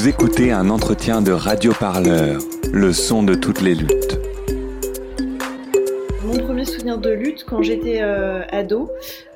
Vous 0.00 0.08
écoutez 0.08 0.50
un 0.50 0.70
entretien 0.70 1.20
de 1.20 1.30
Radio 1.30 1.72
Parleur, 1.78 2.40
le 2.72 2.90
son 2.90 3.22
de 3.22 3.34
toutes 3.34 3.60
les 3.60 3.74
luttes. 3.74 4.18
Mon 6.24 6.38
premier 6.38 6.64
souvenir 6.64 6.96
de 6.96 7.10
lutte 7.10 7.44
quand 7.44 7.60
j'étais 7.60 8.00
euh, 8.00 8.40
ado, 8.48 8.88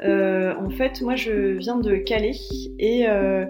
euh, 0.05 0.55
en 0.59 0.71
fait, 0.71 1.03
moi 1.03 1.17
je 1.17 1.59
viens 1.59 1.77
de 1.77 1.97
Calais 1.97 2.39
et 2.79 3.07
euh, 3.07 3.45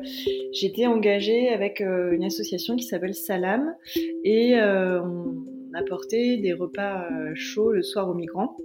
j'étais 0.53 0.89
engagée 0.89 1.51
avec 1.51 1.79
une 1.79 2.25
association 2.25 2.75
qui 2.75 2.83
s'appelle 2.83 3.15
Salam 3.15 3.77
et 4.25 4.57
on 4.61 5.45
apportait 5.73 6.39
des 6.39 6.53
repas 6.53 7.07
chauds 7.37 7.71
le 7.71 7.85
soir 7.85 8.09
aux 8.09 8.15
migrants. 8.15 8.57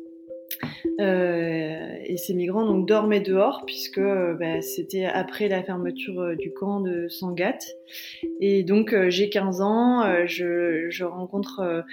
Euh, 1.00 1.98
et 2.06 2.18
ces 2.18 2.34
migrants 2.34 2.66
donc 2.66 2.88
dormaient 2.88 3.22
dehors 3.22 3.64
puisque 3.66 4.00
euh, 4.00 4.34
bah, 4.34 4.62
c'était 4.62 5.06
après 5.06 5.48
la 5.48 5.64
fermeture 5.64 6.20
euh, 6.20 6.36
du 6.36 6.52
camp 6.52 6.82
de 6.82 7.08
Sangatte. 7.08 7.66
Et 8.42 8.64
donc 8.64 8.96
j'ai 9.10 9.30
15 9.30 9.62
ans, 9.62 10.26
je, 10.26 11.04
rencontre 11.04 11.84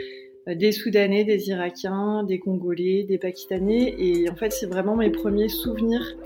des 0.46 0.70
Soudanais, 0.70 1.24
des 1.24 1.48
Irakiens, 1.48 2.22
des 2.22 2.38
Congolais, 2.38 3.04
des 3.04 3.18
Pakistanais. 3.18 3.94
Et 3.98 4.28
en 4.30 4.36
fait, 4.36 4.52
c'est 4.52 4.66
vraiment 4.66 4.96
mes 4.96 5.10
premiers 5.10 5.48
souvenirs 5.48 6.16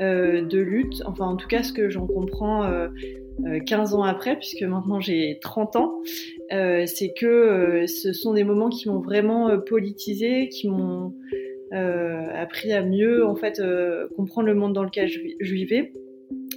de 0.00 0.58
lutte. 0.58 1.02
Enfin, 1.06 1.26
en 1.26 1.36
tout 1.36 1.48
cas, 1.48 1.62
ce 1.62 1.72
que 1.72 1.88
j'en 1.88 2.06
comprends 2.06 2.64
euh, 2.64 2.88
euh, 3.46 3.60
15 3.60 3.94
ans 3.94 4.02
après, 4.02 4.36
puisque 4.36 4.62
maintenant 4.62 5.00
j'ai 5.00 5.38
30 5.40 5.76
ans, 5.76 6.00
c'est 6.50 7.12
que 7.16 7.84
ce 7.86 8.12
sont 8.12 8.34
des 8.34 8.44
moments 8.44 8.68
qui 8.68 8.88
m'ont 8.88 9.00
vraiment 9.00 9.58
politisé, 9.60 10.48
qui 10.48 10.68
m'ont 10.68 11.14
appris 11.72 12.72
à 12.72 12.82
mieux 12.82 13.24
en 13.24 13.36
fait 13.36 13.60
euh, 13.60 14.08
comprendre 14.16 14.48
le 14.48 14.54
monde 14.54 14.72
dans 14.72 14.84
lequel 14.84 15.08
je, 15.08 15.20
vi- 15.20 15.36
je 15.40 15.54
vivais, 15.54 15.92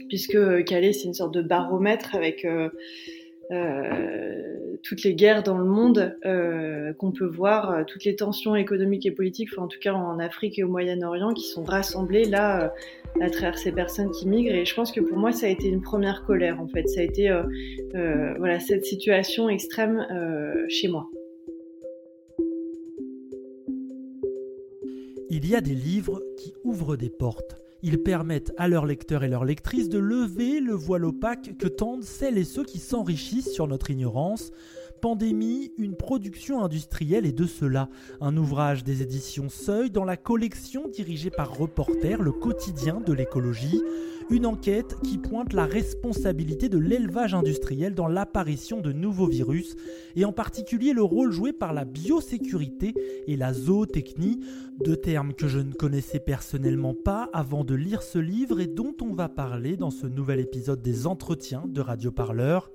puisque 0.09 0.35
euh, 0.35 0.63
Calais 0.63 0.93
c'est 0.93 1.07
une 1.07 1.13
sorte 1.13 1.33
de 1.33 1.41
baromètre 1.41 2.15
avec 2.15 2.45
euh, 2.45 2.69
euh, 3.51 4.77
toutes 4.83 5.03
les 5.03 5.13
guerres 5.13 5.43
dans 5.43 5.57
le 5.57 5.65
monde 5.65 6.17
euh, 6.25 6.93
qu'on 6.93 7.11
peut 7.11 7.25
voir, 7.25 7.71
euh, 7.71 7.83
toutes 7.85 8.05
les 8.05 8.15
tensions 8.15 8.55
économiques 8.55 9.05
et 9.05 9.11
politiques, 9.11 9.49
enfin, 9.53 9.63
en 9.63 9.67
tout 9.67 9.79
cas 9.79 9.93
en 9.93 10.17
Afrique 10.19 10.57
et 10.57 10.63
au 10.63 10.69
Moyen-Orient, 10.69 11.33
qui 11.33 11.47
sont 11.47 11.63
rassemblées 11.63 12.25
là 12.25 12.63
euh, 12.63 12.69
à 13.21 13.29
travers 13.29 13.57
ces 13.57 13.71
personnes 13.71 14.11
qui 14.11 14.27
migrent. 14.27 14.55
Et 14.55 14.65
je 14.65 14.73
pense 14.73 14.91
que 14.91 15.01
pour 15.01 15.17
moi, 15.17 15.31
ça 15.31 15.45
a 15.45 15.49
été 15.49 15.67
une 15.67 15.81
première 15.81 16.23
colère, 16.25 16.59
en 16.59 16.67
fait. 16.67 16.87
Ça 16.87 17.01
a 17.01 17.03
été 17.03 17.29
euh, 17.29 17.43
euh, 17.95 18.33
voilà 18.39 18.59
cette 18.59 18.85
situation 18.85 19.49
extrême 19.49 20.07
euh, 20.11 20.65
chez 20.69 20.87
moi. 20.87 21.09
Il 25.35 25.47
y 25.47 25.55
a 25.55 25.61
des 25.61 25.73
livres 25.73 26.21
qui 26.37 26.53
ouvrent 26.63 26.95
des 26.95 27.09
portes. 27.09 27.55
Ils 27.81 28.03
permettent 28.03 28.53
à 28.55 28.67
leurs 28.67 28.85
lecteurs 28.85 29.23
et 29.23 29.27
leurs 29.27 29.45
lectrices 29.45 29.89
de 29.89 29.97
lever 29.97 30.59
le 30.59 30.75
voile 30.75 31.05
opaque 31.05 31.57
que 31.57 31.67
tendent 31.67 32.03
celles 32.03 32.37
et 32.37 32.43
ceux 32.43 32.63
qui 32.63 32.77
s'enrichissent 32.77 33.51
sur 33.51 33.67
notre 33.67 33.89
ignorance. 33.89 34.51
Pandémie, 35.01 35.71
une 35.79 35.95
production 35.95 36.63
industrielle 36.63 37.25
et 37.25 37.31
de 37.31 37.47
cela, 37.47 37.89
un 38.21 38.37
ouvrage 38.37 38.83
des 38.83 39.01
éditions 39.01 39.49
Seuil 39.49 39.89
dans 39.89 40.05
la 40.05 40.17
collection 40.17 40.87
dirigée 40.87 41.31
par 41.31 41.57
Reporter, 41.57 42.21
le 42.21 42.31
quotidien 42.31 43.01
de 43.03 43.11
l'écologie, 43.11 43.81
une 44.29 44.45
enquête 44.45 44.95
qui 45.03 45.17
pointe 45.17 45.53
la 45.53 45.65
responsabilité 45.65 46.69
de 46.69 46.77
l'élevage 46.77 47.33
industriel 47.33 47.93
dans 47.93 48.07
l'apparition 48.07 48.81
de 48.81 48.91
nouveaux 48.91 49.27
virus 49.27 49.75
et 50.15 50.25
en 50.25 50.31
particulier 50.31 50.93
le 50.93 51.03
rôle 51.03 51.31
joué 51.31 51.53
par 51.53 51.73
la 51.73 51.85
biosécurité 51.85 52.93
et 53.27 53.35
la 53.35 53.53
zootechnie, 53.53 54.39
deux 54.83 54.97
termes 54.97 55.33
que 55.33 55.47
je 55.47 55.59
ne 55.59 55.73
connaissais 55.73 56.19
personnellement 56.19 56.93
pas 56.93 57.29
avant 57.33 57.63
de 57.63 57.75
lire 57.75 58.01
ce 58.01 58.19
livre 58.19 58.59
et 58.59 58.67
dont 58.67 58.95
on 59.01 59.13
va 59.13 59.29
parler 59.29 59.77
dans 59.77 59.91
ce 59.91 60.07
nouvel 60.07 60.39
épisode 60.39 60.81
des 60.81 61.07
entretiens 61.07 61.63
de 61.67 61.81
Radio 61.81 62.11
Parleur. 62.11 62.71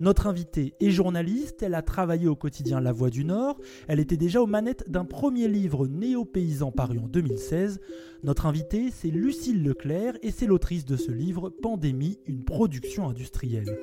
Notre 0.00 0.26
invitée 0.26 0.72
est 0.80 0.90
journaliste, 0.90 1.62
elle 1.62 1.74
a 1.74 1.82
travaillé 1.82 2.26
au 2.26 2.34
quotidien 2.34 2.80
La 2.80 2.90
Voix 2.90 3.10
du 3.10 3.24
Nord, 3.24 3.60
elle 3.86 4.00
était 4.00 4.16
déjà 4.16 4.40
aux 4.40 4.46
manettes 4.46 4.90
d'un 4.90 5.04
premier 5.04 5.46
livre 5.46 5.86
néo-paysan 5.86 6.70
paru 6.72 6.98
en 6.98 7.06
2016. 7.06 7.80
Notre 8.22 8.46
invitée, 8.46 8.90
c'est 8.90 9.08
Lucille 9.08 9.62
Leclerc 9.62 10.14
et 10.22 10.30
c'est 10.30 10.46
l'autrice 10.46 10.86
de 10.90 10.96
ce 10.96 11.12
livre 11.12 11.50
Pandémie, 11.50 12.18
une 12.26 12.44
production 12.44 13.08
industrielle. 13.08 13.78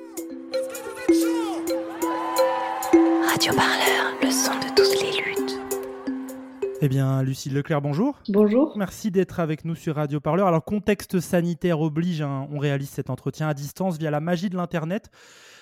Radio 3.26 3.54
Parleur, 3.54 4.12
le 4.22 4.30
son 4.30 4.52
de 4.56 4.74
toutes 4.76 5.00
les 5.00 5.16
luttes. 5.24 5.58
Eh 6.82 6.88
bien, 6.90 7.22
Lucille 7.22 7.54
Leclerc, 7.54 7.80
bonjour. 7.80 8.20
Bonjour. 8.28 8.76
Merci 8.76 9.10
d'être 9.10 9.40
avec 9.40 9.64
nous 9.64 9.74
sur 9.74 9.94
Radio 9.94 10.20
Parleur. 10.20 10.48
Alors, 10.48 10.62
contexte 10.62 11.18
sanitaire 11.18 11.80
oblige, 11.80 12.20
hein, 12.20 12.46
on 12.52 12.58
réalise 12.58 12.90
cet 12.90 13.08
entretien 13.08 13.48
à 13.48 13.54
distance 13.54 13.96
via 13.96 14.10
la 14.10 14.20
magie 14.20 14.50
de 14.50 14.56
l'Internet. 14.56 15.08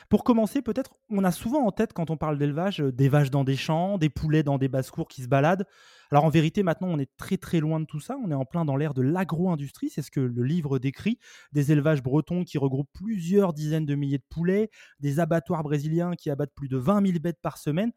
Pour 0.09 0.25
commencer, 0.25 0.63
peut-être, 0.63 0.97
on 1.11 1.23
a 1.23 1.31
souvent 1.31 1.65
en 1.65 1.71
tête, 1.71 1.93
quand 1.93 2.11
on 2.11 2.17
parle 2.17 2.39
d'élevage, 2.39 2.81
euh, 2.81 2.91
des 2.91 3.09
vaches 3.09 3.31
dans 3.31 3.45
des 3.45 3.57
champs, 3.57 3.99
des 3.99 4.09
poulets 4.09 4.43
dans 4.43 4.59
des 4.59 4.69
basses-cours 4.69 5.07
qui 5.07 5.23
se 5.23 5.29
baladent. 5.29 5.67
Alors, 6.11 6.25
en 6.25 6.29
vérité, 6.29 6.63
maintenant, 6.63 6.89
on 6.89 6.99
est 6.99 7.11
très 7.17 7.37
très 7.37 7.61
loin 7.61 7.81
de 7.81 7.85
tout 7.85 8.01
ça. 8.01 8.17
On 8.25 8.31
est 8.31 8.35
en 8.35 8.45
plein 8.45 8.65
dans 8.65 8.77
l'ère 8.77 8.95
de 8.95 9.03
l'agro-industrie. 9.03 9.91
C'est 9.91 10.03
ce 10.03 10.11
que 10.11 10.21
le 10.21 10.43
livre 10.43 10.79
décrit. 10.79 11.19
Des 11.53 11.73
élevages 11.73 12.03
bretons 12.03 12.45
qui 12.45 12.59
regroupent 12.59 12.93
plusieurs 12.93 13.53
dizaines 13.53 13.87
de 13.87 13.95
milliers 13.95 14.19
de 14.19 14.25
poulets, 14.29 14.71
des 15.01 15.21
abattoirs 15.21 15.63
brésiliens 15.63 16.15
qui 16.15 16.31
abattent 16.31 16.55
plus 16.55 16.69
de 16.69 16.77
20 16.77 17.07
000 17.07 17.19
bêtes 17.19 17.41
par 17.43 17.59
semaine. 17.59 17.93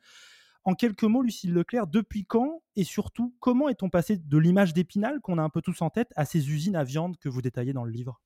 En 0.66 0.76
quelques 0.76 1.04
mots, 1.04 1.22
Lucille 1.24 1.54
Leclerc, 1.54 1.88
depuis 1.88 2.26
quand 2.26 2.62
et 2.76 2.84
surtout 2.84 3.36
comment 3.40 3.70
est-on 3.70 3.90
passé 3.90 4.18
de 4.18 4.38
l'image 4.38 4.74
d'Épinal 4.74 5.20
qu'on 5.22 5.38
a 5.38 5.44
un 5.44 5.50
peu 5.50 5.62
tous 5.62 5.82
en 5.82 5.90
tête 5.90 6.12
à 6.16 6.26
ces 6.26 6.52
usines 6.52 6.76
à 6.76 6.84
viande 6.84 7.18
que 7.18 7.30
vous 7.30 7.42
détaillez 7.42 7.74
dans 7.74 7.86
le 7.86 7.92
livre? 7.92 8.22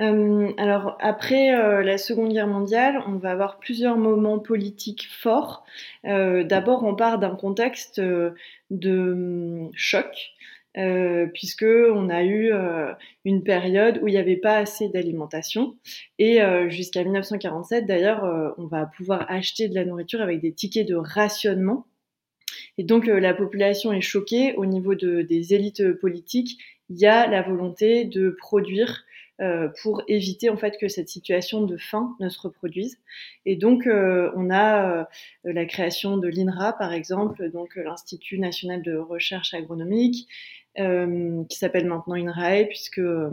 Euh, 0.00 0.52
alors 0.58 0.98
après 1.00 1.54
euh, 1.54 1.82
la 1.82 1.96
Seconde 1.96 2.32
Guerre 2.32 2.46
mondiale, 2.46 3.02
on 3.06 3.16
va 3.16 3.30
avoir 3.30 3.58
plusieurs 3.58 3.96
moments 3.96 4.38
politiques 4.38 5.08
forts. 5.10 5.64
Euh, 6.04 6.44
D'abord, 6.44 6.84
on 6.84 6.94
part 6.94 7.18
d'un 7.18 7.34
contexte 7.34 7.98
euh, 7.98 8.32
de 8.70 9.12
hum, 9.12 9.70
choc. 9.74 10.32
Euh, 10.78 11.26
puisque 11.32 11.64
on 11.64 12.10
a 12.10 12.22
eu 12.22 12.52
euh, 12.52 12.92
une 13.24 13.42
période 13.42 13.98
où 14.02 14.08
il 14.08 14.10
n'y 14.10 14.18
avait 14.18 14.36
pas 14.36 14.58
assez 14.58 14.90
d'alimentation 14.90 15.74
et 16.18 16.38
jusqu'à 16.68 17.02
1947 17.02 17.86
d'ailleurs 17.86 18.54
on 18.58 18.66
va 18.66 18.84
pouvoir 18.84 19.24
acheter 19.30 19.70
de 19.70 19.74
la 19.74 19.86
nourriture 19.86 20.20
avec 20.20 20.42
des 20.42 20.52
tickets 20.52 20.86
de 20.86 20.94
rationnement 20.94 21.86
et 22.76 22.84
donc 22.84 23.06
la 23.06 23.32
population 23.32 23.90
est 23.90 24.02
choquée 24.02 24.52
au 24.56 24.66
niveau 24.66 24.94
de, 24.94 25.22
des 25.22 25.54
élites 25.54 25.92
politiques 25.94 26.58
il 26.90 26.98
y 26.98 27.06
a 27.06 27.26
la 27.26 27.40
volonté 27.40 28.04
de 28.04 28.28
produire 28.28 29.06
pour 29.82 30.02
éviter 30.08 30.48
en 30.48 30.56
fait 30.56 30.76
que 30.80 30.88
cette 30.88 31.08
situation 31.08 31.62
de 31.62 31.76
faim 31.76 32.16
ne 32.20 32.28
se 32.28 32.40
reproduise. 32.40 32.98
Et 33.44 33.56
donc 33.56 33.86
euh, 33.86 34.30
on 34.34 34.50
a 34.50 35.00
euh, 35.00 35.04
la 35.44 35.66
création 35.66 36.16
de 36.16 36.28
l'INRA 36.28 36.72
par 36.72 36.92
exemple, 36.92 37.50
donc 37.50 37.76
euh, 37.76 37.84
l'Institut 37.84 38.38
national 38.38 38.82
de 38.82 38.96
recherche 38.96 39.54
agronomique, 39.54 40.28
euh, 40.78 41.44
qui 41.48 41.58
s'appelle 41.58 41.86
maintenant 41.86 42.14
INRAE 42.14 42.64
puisque 42.68 42.98
euh, 42.98 43.30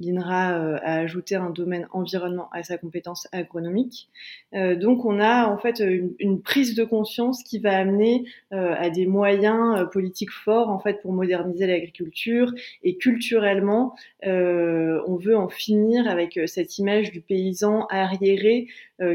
l'INRA 0.00 0.58
euh, 0.58 0.78
a 0.82 0.96
ajouté 0.98 1.36
un 1.36 1.50
domaine 1.50 1.86
environnement 1.92 2.48
à 2.52 2.62
sa 2.62 2.76
compétence 2.76 3.28
agronomique. 3.32 4.08
Euh, 4.54 4.74
donc 4.74 5.04
on 5.04 5.20
a 5.20 5.46
en 5.46 5.58
fait 5.58 5.80
une, 5.80 6.14
une, 6.18 6.42
prise 6.42 6.74
de 6.74 6.84
conscience 6.84 7.42
qui 7.42 7.58
va 7.58 7.76
amener 7.76 8.24
à 8.50 8.90
des 8.90 9.06
moyens 9.06 9.88
politiques 9.92 10.30
forts 10.30 10.68
en 10.68 10.78
fait 10.78 11.00
pour 11.02 11.12
moderniser 11.12 11.66
l'agriculture 11.66 12.52
et 12.82 12.96
culturellement 12.96 13.94
on 14.22 15.16
veut 15.16 15.36
en 15.36 15.48
finir 15.48 16.08
avec 16.08 16.38
cette 16.46 16.78
image 16.78 17.10
du 17.10 17.20
paysan 17.20 17.86
arriéré 17.90 18.68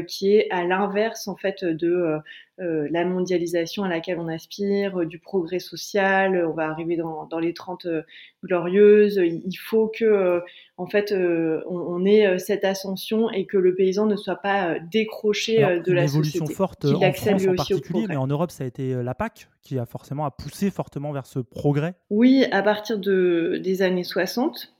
qui 0.06 0.36
est 0.36 0.50
à 0.50 0.64
l'inverse 0.64 1.28
en 1.28 1.36
fait 1.36 1.64
de 1.64 1.90
euh, 1.90 2.18
euh, 2.60 2.86
la 2.90 3.04
mondialisation 3.04 3.82
à 3.82 3.88
laquelle 3.88 4.18
on 4.18 4.28
aspire, 4.28 5.00
euh, 5.00 5.06
du 5.06 5.18
progrès 5.18 5.58
social, 5.58 6.46
on 6.46 6.52
va 6.52 6.68
arriver 6.68 6.96
dans, 6.96 7.24
dans 7.24 7.38
les 7.38 7.54
30 7.54 7.86
euh, 7.86 8.02
glorieuses, 8.44 9.16
il 9.16 9.56
faut 9.56 9.88
que 9.88 10.04
euh, 10.04 10.40
en 10.76 10.86
fait 10.86 11.12
on, 11.12 11.74
on, 11.74 12.04
ait 12.04 12.38
cette 12.38 12.64
ascension 12.64 13.30
et 13.30 13.46
que 13.46 13.56
le 13.56 13.74
paysan 13.74 14.06
ne 14.06 14.16
soit 14.16 14.36
pas 14.36 14.78
décroché 14.78 15.62
Alors, 15.62 15.82
de 15.82 15.92
la 15.92 16.04
évolution 16.04 16.40
société. 16.40 16.54
forte 16.54 16.84
en 16.84 17.12
France 17.12 17.46
en 17.46 17.54
particulier, 17.54 18.06
mais 18.08 18.16
en 18.16 18.26
Europe 18.26 18.50
ça 18.50 18.64
a 18.64 18.66
été 18.66 19.02
la 19.02 19.14
PAC 19.14 19.48
qui 19.62 19.78
a 19.78 19.86
forcément 19.86 20.24
à 20.24 20.30
poussé 20.30 20.70
fortement 20.70 21.12
vers 21.12 21.26
ce 21.26 21.38
progrès. 21.38 21.94
Oui, 22.10 22.44
à 22.52 22.62
partir 22.62 22.98
de, 22.98 23.60
des 23.62 23.82
années 23.82 24.04
60 24.04 24.74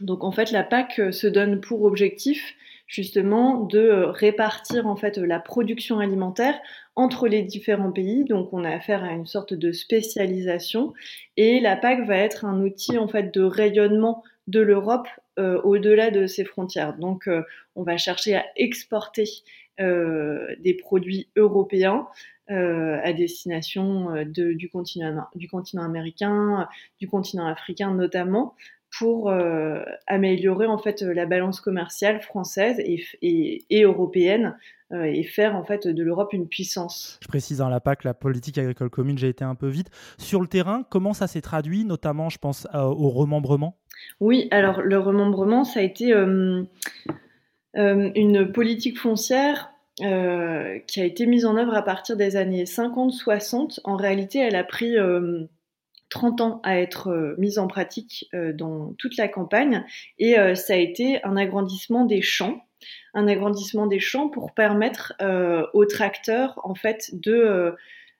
Donc 0.00 0.24
en 0.24 0.32
fait, 0.32 0.50
la 0.50 0.64
PAC 0.64 1.00
se 1.12 1.26
donne 1.26 1.60
pour 1.60 1.84
objectif 1.84 2.56
justement 2.92 3.60
de 3.60 4.04
répartir 4.04 4.86
en 4.86 4.96
fait 4.96 5.16
la 5.16 5.40
production 5.40 5.98
alimentaire 5.98 6.60
entre 6.94 7.26
les 7.26 7.42
différents 7.42 7.90
pays. 7.90 8.24
Donc 8.24 8.52
on 8.52 8.64
a 8.64 8.70
affaire 8.70 9.02
à 9.02 9.12
une 9.12 9.24
sorte 9.24 9.54
de 9.54 9.72
spécialisation 9.72 10.92
et 11.38 11.58
la 11.60 11.74
PAC 11.74 12.06
va 12.06 12.18
être 12.18 12.44
un 12.44 12.60
outil 12.60 12.98
en 12.98 13.08
fait 13.08 13.32
de 13.32 13.40
rayonnement 13.40 14.22
de 14.46 14.60
l'Europe 14.60 15.08
euh, 15.38 15.58
au-delà 15.62 16.10
de 16.10 16.26
ses 16.26 16.44
frontières. 16.44 16.94
Donc 16.98 17.28
euh, 17.28 17.42
on 17.76 17.82
va 17.82 17.96
chercher 17.96 18.34
à 18.34 18.44
exporter 18.56 19.24
euh, 19.80 20.54
des 20.60 20.74
produits 20.74 21.28
européens 21.34 22.06
à 22.48 23.14
destination 23.14 24.24
du 24.26 24.68
continent 24.68 25.82
américain, 25.82 26.68
du 27.00 27.08
continent 27.08 27.46
africain 27.46 27.94
notamment, 27.94 28.54
pour 28.98 29.32
améliorer 30.06 30.66
en 30.66 30.78
fait 30.78 31.02
la 31.02 31.26
balance 31.26 31.60
commerciale 31.60 32.20
française 32.20 32.78
et, 32.78 33.64
et 33.70 33.82
européenne 33.82 34.54
euh, 34.92 35.04
et 35.04 35.22
faire 35.22 35.56
en 35.56 35.64
fait 35.64 35.88
de 35.88 36.02
l'Europe 36.02 36.34
une 36.34 36.46
puissance. 36.46 37.18
Je 37.22 37.28
précise 37.28 37.58
dans 37.58 37.70
la 37.70 37.80
PAC, 37.80 38.04
la 38.04 38.12
politique 38.12 38.58
agricole 38.58 38.90
commune, 38.90 39.16
j'ai 39.16 39.30
été 39.30 39.42
un 39.42 39.54
peu 39.54 39.68
vite. 39.68 39.88
Sur 40.18 40.42
le 40.42 40.46
terrain, 40.46 40.84
comment 40.90 41.14
ça 41.14 41.26
s'est 41.26 41.40
traduit, 41.40 41.86
notamment, 41.86 42.28
je 42.28 42.36
pense, 42.36 42.68
au 42.74 43.08
remembrement? 43.08 43.78
Oui, 44.20 44.48
alors 44.50 44.82
le 44.82 44.98
remembrement, 44.98 45.64
ça 45.64 45.80
a 45.80 45.82
été 45.82 46.12
euh, 46.12 46.62
euh, 47.76 48.10
une 48.14 48.52
politique 48.52 48.98
foncière 48.98 49.70
qui 49.96 51.00
a 51.00 51.04
été 51.04 51.26
mise 51.26 51.44
en 51.44 51.56
œuvre 51.56 51.74
à 51.74 51.82
partir 51.82 52.16
des 52.16 52.34
années 52.36 52.64
50-60. 52.64 53.80
En 53.84 53.94
réalité, 53.94 54.40
elle 54.40 54.56
a 54.56 54.64
pris 54.64 54.96
30 56.12 56.40
ans 56.42 56.60
à 56.62 56.78
être 56.78 57.34
mise 57.38 57.58
en 57.58 57.66
pratique 57.66 58.28
dans 58.54 58.92
toute 58.98 59.16
la 59.16 59.28
campagne. 59.28 59.84
Et 60.18 60.36
ça 60.54 60.74
a 60.74 60.76
été 60.76 61.24
un 61.24 61.36
agrandissement 61.36 62.04
des 62.04 62.20
champs. 62.20 62.62
Un 63.14 63.28
agrandissement 63.28 63.86
des 63.86 64.00
champs 64.00 64.28
pour 64.28 64.52
permettre 64.52 65.14
euh, 65.22 65.66
aux 65.72 65.86
tracteurs 65.86 66.60
en 66.64 66.74
fait 66.74 67.10
de 67.12 67.74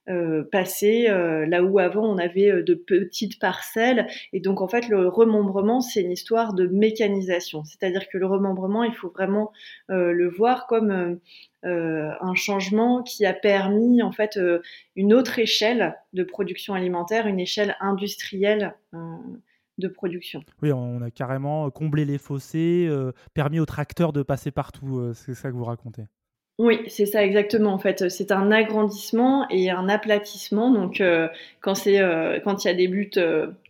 euh, 0.08 0.12
euh, 0.12 0.42
passer 0.50 1.08
là 1.08 1.62
où 1.62 1.78
avant 1.78 2.04
on 2.04 2.18
avait 2.18 2.62
de 2.62 2.74
petites 2.74 3.38
parcelles 3.38 4.06
et 4.32 4.40
donc 4.40 4.60
en 4.60 4.68
fait 4.68 4.88
le 4.88 5.08
remembrement 5.08 5.80
c'est 5.80 6.02
une 6.02 6.10
histoire 6.10 6.54
de 6.54 6.66
mécanisation 6.66 7.64
c'est-à-dire 7.64 8.08
que 8.08 8.18
le 8.18 8.26
remembrement 8.26 8.84
il 8.84 8.94
faut 8.94 9.10
vraiment 9.10 9.52
le 9.88 10.28
voir 10.28 10.66
comme 10.66 11.18
un 11.62 12.34
changement 12.34 13.02
qui 13.02 13.26
a 13.26 13.32
permis 13.32 14.02
en 14.02 14.12
fait 14.12 14.38
une 14.96 15.12
autre 15.12 15.38
échelle 15.38 15.96
de 16.12 16.24
production 16.24 16.74
alimentaire 16.74 17.26
une 17.26 17.40
échelle 17.40 17.76
industrielle 17.80 18.74
de 19.78 19.88
production. 19.88 20.42
Oui, 20.62 20.72
on 20.72 21.00
a 21.02 21.10
carrément 21.10 21.70
comblé 21.70 22.04
les 22.04 22.18
fossés, 22.18 22.86
euh, 22.88 23.12
permis 23.34 23.60
aux 23.60 23.66
tracteurs 23.66 24.12
de 24.12 24.22
passer 24.22 24.50
partout. 24.50 24.98
Euh, 24.98 25.14
c'est 25.14 25.34
ça 25.34 25.50
que 25.50 25.56
vous 25.56 25.64
racontez. 25.64 26.04
Oui, 26.58 26.80
c'est 26.88 27.06
ça 27.06 27.24
exactement. 27.24 27.72
En 27.72 27.78
fait, 27.78 28.08
c'est 28.10 28.30
un 28.30 28.50
agrandissement 28.50 29.48
et 29.48 29.70
un 29.70 29.88
aplatissement. 29.88 30.70
Donc, 30.70 31.00
euh, 31.00 31.28
quand 31.60 31.74
c'est 31.74 32.00
quand 32.44 32.64
il 32.64 32.68
y 32.68 32.70
a 32.70 32.74
des 32.74 32.88
buttes, 32.88 33.20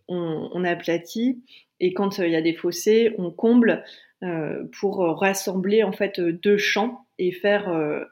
on, 0.08 0.64
aplatit, 0.64 1.40
et 1.80 1.94
quand 1.94 2.18
il 2.18 2.30
y 2.30 2.36
a 2.36 2.42
des 2.42 2.54
fossés, 2.54 3.14
on 3.18 3.30
comble 3.30 3.84
pour 4.80 4.98
rassembler 5.18 5.82
en 5.82 5.92
fait 5.92 6.20
deux 6.20 6.58
champs 6.58 7.06
et 7.18 7.32
faire 7.32 7.68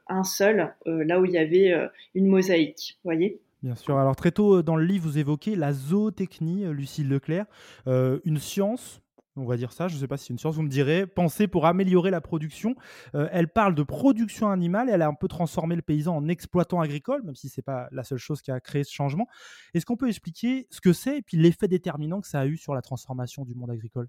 un 0.09 0.25
seul 0.25 0.73
là 0.87 1.21
où 1.21 1.25
il 1.25 1.33
y 1.33 1.39
avait 1.39 1.75
une 2.15 2.27
mosaïque. 2.27 2.99
Voyez. 3.05 3.41
Bien 3.63 3.75
sûr. 3.75 3.99
Alors 3.99 4.17
très 4.17 4.31
tôt 4.31 4.57
euh, 4.57 4.63
dans 4.63 4.77
le 4.77 4.85
livre, 4.85 5.07
vous 5.07 5.19
évoquez 5.19 5.55
la 5.55 5.73
zootechnie, 5.73 6.65
euh, 6.65 6.73
Lucille 6.73 7.09
Leclerc, 7.09 7.45
euh, 7.87 8.19
une 8.25 8.39
science. 8.39 9.01
On 9.41 9.47
va 9.47 9.57
dire 9.57 9.73
ça, 9.73 9.89
je 9.89 9.95
ne 9.95 10.01
sais 10.01 10.07
pas 10.07 10.17
si 10.17 10.27
c'est 10.27 10.33
une 10.33 10.39
science, 10.39 10.55
vous 10.55 10.63
me 10.63 10.69
direz, 10.69 11.07
pensée 11.07 11.49
pour 11.49 11.67
améliorer 11.67 12.11
la 12.11 12.21
production. 12.21 12.75
elle 13.15 13.49
parle 13.49 13.75
de 13.75 13.83
production 13.83 14.51
animale, 14.51 14.89
elle 14.91 15.03
a 15.03 15.09
un 15.09 15.15
peu 15.15 15.29
transformé 15.29 15.77
le 15.77 15.83
paysan 15.83 16.17
en 16.17 16.29
exploitant 16.29 16.81
agricole, 16.81 17.23
même 17.23 17.35
si 17.35 17.49
ce 17.49 17.61
n'est 17.61 17.63
pas 17.63 17.89
la 17.91 18.05
seule 18.05 18.19
chose 18.19 18.43
qui 18.43 18.51
a 18.51 18.61
créé 18.61 18.85
ce 18.85 18.93
changement. 18.93 19.27
Est-ce 19.75 19.87
qu'on 19.87 19.97
peut 19.97 20.09
expliquer 20.09 20.67
ce 20.71 20.81
que 20.81 20.93
c'est 20.93 21.19
et 21.19 21.23
puis 21.23 21.37
l'effet 21.37 21.69
déterminant 21.69 22.21
que 22.21 22.29
ça 22.29 22.41
a 22.41 22.47
eu 22.47 22.57
sur 22.57 22.75
la 22.75 22.83
transformation 22.83 23.45
du 23.45 23.55
monde 23.55 23.71
agricole? 23.71 24.09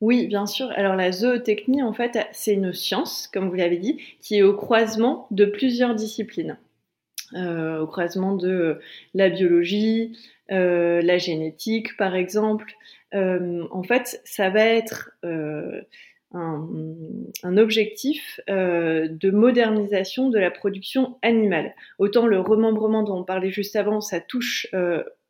Oui, 0.00 0.26
bien 0.26 0.46
sûr. 0.46 0.70
Alors 0.76 0.94
la 0.94 1.12
zootechnie, 1.12 1.82
en 1.82 1.92
fait, 1.92 2.18
c'est 2.32 2.54
une 2.54 2.72
science, 2.72 3.28
comme 3.32 3.48
vous 3.48 3.54
l'avez 3.54 3.78
dit, 3.78 4.00
qui 4.20 4.36
est 4.36 4.42
au 4.42 4.54
croisement 4.54 5.26
de 5.30 5.44
plusieurs 5.44 5.94
disciplines. 5.94 6.58
Euh, 7.34 7.80
au 7.80 7.88
croisement 7.88 8.36
de 8.36 8.48
euh, 8.48 8.80
la 9.14 9.28
biologie, 9.28 10.16
euh, 10.52 11.02
la 11.02 11.18
génétique 11.18 11.96
par 11.96 12.14
exemple. 12.14 12.72
En 13.70 13.82
fait, 13.82 14.20
ça 14.24 14.50
va 14.50 14.64
être 14.64 15.10
un, 15.22 15.80
un, 17.42 17.56
objectif 17.56 18.40
de 18.48 19.30
modernisation 19.30 20.28
de 20.28 20.38
la 20.38 20.50
production 20.50 21.18
animale. 21.22 21.74
Autant 21.98 22.26
le 22.26 22.40
remembrement 22.40 23.02
dont 23.02 23.20
on 23.20 23.24
parlait 23.24 23.50
juste 23.50 23.76
avant, 23.76 24.00
ça 24.00 24.20
touche 24.20 24.66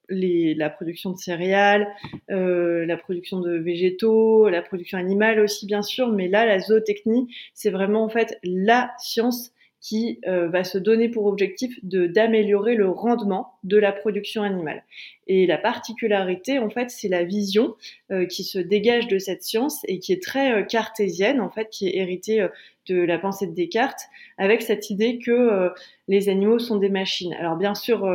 la 0.08 0.70
production 0.70 1.10
de 1.10 1.18
céréales, 1.18 1.88
euh, 2.30 2.86
la 2.86 2.96
production 2.96 3.40
de 3.40 3.56
végétaux, 3.56 4.48
la 4.48 4.62
production 4.62 4.98
animale 4.98 5.40
aussi 5.40 5.66
bien 5.66 5.82
sûr, 5.82 6.12
mais 6.12 6.28
là 6.28 6.46
la 6.46 6.58
zootechnie, 6.58 7.28
c'est 7.54 7.70
vraiment 7.70 8.04
en 8.04 8.08
fait 8.08 8.38
la 8.44 8.92
science 8.98 9.52
qui 9.80 10.20
euh, 10.26 10.48
va 10.48 10.64
se 10.64 10.78
donner 10.78 11.08
pour 11.08 11.26
objectif 11.26 11.78
de 11.84 12.06
d'améliorer 12.06 12.74
le 12.74 12.88
rendement 12.88 13.52
de 13.62 13.76
la 13.76 13.92
production 13.92 14.42
animale. 14.42 14.84
Et 15.26 15.46
la 15.46 15.58
particularité, 15.58 16.58
en 16.58 16.70
fait, 16.70 16.90
c'est 16.90 17.08
la 17.08 17.24
vision 17.24 17.74
euh, 18.10 18.26
qui 18.26 18.42
se 18.42 18.58
dégage 18.58 19.06
de 19.08 19.18
cette 19.18 19.42
science 19.42 19.80
et 19.86 19.98
qui 19.98 20.12
est 20.12 20.22
très 20.22 20.52
euh, 20.52 20.62
cartésienne, 20.62 21.40
en 21.40 21.50
fait, 21.50 21.68
qui 21.70 21.88
est 21.88 21.96
héritée 21.96 22.46
de 22.88 23.00
la 23.00 23.18
pensée 23.18 23.46
de 23.46 23.52
Descartes, 23.52 24.02
avec 24.38 24.62
cette 24.62 24.90
idée 24.90 25.18
que 25.18 25.70
les 26.06 26.28
animaux 26.28 26.60
sont 26.60 26.76
des 26.76 26.88
machines. 26.88 27.34
Alors 27.34 27.56
bien 27.56 27.74
sûr, 27.74 28.08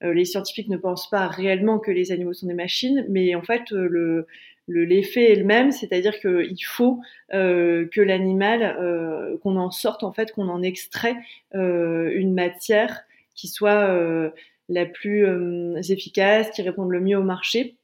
les 0.00 0.24
scientifiques 0.24 0.68
ne 0.68 0.78
pensent 0.78 1.10
pas 1.10 1.26
réellement 1.26 1.78
que 1.78 1.90
les 1.90 2.12
animaux 2.12 2.32
sont 2.32 2.46
des 2.46 2.54
machines, 2.54 3.04
mais 3.10 3.34
en 3.34 3.42
fait, 3.42 3.70
le, 3.72 4.26
l'effet 4.68 5.32
est 5.32 5.36
le 5.36 5.44
même, 5.44 5.72
c'est-à-dire 5.72 6.18
qu'il 6.18 6.64
faut 6.64 7.00
euh, 7.34 7.86
que 7.92 8.00
l'animal, 8.00 8.62
euh, 8.62 9.38
qu'on 9.38 9.56
en 9.56 9.70
sorte 9.70 10.02
en 10.02 10.12
fait, 10.12 10.32
qu'on 10.32 10.48
en 10.48 10.62
extrait 10.62 11.16
euh, 11.54 12.10
une 12.14 12.34
matière 12.34 13.02
qui 13.34 13.48
soit 13.48 13.94
la 14.68 14.86
plus 14.86 15.26
efficace, 15.90 16.50
qui 16.50 16.62
réponde 16.62 16.90
le 16.90 17.00
mieux 17.00 17.18
au 17.18 17.22
marché. 17.22 17.76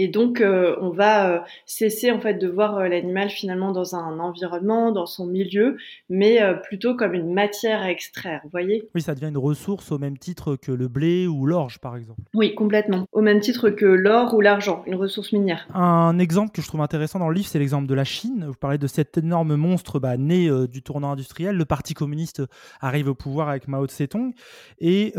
Et 0.00 0.06
donc, 0.06 0.40
euh, 0.40 0.76
on 0.80 0.90
va 0.90 1.28
euh, 1.28 1.40
cesser 1.66 2.12
en 2.12 2.20
fait 2.20 2.34
de 2.34 2.46
voir 2.46 2.78
euh, 2.78 2.86
l'animal 2.86 3.30
finalement 3.30 3.72
dans 3.72 3.96
un 3.96 4.20
environnement, 4.20 4.92
dans 4.92 5.06
son 5.06 5.26
milieu, 5.26 5.76
mais 6.08 6.38
plutôt 6.62 6.94
comme 6.94 7.14
une 7.14 7.34
matière 7.34 7.82
à 7.82 7.90
extraire. 7.90 8.40
Vous 8.44 8.50
voyez? 8.50 8.88
Oui, 8.94 9.02
ça 9.02 9.16
devient 9.16 9.26
une 9.26 9.38
ressource 9.38 9.90
au 9.90 9.98
même 9.98 10.16
titre 10.16 10.54
que 10.54 10.70
le 10.70 10.86
blé 10.86 11.26
ou 11.26 11.46
l'orge, 11.46 11.80
par 11.80 11.96
exemple. 11.96 12.20
Oui, 12.32 12.54
complètement. 12.54 13.06
Au 13.10 13.22
même 13.22 13.40
titre 13.40 13.70
que 13.70 13.86
l'or 13.86 14.34
ou 14.34 14.40
l'argent, 14.40 14.84
une 14.86 14.94
ressource 14.94 15.32
minière. 15.32 15.66
Un 15.74 16.20
exemple 16.20 16.52
que 16.52 16.62
je 16.62 16.68
trouve 16.68 16.80
intéressant 16.80 17.18
dans 17.18 17.28
le 17.28 17.34
livre, 17.34 17.48
c'est 17.48 17.58
l'exemple 17.58 17.88
de 17.88 17.94
la 17.94 18.04
Chine. 18.04 18.44
Vous 18.46 18.54
parlez 18.54 18.78
de 18.78 18.86
cet 18.86 19.18
énorme 19.18 19.56
monstre 19.56 19.98
bah, 19.98 20.16
né 20.16 20.48
du 20.68 20.82
tournant 20.82 21.10
industriel. 21.10 21.56
Le 21.56 21.64
Parti 21.64 21.94
communiste 21.94 22.42
arrive 22.80 23.08
au 23.08 23.14
pouvoir 23.16 23.48
avec 23.48 23.66
Mao 23.66 23.86
Tse-tung 23.86 24.32
et 24.78 25.14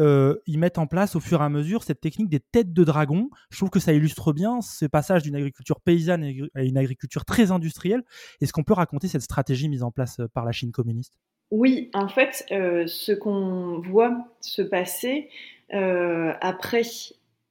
ils 0.47 0.59
mettent 0.59 0.77
en 0.77 0.87
place 0.87 1.17
au 1.17 1.19
fur 1.19 1.41
et 1.41 1.45
à 1.45 1.49
mesure 1.49 1.83
cette 1.83 1.99
technique 1.99 2.29
des 2.29 2.39
têtes 2.39 2.71
de 2.71 2.83
dragon. 2.85 3.29
Je 3.49 3.57
trouve 3.57 3.69
que 3.69 3.81
ça 3.81 3.91
illustre 3.91 4.31
bien 4.31 4.61
ce 4.69 4.85
passage 4.85 5.23
d'une 5.23 5.35
agriculture 5.35 5.79
paysanne 5.81 6.23
à 6.55 6.63
une 6.63 6.77
agriculture 6.77 7.25
très 7.25 7.51
industrielle. 7.51 8.03
Est-ce 8.41 8.53
qu'on 8.53 8.63
peut 8.63 8.73
raconter 8.73 9.07
cette 9.07 9.21
stratégie 9.21 9.69
mise 9.69 9.83
en 9.83 9.91
place 9.91 10.19
euh, 10.19 10.27
par 10.27 10.45
la 10.45 10.51
Chine 10.51 10.71
communiste? 10.71 11.13
Oui, 11.51 11.89
en 11.93 12.07
fait, 12.07 12.45
euh, 12.51 12.85
ce 12.87 13.11
qu'on 13.11 13.79
voit 13.79 14.27
se 14.39 14.61
passer 14.61 15.29
euh, 15.73 16.33
après 16.41 16.83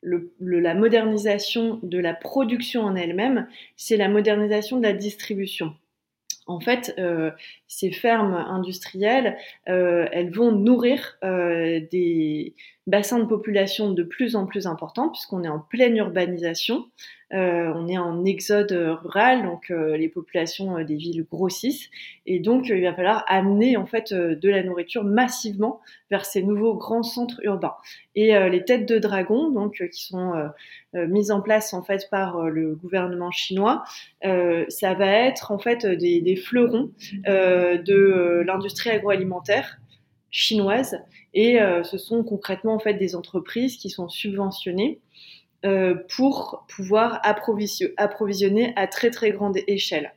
la 0.03 0.75
modernisation 0.75 1.81
de 1.83 1.99
la 1.99 2.15
production 2.15 2.83
en 2.83 2.95
elle-même, 2.95 3.49
c'est 3.77 3.97
la 3.97 4.09
modernisation 4.09 4.77
de 4.77 4.85
la 4.85 4.93
distribution. 4.93 5.75
En 6.47 6.61
fait, 6.61 6.97
ces 7.69 7.93
fermes 7.93 8.35
industrielles, 8.35 9.37
elles 9.67 10.31
vont 10.31 10.53
nourrir 10.53 11.19
des 11.23 12.55
bassins 12.89 13.19
de 13.19 13.27
population 13.27 13.93
de 13.93 14.03
plus 14.03 14.35
en 14.35 14.47
plus 14.47 14.67
importants, 14.67 15.11
puisqu'on 15.11 15.45
est 15.45 15.49
en 15.49 15.61
pleine 15.61 15.97
urbanisation. 15.97 16.87
Euh, 17.35 17.71
on 17.75 17.89
est 17.89 17.99
en 17.99 18.25
exode 18.25 18.73
rural, 18.73 19.43
donc 19.43 19.71
euh, 19.71 19.99
les 19.99 20.09
populations 20.09 20.79
euh, 20.79 20.85
des 20.85 20.97
villes 20.97 21.27
grossissent, 21.31 21.91
et 22.25 22.41
donc 22.41 22.69
il 22.71 22.83
va 22.83 22.95
falloir 22.95 23.23
amener 23.29 23.77
en 23.77 23.85
fait 23.85 24.15
de 24.15 24.49
la 24.49 24.63
nourriture 24.63 25.05
massivement 25.05 25.81
vers 26.11 26.25
ces 26.25 26.43
nouveaux 26.43 26.75
grands 26.75 27.03
centres 27.03 27.41
urbains. 27.43 27.75
Et 28.15 28.33
les 28.49 28.65
têtes 28.65 28.89
de 28.89 28.99
dragon, 28.99 29.51
donc 29.51 29.83
qui 29.93 30.05
sont 30.05 30.33
mises 30.95 31.31
en 31.31 31.41
place 31.41 31.73
en 31.73 31.83
fait 31.83 32.09
par 32.11 32.51
le 32.51 32.75
gouvernement 32.75 33.31
chinois, 33.31 33.85
ça 34.23 34.95
va 34.95 35.07
être 35.07 35.53
en 35.53 35.59
fait 35.59 35.87
des 35.87 36.37
fleurons 36.37 36.91
de 37.85 38.43
l'industrie 38.47 38.91
agroalimentaire 38.91 39.79
chinoise, 40.31 40.99
et 41.35 41.59
ce 41.85 41.99
sont 41.99 42.23
concrètement 42.23 42.75
en 42.75 42.79
fait 42.79 42.95
des 42.95 43.17
entreprises 43.17 43.77
qui 43.77 43.91
sont 43.91 44.09
subventionnées 44.09 45.00
pour 46.09 46.67
pouvoir 46.69 47.21
approvisionner 47.25 48.73
à 48.77 48.87
très 48.87 49.11
très 49.11 49.31
grande 49.31 49.57
échelle. 49.67 50.12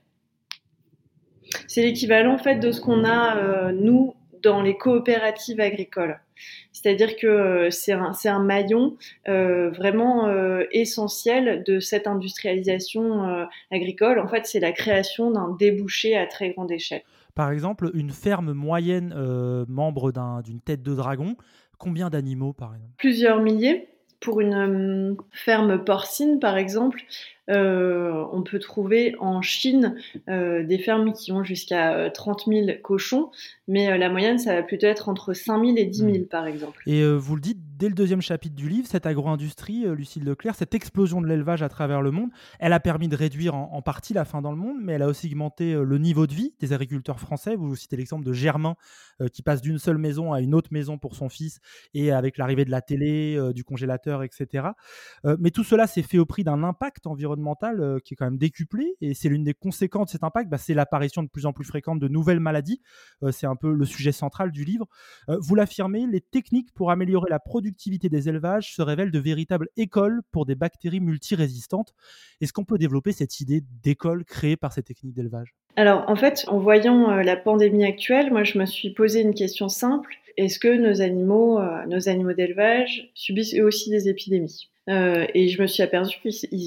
C'est 1.67 1.81
l'équivalent 1.81 2.33
en 2.33 2.37
fait 2.37 2.57
de 2.57 2.71
ce 2.71 2.81
qu'on 2.81 3.05
a 3.05 3.71
nous 3.71 4.15
dans 4.41 4.61
les 4.61 4.77
coopératives 4.77 5.59
agricoles. 5.59 6.19
C'est-à-dire 6.71 7.15
que 7.15 7.27
euh, 7.27 7.69
c'est 7.69 7.91
un, 7.91 8.13
un, 8.25 8.43
maillon 8.43 8.97
euh, 9.27 9.69
vraiment 9.69 10.27
euh, 10.27 10.63
essentiel 10.71 11.63
de 11.63 11.79
cette 11.79 12.07
industrialisation 12.07 13.27
euh, 13.27 13.45
agricole. 13.69 14.19
En 14.19 14.27
fait, 14.27 14.45
c'est 14.45 14.59
la 14.59 14.71
création 14.71 15.31
d'un 15.31 15.55
débouché 15.59 16.17
à 16.17 16.25
très 16.25 16.51
grande 16.51 16.71
échelle. 16.71 17.03
Par 17.35 17.51
exemple, 17.51 17.91
une 17.93 18.11
ferme 18.11 18.53
moyenne 18.53 19.13
membre 19.67 20.11
d'une 20.43 20.61
tête 20.61 20.83
de 20.83 20.95
dragon, 20.95 21.35
combien 21.77 22.09
d'animaux 22.09 22.53
par 22.53 22.75
exemple? 22.75 22.93
Plusieurs 22.97 23.41
milliers. 23.41 23.87
Pour 24.19 24.39
une 24.39 25.17
ferme 25.31 25.83
porcine, 25.83 26.39
par 26.39 26.55
exemple, 26.57 27.01
euh, 27.49 28.23
on 28.31 28.43
peut 28.43 28.59
trouver 28.59 29.15
en 29.19 29.41
Chine 29.41 29.95
euh, 30.29 30.63
des 30.63 30.77
fermes 30.77 31.11
qui 31.11 31.31
ont 31.31 31.43
jusqu'à 31.43 32.09
30 32.11 32.43
euh, 32.47 32.65
000 32.65 32.77
cochons, 32.83 33.31
mais 33.67 33.97
la 33.97 34.09
moyenne, 34.09 34.37
ça 34.37 34.55
va 34.55 34.63
plutôt 34.63 34.87
être 34.87 35.09
entre 35.09 35.33
5 35.33 35.65
000 35.65 35.77
et 35.77 35.85
10 35.85 35.97
000, 35.97 36.11
hmm. 36.11 36.25
par 36.25 36.45
exemple. 36.45 36.83
Et 36.85 37.03
vous 37.05 37.35
le 37.35 37.41
dites 37.41 37.59
dès 37.77 37.89
le 37.89 37.95
deuxième 37.95 38.21
chapitre 38.21 38.55
du 38.55 38.69
livre, 38.69 38.87
cette 38.87 39.07
agro-industrie, 39.07 39.85
Lucille 39.95 40.23
Leclerc, 40.23 40.53
cette 40.53 40.75
explosion 40.75 41.19
de 41.19 41.27
l'élevage 41.27 41.63
à 41.63 41.69
travers 41.69 42.01
le 42.01 42.11
monde, 42.11 42.29
elle 42.59 42.73
a 42.73 42.79
permis 42.79 43.07
de 43.07 43.15
réduire 43.15 43.55
en, 43.55 43.81
partie 43.81 44.13
la 44.13 44.23
faim 44.23 44.41
dans 44.41 44.51
le 44.51 44.57
monde, 44.57 44.77
mais 44.79 44.93
elle 44.93 45.01
a 45.01 45.07
aussi 45.07 45.27
augmenté 45.27 45.73
le 45.73 45.97
niveau 45.97 46.27
de 46.27 46.33
vie 46.33 46.53
des 46.59 46.73
agriculteurs 46.73 47.19
français. 47.19 47.55
Vous, 47.55 47.75
citez 47.75 47.97
l'exemple 47.97 48.23
de 48.23 48.33
Germain, 48.33 48.75
qui 49.33 49.41
passe 49.41 49.61
d'une 49.61 49.79
seule 49.79 49.97
maison 49.97 50.31
à 50.31 50.41
une 50.41 50.53
autre 50.53 50.69
maison 50.71 50.99
pour 50.99 51.15
son 51.15 51.29
fils, 51.29 51.59
et 51.95 52.11
avec 52.11 52.37
l'arrivée 52.37 52.65
de 52.65 52.71
la 52.71 52.81
télé, 52.81 53.39
du 53.55 53.63
congélateur, 53.63 54.21
etc. 54.21 54.67
mais 55.39 55.49
tout 55.49 55.63
cela 55.63 55.87
s'est 55.87 56.03
fait 56.03 56.19
au 56.19 56.25
prix 56.25 56.43
d'un 56.43 56.63
impact 56.63 57.07
environnemental 57.07 57.30
euh, 57.37 57.99
qui 57.99 58.13
est 58.13 58.17
quand 58.17 58.25
même 58.25 58.37
décuplé. 58.37 58.95
Et 59.01 59.13
c'est 59.13 59.29
l'une 59.29 59.43
des 59.43 59.53
conséquences 59.53 60.07
de 60.07 60.11
cet 60.11 60.23
impact, 60.23 60.49
bah, 60.49 60.57
c'est 60.57 60.73
l'apparition 60.73 61.23
de 61.23 61.27
plus 61.27 61.45
en 61.45 61.53
plus 61.53 61.65
fréquente 61.65 61.99
de 61.99 62.07
nouvelles 62.07 62.39
maladies. 62.39 62.81
Euh, 63.23 63.31
c'est 63.31 63.47
un 63.47 63.55
peu 63.55 63.73
le 63.73 63.85
sujet 63.85 64.11
central 64.11 64.51
du 64.51 64.63
livre. 64.63 64.87
Euh, 65.29 65.37
vous 65.39 65.55
l'affirmez, 65.55 66.07
les 66.07 66.21
techniques 66.21 66.73
pour 66.73 66.91
améliorer 66.91 67.29
la 67.29 67.39
productivité 67.39 68.09
des 68.09 68.29
élevages 68.29 68.73
se 68.75 68.81
révèlent 68.81 69.11
de 69.11 69.19
véritables 69.19 69.69
écoles 69.77 70.21
pour 70.31 70.45
des 70.45 70.55
bactéries 70.55 70.99
multirésistantes. 70.99 71.93
Est-ce 72.41 72.53
qu'on 72.53 72.65
peut 72.65 72.77
développer 72.77 73.11
cette 73.11 73.39
idée 73.39 73.63
d'école 73.83 74.25
créée 74.25 74.57
par 74.57 74.73
ces 74.73 74.83
techniques 74.83 75.13
d'élevage? 75.13 75.55
Alors 75.75 76.03
en 76.07 76.15
fait, 76.15 76.45
en 76.47 76.59
voyant 76.59 77.11
la 77.15 77.37
pandémie 77.37 77.85
actuelle, 77.85 78.31
moi 78.31 78.43
je 78.43 78.59
me 78.59 78.65
suis 78.65 78.93
posé 78.93 79.21
une 79.21 79.33
question 79.33 79.69
simple. 79.69 80.15
Est-ce 80.37 80.59
que 80.59 80.75
nos 80.75 81.01
animaux, 81.01 81.59
nos 81.87 82.09
animaux 82.09 82.33
d'élevage 82.33 83.09
subissent 83.13 83.55
eux 83.55 83.63
aussi 83.63 83.89
des 83.89 84.09
épidémies? 84.09 84.70
Euh, 84.89 85.25
et 85.33 85.47
je 85.47 85.61
me 85.61 85.67
suis 85.67 85.83
aperçue 85.83 86.19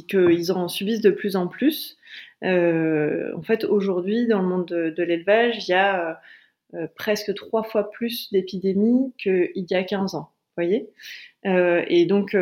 qu'ils 0.09 0.52
en 0.52 0.68
subissent 0.68 1.00
de 1.00 1.11
plus 1.11 1.37
en 1.37 1.49
plus. 1.49 1.97
Euh, 2.44 3.33
en 3.37 3.42
fait, 3.42 3.64
aujourd'hui, 3.64 4.26
dans 4.26 4.42
le 4.42 4.49
monde 4.49 4.66
de, 4.66 5.02
l'élevage, 5.02 5.68
il 5.68 5.73
y 5.73 5.75
a 5.75 6.21
euh, 6.75 6.87
presque 6.94 7.35
trois 7.35 7.64
fois 7.64 7.90
plus 7.90 8.30
d'épidémies 8.33 9.12
qu'il 9.18 9.50
y 9.54 9.75
a 9.75 9.83
15 9.83 10.14
ans. 10.14 10.30
Voyez? 10.56 10.88
Et 11.47 12.06
donc, 12.06 12.37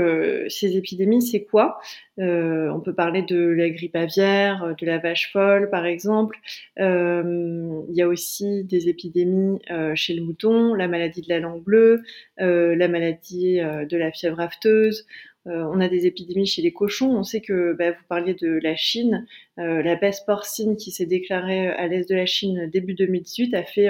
ces 0.49 0.77
épidémies, 0.77 1.23
c'est 1.23 1.45
quoi? 1.45 1.81
On 2.19 2.81
peut 2.85 2.95
parler 2.95 3.23
de 3.23 3.39
la 3.39 3.71
grippe 3.71 3.97
aviaire, 3.97 4.77
de 4.79 4.87
la 4.87 4.99
vache 4.99 5.33
folle, 5.33 5.71
par 5.71 5.87
exemple. 5.87 6.39
il 6.77 7.95
y 7.95 8.03
a 8.03 8.07
aussi 8.07 8.65
des 8.65 8.91
épidémies 8.91 9.61
chez 9.95 10.13
le 10.13 10.23
mouton, 10.23 10.75
la 10.75 10.89
maladie 10.89 11.23
de 11.23 11.31
la 11.31 11.41
langue 11.41 11.65
bleue, 11.65 12.03
la 12.37 12.87
maladie 12.87 13.57
de 13.57 13.97
la 13.97 14.13
fièvre 14.13 14.41
afteuse. 14.41 15.07
Euh, 15.49 15.65
on 15.73 15.81
a 15.81 15.89
des 15.89 16.07
épidémies 16.07 16.47
chez 16.47 16.63
les 16.63 16.73
cochons. 16.73 17.11
On 17.11 17.25
sait 17.25 17.41
que 17.41 17.73
bah, 17.73 17.91
vous 17.91 18.05
parliez 18.09 18.35
de 18.35 18.61
la 18.63 18.77
Chine. 18.77 19.27
Euh, 19.59 19.83
la 19.83 19.97
peste 19.97 20.25
porcine 20.25 20.77
qui 20.77 20.93
s'est 20.93 21.07
déclarée 21.07 21.69
à 21.69 21.89
l'est 21.89 22.09
de 22.09 22.15
la 22.15 22.27
Chine 22.27 22.71
début 22.71 22.95
2018 22.95 23.55
a 23.55 23.65
fait 23.65 23.89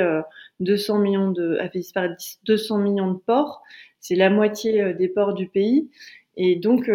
200 0.61 0.97
euh, 0.99 1.03
millions 1.03 1.31
de, 1.31 1.59
a 1.59 1.69
fait 1.69 1.81
disparaître 1.81 2.17
200 2.45 2.79
millions 2.79 3.13
de 3.13 3.19
porcs. 3.19 3.63
C'est 4.01 4.17
la 4.17 4.31
moitié 4.31 4.95
des 4.95 5.09
porcs 5.09 5.35
du 5.35 5.49
pays. 5.49 5.91
Et 6.37 6.57
donc, 6.57 6.91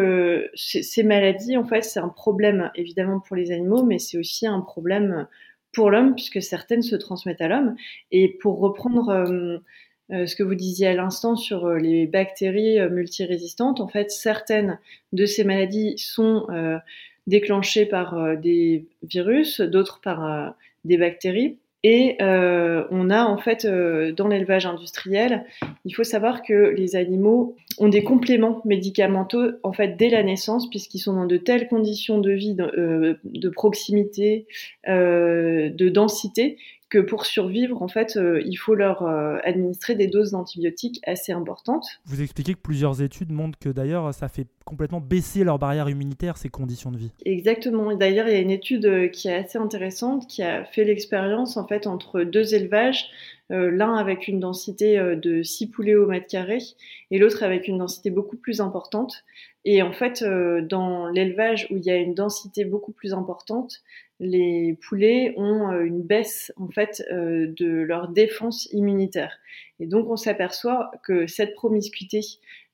ces 0.56 1.04
maladies, 1.04 1.58
en 1.58 1.64
fait, 1.66 1.84
c'est 1.84 2.00
un 2.00 2.10
problème 2.10 2.72
évidemment 2.76 3.20
pour 3.20 3.36
les 3.36 3.52
animaux, 3.52 3.84
mais 3.84 4.00
c'est 4.00 4.18
aussi 4.18 4.48
un 4.48 4.62
problème 4.62 5.28
pour 5.74 5.92
l'homme 5.92 6.16
puisque 6.16 6.42
certaines 6.42 6.82
se 6.82 6.96
transmettent 6.96 7.40
à 7.40 7.48
l'homme. 7.48 7.76
Et 8.12 8.30
pour 8.42 8.60
reprendre 8.60 9.62
euh, 10.12 10.26
ce 10.26 10.36
que 10.36 10.44
vous 10.44 10.56
disiez 10.56 10.88
à 10.88 10.94
l'instant 10.94 11.36
sur 11.36 11.66
euh, 11.66 11.78
les 11.78 12.08
bactéries 12.08 12.80
euh, 12.80 12.90
multirésistantes, 12.90 13.82
en 13.82 13.88
fait, 13.88 14.10
certaines 14.10 14.80
de 15.12 15.26
ces 15.26 15.44
maladies 15.44 15.98
sont 15.98 16.48
déclenchées 17.28 17.86
par 17.86 18.38
des 18.38 18.86
virus, 19.04 19.60
d'autres 19.60 20.00
par 20.02 20.56
des 20.86 20.98
bactéries. 20.98 21.58
Et 21.84 22.18
on 22.20 23.10
a 23.10 23.24
en 23.24 23.38
fait 23.38 23.66
dans 23.66 24.28
l'élevage 24.28 24.66
industriel, 24.66 25.46
il 25.86 25.94
faut 25.94 26.04
savoir 26.04 26.42
que 26.42 26.74
les 26.76 26.96
animaux 26.96 27.56
ont 27.78 27.88
des 27.88 28.04
compléments 28.04 28.62
médicamenteux 28.66 29.60
en 29.64 29.72
fait 29.72 29.96
dès 29.98 30.10
la 30.10 30.24
naissance 30.24 30.70
puisqu'ils 30.70 31.00
sont 31.00 31.14
dans 31.14 31.26
de 31.26 31.38
telles 31.38 31.68
conditions 31.68 32.20
de 32.20 32.32
vie, 32.32 32.56
de, 32.56 33.20
de 33.24 33.50
proximité, 33.50 34.48
de 34.88 35.90
densité 35.90 36.58
que 36.89 37.00
pour 37.00 37.25
survivre, 37.25 37.82
en 37.82 37.88
fait, 37.88 38.15
euh, 38.15 38.41
il 38.46 38.56
faut 38.56 38.74
leur 38.74 39.03
euh, 39.03 39.38
administrer 39.44 39.96
des 39.96 40.08
doses 40.08 40.32
d'antibiotiques 40.32 41.01
assez 41.06 41.32
importantes. 41.32 41.86
Vous 42.06 42.22
expliquez 42.22 42.53
que 42.53 42.60
plusieurs 42.60 43.01
études 43.01 43.32
montrent 43.32 43.60
que 43.60 43.70
d'ailleurs, 43.70 44.13
ça 44.13 44.29
fait 44.29 44.48
complètement 44.65 45.01
baisser 45.01 45.44
leur 45.44 45.60
barrière 45.60 45.89
immunitaire, 45.89 46.38
ces 46.38 46.50
conditions 46.50 46.91
de 46.91 46.98
vie. 46.98 47.12
Exactement. 47.25 47.94
D'ailleurs, 47.96 48.27
il 48.27 48.34
y 48.34 48.38
a 48.38 48.39
une 48.39 48.51
étude 48.51 48.86
euh, 48.86 49.08
qui 49.08 49.27
est 49.27 49.36
assez 49.36 49.58
intéressante 49.58 50.27
qui 50.27 50.44
a 50.44 50.63
fait 50.65 50.86
l'expérience 50.86 51.58
en 51.58 51.67
fait 51.67 51.88
entre 51.88 52.22
deux 52.22 52.53
élevages, 52.53 53.10
l'un 53.50 53.96
avec 53.96 54.27
une 54.27 54.39
densité 54.39 54.98
de 55.16 55.42
6 55.42 55.70
poulets 55.70 55.96
au 55.96 56.08
mètre 56.08 56.27
carré 56.27 56.58
et 57.12 57.18
l'autre 57.18 57.44
avec 57.44 57.68
une 57.68 57.77
densité 57.77 58.10
beaucoup 58.10 58.38
plus 58.38 58.60
importante. 58.60 59.24
Et 59.63 59.82
en 59.82 59.94
fait, 59.94 60.24
dans 60.24 61.08
l'élevage 61.08 61.68
où 61.70 61.77
il 61.77 61.86
y 61.86 61.89
a 61.89 61.96
une 61.96 62.13
densité 62.13 62.66
beaucoup 62.66 62.92
plus 62.92 63.13
importante, 63.13 63.82
les 64.20 64.77
poulets 64.88 65.34
ont 65.38 65.72
euh, 65.72 65.84
une 65.84 66.01
baisse 66.01 66.51
en 66.58 66.70
fait 66.70 67.04
euh, 67.12 67.54
de 67.56 67.68
leur 67.68 68.10
défense 68.10 68.68
immunitaire. 68.72 69.38
Et 69.80 69.86
donc 69.86 70.10
on 70.10 70.16
s'aperçoit 70.16 70.92
que 71.04 71.27
cette 71.27 71.54
promiscuité, 71.54 72.22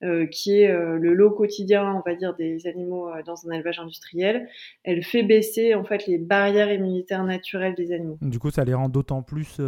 euh, 0.04 0.26
qui 0.26 0.62
est 0.62 0.72
le 0.72 1.14
lot 1.14 1.32
quotidien, 1.32 1.94
on 1.96 2.10
va 2.10 2.16
dire, 2.16 2.34
des 2.34 2.66
animaux 2.66 3.10
dans 3.26 3.48
un 3.48 3.52
élevage 3.52 3.80
industriel, 3.80 4.48
elle 4.84 5.04
fait 5.04 5.24
baisser 5.24 5.76
en 5.76 5.84
fait 5.84 6.08
les 6.08 6.18
barrières 6.18 6.72
immunitaires 6.72 7.26
naturelles 7.26 7.76
des 7.76 7.92
animaux. 7.92 8.18
Du 8.22 8.40
coup, 8.40 8.52
ça 8.52 8.64
les 8.64 8.74
rend 8.74 8.88
d'autant 8.88 9.22
plus 9.22 9.60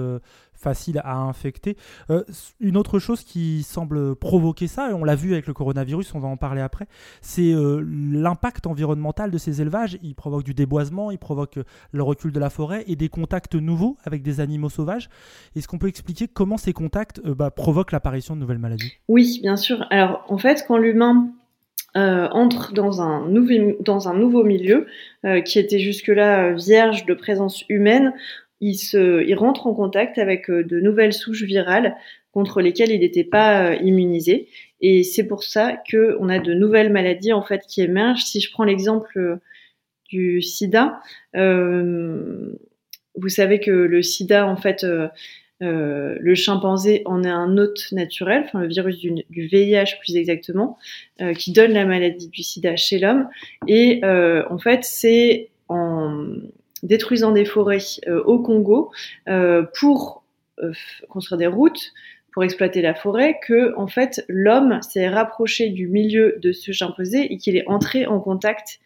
facile 0.55 1.01
à 1.03 1.17
infecter. 1.17 1.77
Euh, 2.09 2.23
une 2.59 2.77
autre 2.77 2.99
chose 2.99 3.23
qui 3.23 3.63
semble 3.63 4.15
provoquer 4.15 4.67
ça, 4.67 4.89
et 4.89 4.93
on 4.93 5.03
l'a 5.03 5.15
vu 5.15 5.33
avec 5.33 5.47
le 5.47 5.53
coronavirus, 5.53 6.13
on 6.15 6.19
va 6.19 6.27
en 6.27 6.37
parler 6.37 6.61
après, 6.61 6.87
c'est 7.21 7.53
euh, 7.53 7.83
l'impact 7.85 8.67
environnemental 8.67 9.31
de 9.31 9.37
ces 9.37 9.61
élevages. 9.61 9.97
Il 10.01 10.15
provoque 10.15 10.43
du 10.43 10.53
déboisement, 10.53 11.11
il 11.11 11.19
provoque 11.19 11.59
le 11.91 12.03
recul 12.03 12.31
de 12.31 12.39
la 12.39 12.49
forêt 12.49 12.83
et 12.87 12.95
des 12.95 13.09
contacts 13.09 13.55
nouveaux 13.55 13.97
avec 14.03 14.21
des 14.21 14.39
animaux 14.39 14.69
sauvages. 14.69 15.09
Est-ce 15.55 15.67
qu'on 15.67 15.77
peut 15.77 15.87
expliquer 15.87 16.27
comment 16.27 16.57
ces 16.57 16.73
contacts 16.73 17.21
euh, 17.25 17.35
bah, 17.35 17.51
provoquent 17.51 17.91
l'apparition 17.91 18.35
de 18.35 18.41
nouvelles 18.41 18.59
maladies? 18.59 18.93
Oui, 19.07 19.39
bien 19.41 19.57
sûr. 19.57 19.85
Alors 19.89 20.25
en 20.27 20.37
fait, 20.37 20.65
quand 20.67 20.77
l'humain 20.77 21.29
entre 21.97 22.73
dans 22.73 22.99
un 23.01 23.25
nouveau 24.13 24.43
milieu 24.43 24.85
qui 25.45 25.59
était 25.59 25.79
jusque-là 25.79 26.51
vierge 26.51 27.05
de 27.05 27.13
présence 27.13 27.63
humaine, 27.69 28.11
il, 28.61 28.75
se, 28.75 29.23
il 29.25 29.35
rentre 29.35 29.67
en 29.67 29.73
contact 29.73 30.17
avec 30.17 30.49
euh, 30.49 30.63
de 30.63 30.79
nouvelles 30.79 31.13
souches 31.13 31.43
virales 31.43 31.95
contre 32.31 32.61
lesquelles 32.61 32.91
il 32.91 32.99
n'était 32.99 33.23
pas 33.23 33.71
euh, 33.71 33.75
immunisé. 33.75 34.47
Et 34.81 35.03
c'est 35.03 35.25
pour 35.25 35.43
ça 35.43 35.81
qu'on 35.89 36.29
a 36.29 36.39
de 36.39 36.53
nouvelles 36.53 36.91
maladies 36.91 37.33
en 37.33 37.41
fait 37.41 37.61
qui 37.67 37.81
émergent. 37.81 38.23
Si 38.23 38.41
je 38.41 38.51
prends 38.51 38.65
l'exemple 38.65 39.17
euh, 39.17 39.35
du 40.09 40.41
sida, 40.41 41.01
euh, 41.35 42.53
vous 43.15 43.29
savez 43.29 43.59
que 43.59 43.71
le 43.71 44.01
sida, 44.03 44.45
en 44.45 44.57
fait, 44.57 44.83
euh, 44.83 45.07
le 45.59 46.35
chimpanzé 46.35 47.01
en 47.05 47.23
est 47.23 47.29
un 47.29 47.57
hôte 47.57 47.91
naturel, 47.93 48.43
enfin 48.45 48.59
le 48.59 48.67
virus 48.67 48.99
du, 48.99 49.13
du 49.29 49.47
VIH 49.47 49.97
plus 50.01 50.17
exactement, 50.17 50.77
qui 51.37 51.53
donne 51.53 51.71
la 51.71 51.85
maladie 51.85 52.27
du 52.27 52.43
sida 52.43 52.75
chez 52.75 52.99
l'homme. 52.99 53.29
Et 53.67 54.01
en 54.03 54.57
fait, 54.59 54.83
c'est 54.83 55.49
en 55.69 56.27
détruisant 56.85 57.31
des 57.31 57.45
forêts 57.45 57.77
euh, 58.07 58.23
au 58.23 58.39
Congo 58.39 58.91
euh, 59.27 59.63
pour 59.79 60.23
euh, 60.63 60.71
construire 61.09 61.37
des 61.37 61.47
routes 61.47 61.91
pour 62.31 62.43
exploiter 62.43 62.81
la 62.81 62.93
forêt 62.93 63.39
que 63.47 63.73
en 63.77 63.87
fait 63.87 64.25
l'homme 64.27 64.79
s'est 64.81 65.07
rapproché 65.07 65.69
du 65.69 65.87
milieu 65.87 66.37
de 66.41 66.51
ce 66.51 66.73
chimpanzé 66.73 67.31
et 67.31 67.37
qu'il 67.37 67.55
est 67.55 67.67
entré 67.67 68.05
en 68.05 68.19
contact 68.19 68.79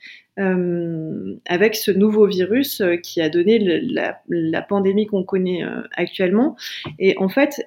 avec 1.47 1.75
ce 1.75 1.91
nouveau 1.91 2.25
virus 2.25 2.81
qui 3.03 3.19
a 3.19 3.27
donné 3.27 3.59
la, 3.59 4.21
la 4.29 4.61
pandémie 4.61 5.05
qu'on 5.05 5.25
connaît 5.25 5.65
actuellement. 5.97 6.55
Et 6.97 7.17
en 7.17 7.27
fait, 7.27 7.61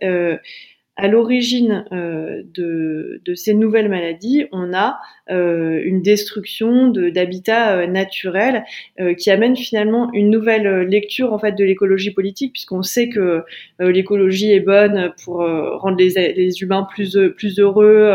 à 0.96 1.08
l'origine 1.08 1.84
euh, 1.92 2.42
de, 2.52 3.22
de, 3.24 3.34
ces 3.34 3.54
nouvelles 3.54 3.88
maladies, 3.88 4.44
on 4.52 4.74
a 4.74 4.98
euh, 5.30 5.80
une 5.82 6.02
destruction 6.02 6.88
d'habitats 6.88 7.78
euh, 7.78 7.86
naturels 7.86 8.64
euh, 9.00 9.14
qui 9.14 9.30
amène 9.30 9.56
finalement 9.56 10.12
une 10.12 10.28
nouvelle 10.28 10.82
lecture 10.82 11.32
en 11.32 11.38
fait 11.38 11.52
de 11.52 11.64
l'écologie 11.64 12.10
politique, 12.10 12.52
puisqu'on 12.52 12.82
sait 12.82 13.08
que 13.08 13.42
l'écologie 13.78 14.52
est 14.52 14.60
bonne 14.60 15.12
pour 15.24 15.36
rendre 15.36 15.96
les, 15.96 16.34
les, 16.34 16.62
humains 16.62 16.86
plus 16.94 17.16
plus 17.36 17.58
heureux 17.58 18.14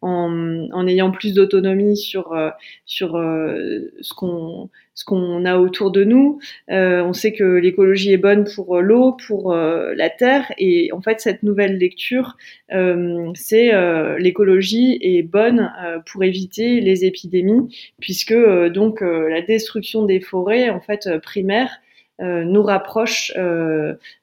en, 0.00 0.68
en, 0.72 0.86
ayant 0.86 1.10
plus 1.10 1.34
d'autonomie 1.34 1.96
sur 1.96 2.34
sur 2.86 3.12
ce 3.12 4.14
qu'on 4.14 4.70
ce 4.98 5.04
qu'on 5.04 5.44
a 5.44 5.58
autour 5.58 5.92
de 5.92 6.02
nous. 6.02 6.40
Euh, 6.72 7.04
on 7.04 7.12
sait 7.12 7.32
que 7.32 7.44
l'écologie 7.44 8.12
est 8.12 8.16
bonne 8.16 8.42
pour 8.52 8.80
l'eau, 8.80 9.12
pour 9.28 9.54
la 9.54 10.10
terre, 10.10 10.52
et 10.58 10.90
en 10.92 11.00
fait 11.00 11.20
cette 11.20 11.44
nouvelle 11.44 11.78
lecture, 11.78 12.36
euh, 12.72 13.30
c'est 13.36 13.70
l'écologie 14.18 14.98
est 15.00 15.22
bonne 15.22 15.70
pour 16.10 16.24
éviter 16.24 16.80
les 16.80 17.04
épidémies, 17.04 17.68
puisque 18.00 18.32
euh, 18.32 18.70
donc 18.70 19.02
euh, 19.02 19.28
la 19.28 19.42
destruction 19.42 20.04
des 20.04 20.20
forêts 20.20 20.70
en 20.70 20.80
fait 20.80 21.06
euh, 21.06 21.20
primaires 21.20 21.80
nous 22.20 22.64
rapproche 22.64 23.32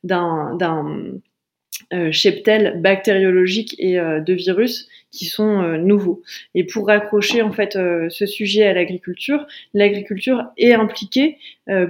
d'un 0.04 0.58
cheptel 2.12 2.82
bactériologique 2.82 3.74
et 3.80 3.96
de 3.96 4.34
virus 4.34 4.90
qui 5.16 5.26
sont 5.26 5.78
nouveaux. 5.78 6.22
Et 6.54 6.66
pour 6.66 6.88
raccrocher 6.88 7.42
en 7.42 7.52
fait 7.52 7.74
ce 7.74 8.26
sujet 8.26 8.66
à 8.66 8.74
l'agriculture, 8.74 9.46
l'agriculture 9.74 10.46
est 10.58 10.74
impliquée 10.74 11.38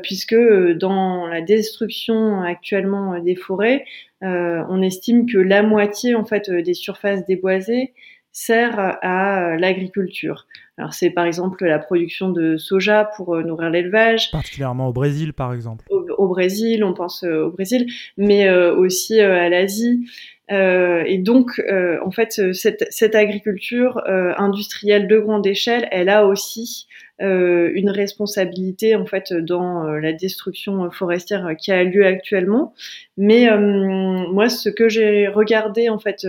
puisque 0.03 0.35
dans 0.35 1.27
la 1.27 1.41
destruction 1.41 2.41
actuellement 2.41 3.19
des 3.19 3.35
forêts, 3.35 3.85
on 4.21 4.81
estime 4.81 5.25
que 5.25 5.37
la 5.37 5.63
moitié 5.63 6.15
en 6.15 6.25
fait 6.25 6.49
des 6.49 6.73
surfaces 6.73 7.25
déboisées 7.25 7.93
sert 8.31 8.77
à 9.01 9.55
l'agriculture. 9.57 10.45
Alors 10.77 10.93
c'est 10.93 11.09
par 11.09 11.25
exemple 11.25 11.65
la 11.65 11.79
production 11.79 12.29
de 12.29 12.57
soja 12.57 13.09
pour 13.15 13.35
euh, 13.35 13.43
nourrir 13.43 13.69
l'élevage. 13.69 14.29
Particulièrement 14.31 14.89
au 14.89 14.93
Brésil 14.93 15.31
par 15.31 15.53
exemple. 15.53 15.85
Au, 15.89 16.27
Brésil, 16.27 16.83
on 16.83 16.93
pense 16.93 17.23
euh, 17.23 17.45
au 17.45 17.51
Brésil, 17.51 17.87
mais 18.17 18.49
euh, 18.49 18.75
aussi 18.75 19.19
à 19.21 19.47
l'Asie. 19.47 20.05
Et 20.49 21.17
donc, 21.17 21.61
en 22.03 22.11
fait, 22.11 22.53
cette, 22.53 22.85
cette 22.89 23.15
agriculture 23.15 24.01
industrielle 24.05 25.07
de 25.07 25.19
grande 25.19 25.47
échelle, 25.47 25.87
elle 25.91 26.09
a 26.09 26.25
aussi 26.25 26.87
euh, 27.14 27.14
une 27.19 27.89
responsabilité 27.89 28.95
en 28.95 29.05
fait 29.05 29.33
dans 29.33 29.85
euh, 29.85 29.99
la 29.99 30.13
destruction 30.13 30.89
forestière 30.91 31.55
qui 31.57 31.71
a 31.71 31.83
lieu 31.83 32.05
actuellement. 32.05 32.73
Mais 33.17 33.49
euh, 33.49 33.57
moi, 33.59 34.49
ce 34.49 34.69
que 34.69 34.89
j'ai 34.89 35.27
regardé 35.27 35.89
en 35.89 35.99
fait 35.99 36.27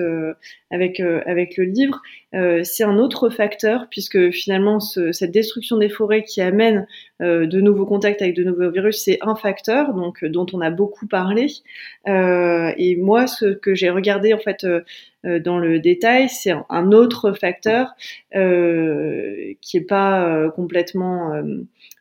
avec 0.71 1.01
avec 1.01 1.57
le 1.57 1.65
livre, 1.65 2.01
c'est 2.63 2.85
un 2.85 2.99
autre 2.99 3.31
facteur 3.31 3.87
puisque 3.91 4.31
finalement 4.31 4.79
ce, 4.79 5.11
cette 5.11 5.31
destruction 5.31 5.79
des 5.79 5.89
forêts 5.89 6.23
qui 6.23 6.41
amène 6.43 6.87
de 7.21 7.61
nouveaux 7.61 7.87
contacts 7.87 8.23
avec 8.23 8.37
de 8.37 8.45
nouveaux 8.45 8.71
virus, 8.71 9.03
c'est 9.03 9.19
un 9.23 9.35
facteur 9.35 9.95
donc 9.95 10.25
dont 10.25 10.47
on 10.53 10.61
a 10.61 10.71
beaucoup 10.71 11.07
parlé. 11.07 11.47
et 12.07 12.97
moi, 12.97 13.27
ce 13.27 13.47
que 13.47 13.75
j'ai 13.75 13.91
regardé 13.91 14.35
en 14.35 14.39
fait 14.39 14.65
euh, 14.65 14.81
dans 15.27 15.59
le 15.59 15.79
détail, 15.81 16.29
c'est 16.29 16.53
un 16.69 16.93
autre 16.93 17.33
facteur 17.33 17.95
euh, 18.35 19.53
qui 19.61 19.79
n'est 19.79 19.85
pas 19.85 20.27
euh, 20.27 20.51
complètement 20.51 21.33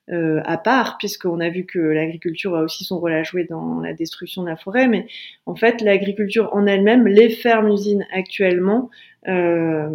à 0.08 0.58
part, 0.60 0.98
puisqu'on 1.00 1.40
a 1.40 1.50
vu 1.50 1.66
que 1.66 1.80
l'agriculture 1.80 2.56
a 2.56 2.62
aussi 2.62 2.84
son 2.84 3.00
rôle 3.00 3.14
à 3.14 3.24
jouer 3.24 3.46
dans 3.46 3.80
la 3.80 3.94
destruction 3.94 4.44
de 4.44 4.50
la 4.50 4.56
forêt, 4.56 4.88
mais 4.88 5.08
en 5.48 5.56
fait, 5.56 5.82
l'agriculture 5.82 6.50
en 6.54 6.68
elle-même, 6.68 7.08
les 7.08 7.30
fermes-usines 7.30 8.06
actuellement, 8.14 8.92
euh, 9.28 9.90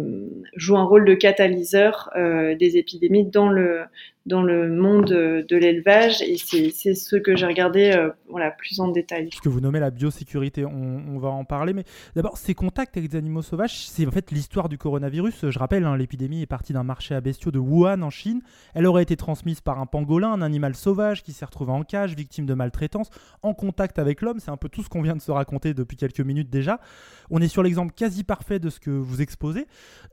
jouent 0.57 0.77
un 0.77 0.83
rôle 0.83 1.05
de 1.05 1.13
catalyseur 1.13 2.09
euh, 2.17 2.53
des 2.55 2.75
épidémies 2.75 3.25
dans 3.25 3.47
le 3.47 3.83
dans 4.25 4.43
le 4.43 4.69
monde 4.69 5.05
de 5.05 5.57
l'élevage 5.57 6.21
et 6.21 6.37
c'est 6.37 6.93
ce 6.93 7.15
que 7.15 7.35
j'ai 7.35 7.45
regardé 7.45 7.91
euh, 7.91 8.11
voilà, 8.29 8.51
plus 8.51 8.79
en 8.79 8.87
détail. 8.87 9.29
Ce 9.33 9.41
que 9.41 9.49
vous 9.49 9.61
nommez 9.61 9.79
la 9.79 9.89
biosécurité, 9.89 10.63
on, 10.65 11.17
va 11.17 11.29
en 11.29 11.43
parler, 11.43 11.73
mais 11.73 11.83
d'abord 12.15 12.37
ces 12.37 12.53
contacts 12.53 12.97
avec 12.97 13.09
des 13.09 13.17
animaux 13.17 13.41
sauvages, 13.41 13.87
c'est 13.87 14.05
en 14.05 14.11
fait 14.11 14.31
l'histoire 14.31 14.69
du 14.69 14.77
coronavirus. 14.77 15.49
Je 15.49 15.59
rappelle, 15.59 15.83
hein, 15.85 15.97
l'épidémie 15.97 16.41
est 16.41 16.47
partie 16.47 16.73
d'un 16.73 16.83
marché 16.83 17.15
à 17.15 17.21
bestiaux 17.21 17.51
de 17.51 17.59
Wuhan 17.59 18.01
en 18.01 18.09
Chine. 18.09 18.41
Elle 18.73 18.85
aurait 18.85 19.03
été 19.03 19.15
transmise 19.17 19.61
par 19.61 19.79
un 19.79 19.85
pangolin, 19.85 20.31
un 20.31 20.41
animal 20.41 20.75
sauvage 20.75 21.23
qui 21.23 21.33
s'est 21.33 21.45
retrouvé 21.45 21.71
en 21.71 21.83
cage, 21.83 22.15
victime 22.15 22.45
de 22.45 22.53
maltraitance, 22.53 23.09
en 23.41 23.53
contact 23.53 23.99
avec 23.99 24.21
l'homme. 24.21 24.39
C'est 24.39 24.51
un 24.51 24.57
peu 24.57 24.69
tout 24.69 24.83
ce 24.83 24.89
qu'on 24.89 25.01
vient 25.01 25.15
de 25.15 25.21
se 25.21 25.31
raconter 25.31 25.73
depuis 25.73 25.97
quelques 25.97 26.21
minutes 26.21 26.49
déjà. 26.49 26.79
On 27.29 27.41
est 27.41 27.47
sur 27.47 27.63
l'exemple 27.63 27.93
quasi 27.93 28.23
parfait 28.23 28.59
de 28.59 28.69
ce 28.69 28.79
que 28.79 28.91
vous 28.91 29.21
exposé. 29.21 29.67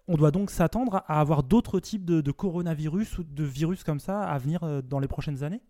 On 0.06 0.16
doit 0.16 0.30
donc 0.30 0.50
s'attendre 0.50 1.02
à 1.06 1.20
avoir 1.20 1.42
d'autres 1.42 1.80
types 1.80 2.04
de, 2.04 2.30
coronavirus 2.30 3.18
ou 3.18 3.24
de 3.24 3.44
virus 3.44 3.82
comme 3.82 3.97
ça 3.98 4.22
à 4.22 4.38
venir 4.38 4.62
euh, 4.62 4.82
dans 4.82 4.98
les 4.98 5.08
prochaines 5.08 5.42
années? 5.44 5.62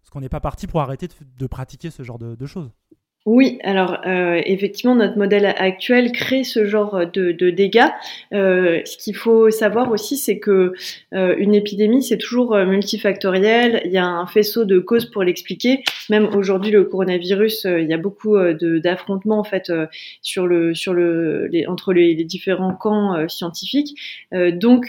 Parce 0.00 0.10
qu'on 0.10 0.20
n'est 0.20 0.28
pas 0.28 0.40
parti 0.40 0.66
pour 0.66 0.80
arrêter 0.80 1.08
de, 1.20 1.46
pratiquer 1.46 1.90
ce 1.90 2.02
genre 2.02 2.18
de 2.18 2.46
choses. 2.46 2.70
Oui, 3.26 3.58
alors 3.64 3.98
euh, 4.06 4.40
effectivement, 4.46 4.94
notre 4.94 5.18
modèle 5.18 5.46
actuel 5.46 6.12
crée 6.12 6.44
ce 6.44 6.64
genre 6.64 7.00
de, 7.12 7.32
dégâts. 7.50 7.90
Euh, 8.32 8.82
ce 8.84 8.96
qu'il 8.96 9.16
faut 9.16 9.50
savoir 9.50 9.90
aussi, 9.90 10.16
c'est 10.16 10.38
que 10.38 10.74
euh, 11.12 11.34
une 11.36 11.52
épidémie, 11.52 12.04
c'est 12.04 12.18
toujours 12.18 12.56
multifactoriel. 12.56 13.82
Il 13.84 13.90
y 13.90 13.98
a 13.98 14.06
un 14.06 14.28
faisceau 14.28 14.64
de 14.64 14.78
causes 14.78 15.10
pour 15.10 15.24
l'expliquer. 15.24 15.82
Même 16.08 16.26
aujourd'hui, 16.36 16.70
le 16.70 16.84
coronavirus, 16.84 17.64
il 17.64 17.88
y 17.88 17.92
a 17.92 17.96
beaucoup 17.96 18.36
d'affrontements 18.52 19.40
en 19.40 19.44
fait 19.44 19.72
sur 20.22 20.46
le 20.46 20.72
sur 20.76 20.94
le 20.94 21.50
entre 21.66 21.92
les, 21.92 22.14
les, 22.14 22.24
différents 22.24 22.74
camps 22.74 23.26
scientifiques. 23.28 23.98
donc, 24.30 24.86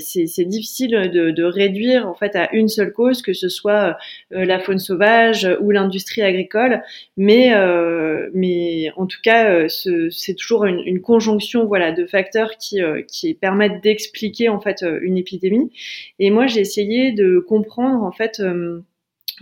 c'est 0.00 0.44
difficile 0.48 1.10
de, 1.12 1.30
de, 1.30 1.44
réduire 1.44 2.08
en 2.08 2.14
fait 2.14 2.34
à 2.34 2.52
une 2.52 2.68
seule 2.68 2.92
cause, 2.92 3.22
que 3.22 3.34
ce 3.34 3.48
soit 3.48 3.96
la 4.32 4.58
faune 4.58 4.80
sauvage 4.80 5.48
ou 5.60 5.70
l'industrie 5.70 6.22
agricole, 6.22 6.82
mais 7.16 7.51
euh, 7.52 8.30
mais 8.34 8.90
en 8.96 9.06
tout 9.06 9.20
cas, 9.22 9.50
euh, 9.50 9.68
c'est 10.10 10.34
toujours 10.34 10.64
une, 10.64 11.00
conjonction 11.00 11.66
voilà 11.66 11.92
de 11.92 12.06
facteurs 12.06 12.56
qui 12.56 12.82
euh, 12.82 13.02
permettent 13.40 13.82
d'expliquer 13.82 14.48
en 14.48 14.60
fait 14.60 14.84
une 15.02 15.16
épidémie. 15.16 15.70
Et 16.18 16.30
moi, 16.30 16.46
j'ai 16.46 16.60
essayé 16.60 17.12
de 17.12 17.38
comprendre 17.38 18.02
en 18.02 18.12
fait 18.12 18.42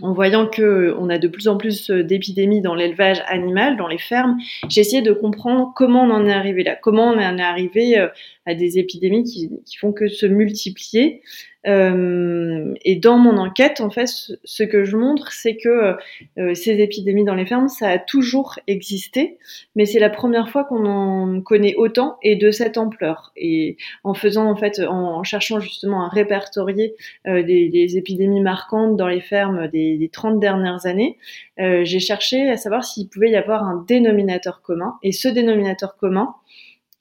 en 0.01 0.13
voyant 0.13 0.47
que 0.47 0.95
on 0.97 1.09
a 1.09 1.17
de 1.19 1.27
plus 1.27 1.47
en 1.47 1.57
plus 1.57 1.91
d'épidémies 1.91 2.61
dans 2.61 2.73
l'élevage 2.73 3.21
animal, 3.27 3.77
dans 3.77 3.87
les 3.87 3.97
fermes, 3.97 4.37
j'ai 4.69 4.81
essayé 4.81 5.01
de 5.01 5.13
comprendre 5.13 5.73
comment 5.75 6.03
on 6.03 6.11
en 6.11 6.25
est 6.25 6.31
arrivé 6.31 6.63
là, 6.63 6.75
comment 6.75 7.11
on 7.11 7.17
en 7.17 7.37
est 7.37 7.41
arrivé 7.41 7.97
à 8.45 8.55
des 8.55 8.79
épidémies 8.79 9.23
qui, 9.23 9.49
qui 9.65 9.77
font 9.77 9.91
que 9.91 10.07
se 10.07 10.25
multiplier. 10.25 11.21
Euh, 11.67 12.73
et 12.83 12.95
dans 12.95 13.17
mon 13.17 13.37
enquête, 13.37 13.81
en 13.81 13.89
fait, 13.89 14.07
ce 14.07 14.63
que 14.63 14.83
je 14.83 14.97
montre, 14.97 15.31
c'est 15.31 15.57
que 15.57 15.95
euh, 16.39 16.53
ces 16.55 16.79
épidémies 16.79 17.23
dans 17.23 17.35
les 17.35 17.45
fermes, 17.45 17.67
ça 17.67 17.89
a 17.89 17.99
toujours 17.99 18.57
existé, 18.67 19.37
mais 19.75 19.85
c'est 19.85 19.99
la 19.99 20.09
première 20.09 20.49
fois 20.49 20.63
qu'on 20.63 20.85
en 20.85 21.41
connaît 21.41 21.75
autant 21.75 22.17
et 22.23 22.35
de 22.35 22.49
cette 22.51 22.77
ampleur. 22.77 23.31
Et 23.35 23.77
en 24.03 24.13
faisant, 24.13 24.49
en 24.49 24.55
fait, 24.55 24.79
en, 24.79 25.23
cherchant 25.23 25.59
justement 25.59 26.05
à 26.05 26.09
répertorier 26.09 26.95
euh, 27.27 27.43
des, 27.43 27.69
des, 27.69 27.97
épidémies 27.97 28.41
marquantes 28.41 28.95
dans 28.95 29.07
les 29.07 29.21
fermes 29.21 29.67
des, 29.67 29.97
des 29.97 30.09
30 30.09 30.39
dernières 30.39 30.85
années, 30.87 31.17
euh, 31.59 31.81
j'ai 31.85 31.99
cherché 31.99 32.49
à 32.49 32.57
savoir 32.57 32.83
s'il 32.83 33.07
pouvait 33.07 33.29
y 33.29 33.35
avoir 33.35 33.63
un 33.63 33.85
dénominateur 33.87 34.61
commun. 34.61 34.95
Et 35.03 35.11
ce 35.11 35.27
dénominateur 35.27 35.95
commun, 35.95 36.33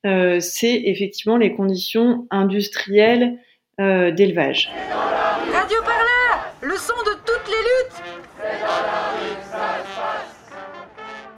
c'est 0.02 0.80
effectivement 0.86 1.36
les 1.36 1.54
conditions 1.54 2.26
industrielles 2.30 3.38
d'élevage. 3.80 4.70
Radio 5.52 5.78
Parleur, 5.82 6.52
le 6.60 6.76
son 6.76 6.94
de 7.06 7.09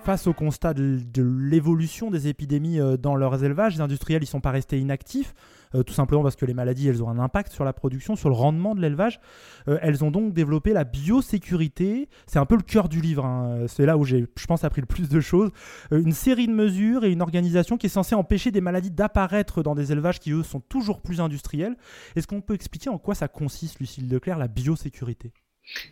Face 0.05 0.27
au 0.27 0.33
constat 0.33 0.75
de, 0.75 0.99
l'évolution 1.17 2.11
des 2.11 2.27
épidémies 2.27 2.81
euh, 2.81 2.97
dans 2.97 3.15
leurs 3.15 3.45
élevages, 3.45 3.75
les 3.75 3.81
industriels 3.81 4.21
ne 4.21 4.27
sont 4.27 4.41
pas 4.41 4.51
restés 4.51 4.81
inactifs. 4.81 5.33
Euh, 5.77 5.85
tout 5.85 5.93
simplement 5.93 6.25
parce 6.25 6.35
que 6.35 6.45
les 6.45 6.55
maladies, 6.55 6.88
elles 6.88 7.05
ont 7.05 7.09
un 7.09 7.21
impact 7.21 7.53
sur 7.53 7.65
la 7.65 7.73
production, 7.73 8.17
sur 8.17 8.29
le 8.29 8.35
rendement 8.35 8.75
de 8.75 8.81
l'élevage. 8.81 9.21
Euh, 9.69 9.79
elles 9.81 10.03
ont 10.03 10.11
donc 10.11 10.33
développé 10.33 10.73
la 10.73 10.83
biosécurité. 10.83 12.09
C'est 12.27 12.41
un 12.41 12.47
peu 12.47 12.57
le 12.57 12.62
cœur 12.62 12.88
du 12.88 13.01
livre. 13.01 13.25
Hein. 13.25 13.67
C'est 13.69 13.87
là 13.87 13.97
où 13.97 14.05
j'ai, 14.05 14.27
je 14.37 14.47
pense, 14.47 14.65
appris 14.65 14.81
le 14.81 14.88
plus 14.88 15.09
de 15.09 15.21
choses. 15.21 15.51
Une 15.93 16.12
série 16.12 16.49
de 16.49 16.53
mesures 16.53 17.05
et 17.05 17.12
une 17.12 17.23
organisation 17.23 17.77
qui 17.77 17.87
est 17.87 17.91
censée 17.91 18.17
empêcher 18.17 18.51
des 18.51 18.61
maladies 18.61 18.91
d'apparaître 18.91 19.62
dans 19.62 19.77
des 19.77 19.93
élevages 19.93 20.19
qui, 20.19 20.33
eux, 20.33 20.43
sont 20.43 20.61
toujours 20.61 21.01
plus 21.01 21.21
industriels. 21.21 21.77
Est-ce 22.17 22.27
qu'on 22.27 22.41
peut 22.41 22.55
expliquer 22.55 22.91
en 22.91 22.99
quoi 22.99 23.15
ça 23.15 23.29
consiste, 23.29 23.79
Lucille 23.79 24.09
Leclerc, 24.11 24.37
la 24.37 24.49
biosécurité? 24.49 25.33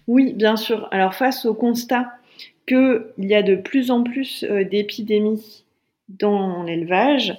Oui, 0.08 0.34
bien 0.34 0.56
sûr. 0.56 0.88
Alors, 0.90 1.14
face 1.14 1.46
au 1.46 1.54
constat 1.54 2.10
qu'il 2.70 3.26
y 3.26 3.34
a 3.34 3.42
de 3.42 3.56
plus 3.56 3.90
en 3.90 4.02
plus 4.02 4.44
d'épidémies 4.44 5.64
dans 6.18 6.62
l'élevage, 6.62 7.36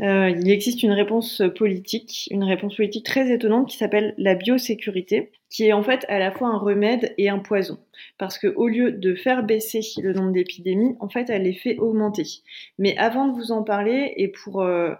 euh, 0.00 0.30
il 0.30 0.50
existe 0.50 0.82
une 0.82 0.92
réponse 0.92 1.42
politique, 1.56 2.28
une 2.30 2.44
réponse 2.44 2.76
politique 2.76 3.04
très 3.04 3.32
étonnante 3.32 3.68
qui 3.68 3.76
s'appelle 3.76 4.14
la 4.18 4.34
biosécurité, 4.34 5.30
qui 5.54 5.66
est 5.66 5.72
en 5.72 5.84
fait 5.84 6.04
à 6.08 6.18
la 6.18 6.32
fois 6.32 6.48
un 6.48 6.58
remède 6.58 7.14
et 7.16 7.28
un 7.28 7.38
poison. 7.38 7.78
Parce 8.18 8.38
que 8.38 8.48
au 8.48 8.66
lieu 8.66 8.90
de 8.90 9.14
faire 9.14 9.44
baisser 9.44 9.82
le 10.02 10.12
nombre 10.12 10.32
d'épidémies, 10.32 10.96
en 10.98 11.08
fait, 11.08 11.30
elle 11.30 11.44
les 11.44 11.52
fait 11.52 11.78
augmenter. 11.78 12.24
Mais 12.76 12.96
avant 12.96 13.28
de 13.28 13.34
vous 13.34 13.52
en 13.52 13.62
parler, 13.62 14.14
et 14.16 14.26
pour 14.26 14.62
euh, 14.62 14.94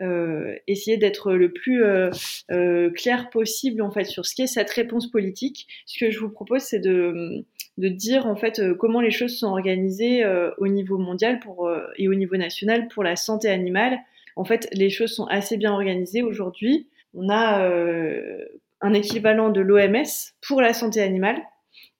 euh, 0.00 0.56
essayer 0.66 0.96
d'être 0.96 1.32
le 1.34 1.52
plus 1.52 1.84
euh, 1.84 2.10
euh, 2.50 2.90
clair 2.90 3.30
possible 3.30 3.82
en 3.82 3.92
fait 3.92 4.02
sur 4.02 4.26
ce 4.26 4.34
qu'est 4.34 4.48
cette 4.48 4.70
réponse 4.70 5.08
politique, 5.08 5.68
ce 5.86 6.04
que 6.04 6.10
je 6.10 6.18
vous 6.18 6.30
propose, 6.30 6.62
c'est 6.62 6.80
de, 6.80 7.44
de 7.78 7.88
dire 7.88 8.26
en 8.26 8.34
fait 8.34 8.58
euh, 8.58 8.74
comment 8.74 9.00
les 9.00 9.12
choses 9.12 9.38
sont 9.38 9.46
organisées 9.46 10.24
au 10.58 10.66
niveau 10.66 10.98
mondial 10.98 11.38
pour, 11.38 11.70
et 11.98 12.08
au 12.08 12.14
niveau 12.14 12.36
national 12.36 12.88
pour 12.88 13.04
la 13.04 13.14
santé 13.14 13.48
animale. 13.48 14.00
En 14.34 14.44
fait, 14.44 14.68
les 14.72 14.90
choses 14.90 15.12
sont 15.12 15.26
assez 15.26 15.56
bien 15.56 15.72
organisées 15.72 16.22
aujourd'hui. 16.22 16.88
On 17.14 17.28
a 17.28 17.68
euh, 17.68 18.44
un 18.80 18.92
équivalent 18.92 19.50
de 19.50 19.60
l'OMS 19.60 20.32
pour 20.46 20.60
la 20.60 20.72
santé 20.72 21.00
animale 21.00 21.42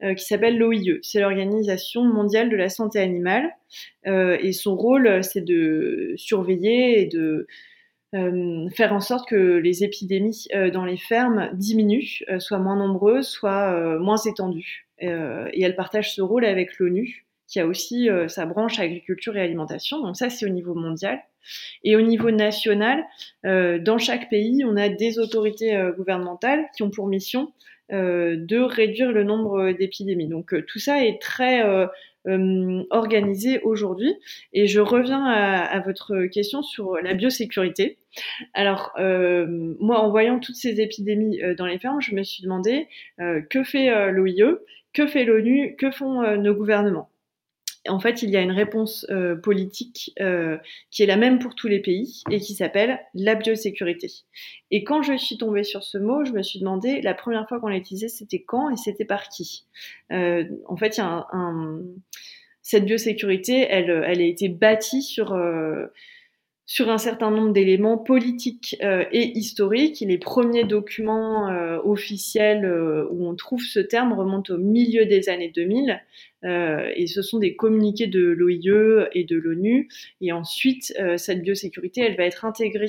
euh, 0.02 0.14
qui 0.14 0.24
s'appelle 0.24 0.58
l'OIE. 0.58 0.98
C'est 1.02 1.20
l'Organisation 1.20 2.04
mondiale 2.04 2.50
de 2.50 2.56
la 2.56 2.68
santé 2.68 2.98
animale 3.00 3.50
euh, 4.06 4.38
et 4.40 4.52
son 4.52 4.76
rôle, 4.76 5.22
c'est 5.22 5.44
de 5.44 6.14
surveiller 6.16 7.00
et 7.00 7.06
de 7.06 7.46
euh, 8.14 8.68
faire 8.70 8.92
en 8.92 9.00
sorte 9.00 9.28
que 9.28 9.58
les 9.58 9.84
épidémies 9.84 10.48
dans 10.72 10.84
les 10.84 10.96
fermes 10.96 11.50
diminuent, 11.52 12.24
euh, 12.28 12.40
soient 12.40 12.58
moins 12.58 12.76
nombreuses, 12.76 13.28
soient 13.28 13.98
moins 13.98 14.16
étendues. 14.16 14.88
Et 15.02 15.62
elle 15.62 15.76
partage 15.76 16.14
ce 16.14 16.20
rôle 16.20 16.44
avec 16.44 16.78
l'ONU, 16.78 17.24
qui 17.50 17.60
a 17.60 17.66
aussi 17.66 18.08
euh, 18.08 18.28
sa 18.28 18.46
branche 18.46 18.78
agriculture 18.78 19.36
et 19.36 19.42
alimentation. 19.42 20.00
Donc 20.00 20.16
ça, 20.16 20.30
c'est 20.30 20.46
au 20.46 20.50
niveau 20.50 20.74
mondial. 20.74 21.20
Et 21.84 21.96
au 21.96 22.00
niveau 22.00 22.30
national, 22.30 23.04
euh, 23.44 23.78
dans 23.78 23.98
chaque 23.98 24.30
pays, 24.30 24.64
on 24.64 24.76
a 24.76 24.88
des 24.88 25.18
autorités 25.18 25.74
euh, 25.74 25.92
gouvernementales 25.92 26.66
qui 26.76 26.82
ont 26.82 26.90
pour 26.90 27.06
mission 27.06 27.52
de 27.92 28.60
réduire 28.60 29.10
le 29.10 29.24
nombre 29.24 29.72
d'épidémies. 29.72 30.28
Donc 30.28 30.54
tout 30.68 30.78
ça 30.78 31.04
est 31.04 31.20
très 31.20 31.60
organisé 32.24 33.60
aujourd'hui. 33.62 34.14
Et 34.52 34.68
je 34.68 34.78
reviens 34.78 35.24
à, 35.24 35.64
à, 35.64 35.80
votre 35.80 36.26
question 36.26 36.62
sur 36.62 36.98
la 37.02 37.14
biosécurité. 37.14 37.98
Alors 38.54 38.92
euh, 38.98 39.46
moi, 39.80 40.00
en 40.00 40.10
voyant 40.10 40.38
toutes 40.38 40.56
ces 40.56 40.80
épidémies 40.80 41.42
euh, 41.42 41.54
dans 41.54 41.66
les 41.66 41.78
fermes, 41.78 42.00
je 42.00 42.14
me 42.14 42.22
suis 42.22 42.42
demandé 42.42 42.88
euh, 43.20 43.40
que 43.42 43.62
fait 43.62 44.10
l'OIE, 44.12 44.58
que 44.92 45.06
fait 45.06 45.24
l'ONU, 45.24 45.76
que 45.76 45.90
font 45.90 46.36
nos 46.36 46.54
gouvernements? 46.54 47.09
En 47.88 47.98
fait, 47.98 48.22
il 48.22 48.30
y 48.30 48.36
a 48.36 48.42
une 48.42 48.50
réponse 48.50 49.06
euh, 49.10 49.36
politique 49.36 50.12
euh, 50.20 50.58
qui 50.90 51.02
est 51.02 51.06
la 51.06 51.16
même 51.16 51.38
pour 51.38 51.54
tous 51.54 51.68
les 51.68 51.80
pays 51.80 52.22
et 52.30 52.38
qui 52.38 52.54
s'appelle 52.54 53.00
la 53.14 53.34
biosécurité. 53.34 54.08
Et 54.70 54.84
quand 54.84 55.02
je 55.02 55.16
suis 55.16 55.38
tombée 55.38 55.64
sur 55.64 55.82
ce 55.82 55.96
mot, 55.96 56.24
je 56.24 56.32
me 56.32 56.42
suis 56.42 56.58
demandé, 56.60 57.00
la 57.00 57.14
première 57.14 57.48
fois 57.48 57.58
qu'on 57.58 57.68
l'a 57.68 57.76
utilisé, 57.76 58.08
c'était 58.08 58.42
quand 58.42 58.70
et 58.70 58.76
c'était 58.76 59.06
par 59.06 59.28
qui? 59.28 59.64
Euh, 60.12 60.44
En 60.66 60.76
fait, 60.76 61.00
cette 62.62 62.84
biosécurité, 62.84 63.66
elle 63.70 63.90
a 63.90 64.12
été 64.12 64.48
bâtie 64.48 65.02
sur 65.02 65.34
sur 66.70 66.88
un 66.88 66.98
certain 66.98 67.32
nombre 67.32 67.52
d'éléments 67.52 67.98
politiques 67.98 68.76
euh, 68.80 69.04
et 69.10 69.36
historiques. 69.36 70.04
Les 70.06 70.18
premiers 70.18 70.62
documents 70.62 71.48
euh, 71.48 71.80
officiels 71.82 72.64
euh, 72.64 73.08
où 73.10 73.26
on 73.26 73.34
trouve 73.34 73.60
ce 73.60 73.80
terme 73.80 74.12
remontent 74.12 74.54
au 74.54 74.56
milieu 74.56 75.04
des 75.04 75.28
années 75.28 75.50
2000 75.52 76.00
et 76.42 77.06
ce 77.06 77.20
sont 77.20 77.38
des 77.38 77.54
communiqués 77.54 78.06
de 78.06 78.22
l'OIE 78.22 79.08
et 79.12 79.24
de 79.24 79.36
l'ONU. 79.36 79.90
Et 80.22 80.32
ensuite, 80.32 80.90
cette 81.18 81.42
biosécurité, 81.42 82.00
elle 82.00 82.16
va 82.16 82.24
être 82.24 82.46
intégrée 82.46 82.86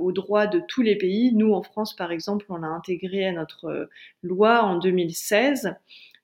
aux 0.00 0.10
droits 0.10 0.48
de 0.48 0.60
tous 0.66 0.82
les 0.82 0.96
pays. 0.96 1.32
Nous, 1.32 1.52
en 1.52 1.62
France, 1.62 1.94
par 1.94 2.10
exemple, 2.10 2.46
on 2.48 2.56
l'a 2.56 2.66
intégrée 2.66 3.26
à 3.26 3.32
notre 3.32 3.88
loi 4.24 4.64
en 4.64 4.76
2016. 4.80 5.72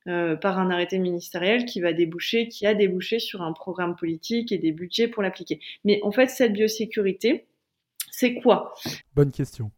Euh, 0.09 0.37
par 0.37 0.61
un 0.61 0.71
arrêté 0.71 0.99
ministériel 0.99 1.64
qui 1.64 1.81
va 1.81 1.92
déboucher, 1.92 2.47
qui 2.47 2.64
a 2.64 2.75
débouché 2.75 3.19
sur 3.19 3.42
un 3.42 3.53
programme 3.53 3.97
politique 3.97 4.53
et 4.53 4.59
des 4.59 4.71
budgets 4.71 5.09
pour 5.09 5.21
l'appliquer. 5.21 5.59
Mais 5.85 5.99
en 6.05 6.12
fait, 6.12 6.29
cette 6.29 6.53
biosécurité, 6.53 7.45
c'est 8.12 8.35
quoi? 8.35 8.73
Bonne 9.16 9.33
question. 9.33 9.73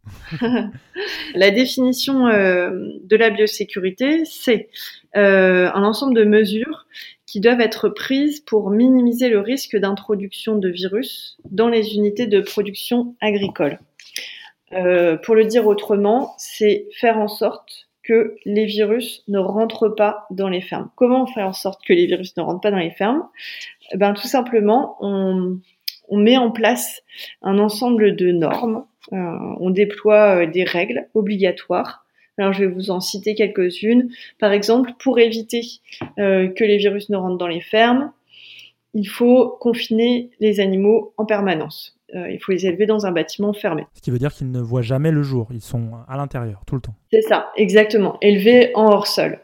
la 1.35 1.51
définition 1.51 2.29
euh, 2.29 2.71
de 3.03 3.17
la 3.17 3.31
biosécurité, 3.31 4.27
c'est 4.27 4.69
euh, 5.17 5.71
un 5.73 5.83
ensemble 5.83 6.15
de 6.15 6.25
mesures 6.25 6.87
qui 7.27 7.41
doivent 7.41 7.61
être 7.61 7.89
prises 7.89 8.41
pour 8.41 8.71
minimiser 8.71 9.31
le 9.31 9.41
risque 9.41 9.77
d'introduction 9.77 10.57
de 10.57 10.69
virus 10.69 11.39
dans 11.51 11.69
les 11.69 11.95
unités 11.95 12.27
de 12.27 12.41
production 12.41 13.17
agricole. 13.21 13.81
Euh, 14.73 15.17
pour 15.17 15.35
le 15.35 15.47
dire 15.47 15.67
autrement, 15.67 16.35
c'est 16.37 16.87
faire 16.93 17.19
en 17.19 17.29
sorte 17.29 17.88
les 18.45 18.67
virus 18.67 19.23
ne 19.29 19.39
rentrent 19.39 19.89
pas 19.89 20.27
dans 20.31 20.49
les 20.49 20.61
fermes. 20.61 20.91
Comment 20.97 21.27
faire 21.27 21.47
en 21.47 21.53
sorte 21.53 21.85
que 21.85 21.93
les 21.93 22.07
virus 22.07 22.37
ne 22.37 22.43
rentrent 22.43 22.61
pas 22.61 22.71
dans 22.71 22.79
les 22.79 22.91
fermes? 22.91 23.27
Ben 23.95 24.15
tout 24.15 24.27
simplement, 24.27 24.97
on, 25.01 25.59
on, 26.09 26.19
met 26.19 26.37
en 26.37 26.51
place 26.51 27.03
un 27.43 27.59
ensemble 27.59 28.17
de 28.17 28.31
normes, 28.33 28.85
euh, 29.13 29.17
on 29.61 29.71
déploie 29.71 30.43
euh, 30.43 30.47
des 30.47 30.65
règles 30.65 31.09
obligatoires. 31.15 32.05
Alors 32.37 32.53
je 32.53 32.65
vais 32.65 32.71
vous 32.71 32.91
en 32.91 33.01
citer 33.01 33.35
quelques-unes. 33.35 34.11
Par 34.39 34.53
exemple, 34.53 34.93
pour 34.99 35.19
éviter 35.19 35.63
euh, 36.19 36.49
que 36.49 36.65
les 36.65 36.77
virus 36.77 37.09
ne 37.09 37.17
rentrent 37.17 37.39
dans 37.39 37.49
les 37.49 37.61
fermes, 37.61 38.13
il 38.95 39.07
faut 39.07 39.57
confiner 39.61 40.31
les 40.41 40.61
animaux 40.61 41.13
en 41.17 41.25
permanence. 41.25 41.99
Euh, 42.15 42.31
il 42.31 42.39
faut 42.39 42.53
les 42.53 42.65
élever 42.65 42.87
dans 42.87 43.05
un 43.05 43.13
bâtiment 43.13 43.53
fermé. 43.53 43.85
Ce 43.93 44.01
qui 44.01 44.11
veut 44.11 44.19
dire 44.19 44.33
qu'ils 44.33 44.51
ne 44.51 44.61
voient 44.61 44.81
jamais 44.81 45.11
le 45.11 45.23
jour, 45.23 45.49
ils 45.53 45.61
sont 45.61 45.91
à 46.09 46.17
l'intérieur 46.17 46.63
tout 46.67 46.75
le 46.75 46.81
temps. 46.81 46.95
C'est 47.13 47.21
ça, 47.21 47.51
exactement, 47.57 48.17
élevés 48.23 48.71
en 48.75 48.87
hors-sol. 48.87 49.41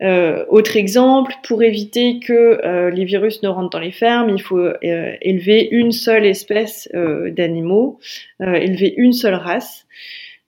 Euh, 0.00 0.44
autre 0.48 0.76
exemple, 0.76 1.34
pour 1.42 1.64
éviter 1.64 2.20
que 2.20 2.64
euh, 2.64 2.90
les 2.90 3.04
virus 3.04 3.42
ne 3.42 3.48
rentrent 3.48 3.70
dans 3.70 3.80
les 3.80 3.90
fermes, 3.90 4.30
il 4.30 4.40
faut 4.40 4.64
élever 4.80 5.68
une 5.72 5.90
seule 5.90 6.24
espèce 6.24 6.88
d'animaux, 6.92 7.98
élever 8.38 8.94
une 8.96 9.12
seule 9.12 9.34
race. 9.34 9.84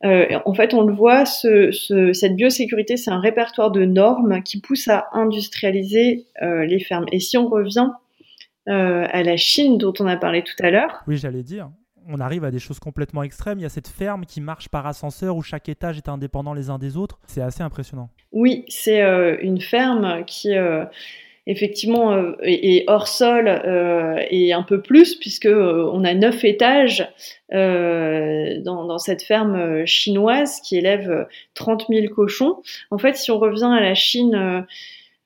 en 0.05 0.55
fait, 0.55 0.73
on 0.73 0.83
le 0.83 0.95
voit, 0.95 1.27
ce, 1.27 1.73
ce, 1.73 2.13
cette 2.13 2.37
biosécurité, 2.37 2.97
c'est 2.97 3.11
un 3.11 3.19
répertoire 3.19 3.73
de 3.73 3.85
normes 3.85 4.41
qui 4.45 4.61
pousse 4.61 4.87
à 4.87 5.09
industrialiser 5.13 6.27
les 6.41 6.79
fermes. 6.79 7.07
Et 7.11 7.19
si 7.19 7.37
on 7.39 7.49
revient 7.49 7.91
euh, 8.69 9.07
à 9.11 9.23
la 9.23 9.37
Chine 9.37 9.79
dont 9.79 9.93
on 10.01 10.07
a 10.07 10.17
parlé 10.17 10.43
tout 10.43 10.55
à 10.61 10.71
l'heure. 10.71 11.03
Oui, 11.07 11.17
j'allais 11.17 11.43
dire. 11.43 11.71
On 12.09 12.21
arrive 12.21 12.45
à 12.45 12.51
des 12.51 12.59
choses 12.59 12.79
complètement 12.79 13.23
extrêmes. 13.23 13.59
Il 13.59 13.63
y 13.63 13.67
a 13.67 13.71
cette 13.71 13.89
ferme 13.89 14.27
qui 14.27 14.41
marche 14.41 14.69
par 14.69 14.87
ascenseur 14.87 15.37
où 15.37 15.43
chaque 15.43 15.69
étage 15.69 15.97
est 15.97 16.09
indépendant 16.09 16.55
les 16.55 16.71
uns 16.71 16.79
des 16.79 16.97
autres. 16.97 17.19
C'est 17.27 17.41
assez 17.41 17.63
impressionnant. 17.63 18.11
Oui, 18.31 18.65
c'est 18.69 19.03
euh, 19.03 19.37
une 19.41 19.61
ferme 19.61 20.25
qui 20.25 20.55
euh, 20.55 20.85
effectivement 21.47 22.13
euh, 22.13 22.33
est, 22.43 22.85
hors 22.89 23.09
sol 23.09 23.49
euh, 23.49 24.21
et 24.31 24.53
un 24.53 24.63
peu 24.63 24.83
plus 24.83 25.15
puisque 25.15 25.47
euh, 25.47 25.89
on 25.93 26.05
a 26.05 26.13
neuf 26.15 26.45
étages 26.45 27.09
dans, 27.53 28.85
dans, 28.87 28.99
cette 28.99 29.23
ferme 29.23 29.87
chinoise 29.87 30.61
qui 30.61 30.77
élève 30.77 31.29
30 31.55 31.87
000 31.89 32.13
cochons. 32.13 32.61
En 32.91 32.99
fait, 32.99 33.17
si 33.17 33.31
on 33.31 33.39
revient 33.39 33.71
à 33.73 33.81
la 33.81 33.95
Chine 33.95 34.67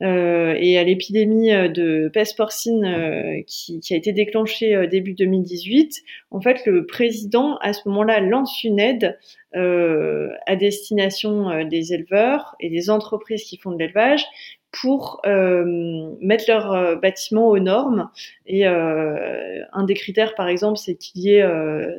et 0.03 0.79
à 0.79 0.85
l'épidémie 0.85 1.53
euh, 1.53 1.69
de 1.69 2.11
peste 2.13 2.37
porcine 2.37 2.85
euh, 2.85 3.43
qui, 3.47 3.81
qui, 3.81 3.95
a 3.95 3.97
été 3.97 4.13
déclenchée 4.13 4.75
euh, 4.75 4.87
début 4.87 5.15
2018, 5.15 6.03
en 6.31 6.41
fait, 6.41 6.65
le 6.67 6.87
président, 6.87 7.57
à 7.59 7.73
ce 7.73 7.89
moment-là, 7.89 8.21
lance 8.21 8.65
une 8.65 8.79
aide 8.79 9.19
euh, 9.57 10.31
à 10.47 10.57
destination 10.57 11.65
des 11.65 11.93
éleveurs 11.93 12.55
et 12.61 12.71
des 12.71 12.89
entreprises 12.89 13.45
qui 13.45 13.57
font 13.57 13.73
de 13.73 13.79
l'élevage 13.79 14.25
pour 14.71 15.21
mettre 15.25 16.45
leurs 16.47 17.01
bâtiments 17.01 17.49
aux 17.49 17.59
normes. 17.59 18.09
Et 18.47 18.65
un 18.65 19.85
des 19.85 19.95
critères, 19.95 20.37
par 20.37 20.47
exemple, 20.47 20.79
c'est 20.79 20.95
qu'il 20.95 21.23
y 21.23 21.35
ait 21.35 21.45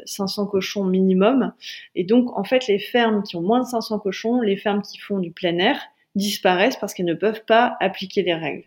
500 0.06 0.46
cochons 0.46 0.86
minimum. 0.86 1.52
Et 1.96 2.06
donc, 2.06 2.38
en 2.38 2.46
fait, 2.46 2.68
les 2.68 2.80
fermes 2.80 3.24
qui 3.24 3.36
ont 3.36 3.42
moins 3.42 3.60
de 3.60 3.66
500 3.66 4.00
cochons, 4.00 4.40
les 4.40 4.56
fermes 4.56 4.82
qui 4.82 4.98
font 5.00 5.20
du 5.20 5.32
plein 5.32 5.58
air, 5.58 5.91
disparaissent 6.16 6.78
parce 6.78 6.94
qu'elles 6.94 7.06
ne 7.06 7.14
peuvent 7.14 7.46
pas 7.46 7.78
appliquer 7.80 8.24
les 8.24 8.34
règles. 8.34 8.66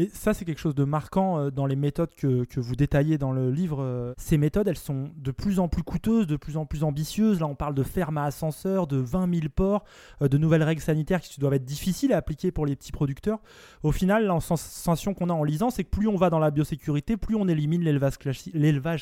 Et 0.00 0.08
ça, 0.08 0.34
c'est 0.34 0.44
quelque 0.44 0.60
chose 0.60 0.74
de 0.74 0.82
marquant 0.82 1.50
dans 1.50 1.66
les 1.66 1.76
méthodes 1.76 2.12
que, 2.16 2.44
que, 2.44 2.58
vous 2.58 2.74
détaillez 2.74 3.16
dans 3.16 3.30
le 3.30 3.52
livre. 3.52 4.12
Ces 4.18 4.38
méthodes, 4.38 4.66
elles 4.66 4.76
sont 4.76 5.10
de 5.16 5.30
plus 5.30 5.60
en 5.60 5.68
plus 5.68 5.84
coûteuses, 5.84 6.26
de 6.26 6.36
plus 6.36 6.56
en 6.56 6.66
plus 6.66 6.82
ambitieuses. 6.82 7.38
Là, 7.38 7.46
on 7.46 7.54
parle 7.54 7.74
de 7.76 7.84
fermes 7.84 8.18
à 8.18 8.24
ascenseur, 8.24 8.88
de 8.88 8.96
20 8.96 9.32
000 9.32 9.46
ports, 9.54 9.84
de 10.20 10.36
nouvelles 10.36 10.64
règles 10.64 10.80
sanitaires 10.80 11.20
qui 11.20 11.38
doivent 11.38 11.54
être 11.54 11.64
difficiles 11.64 12.12
à 12.12 12.16
appliquer 12.16 12.50
pour 12.50 12.66
les 12.66 12.74
petits 12.74 12.90
producteurs. 12.90 13.38
Au 13.84 13.92
final, 13.92 14.26
la 14.26 14.40
sensation 14.40 15.14
qu'on 15.14 15.30
a 15.30 15.32
en 15.32 15.44
lisant, 15.44 15.70
c'est 15.70 15.84
que 15.84 15.90
plus 15.90 16.08
on 16.08 16.16
va 16.16 16.28
dans 16.28 16.40
la 16.40 16.50
biosécurité, 16.50 17.16
plus 17.16 17.36
on 17.36 17.46
élimine 17.46 17.82
l'élevage 17.82 18.18
classi 18.18 18.50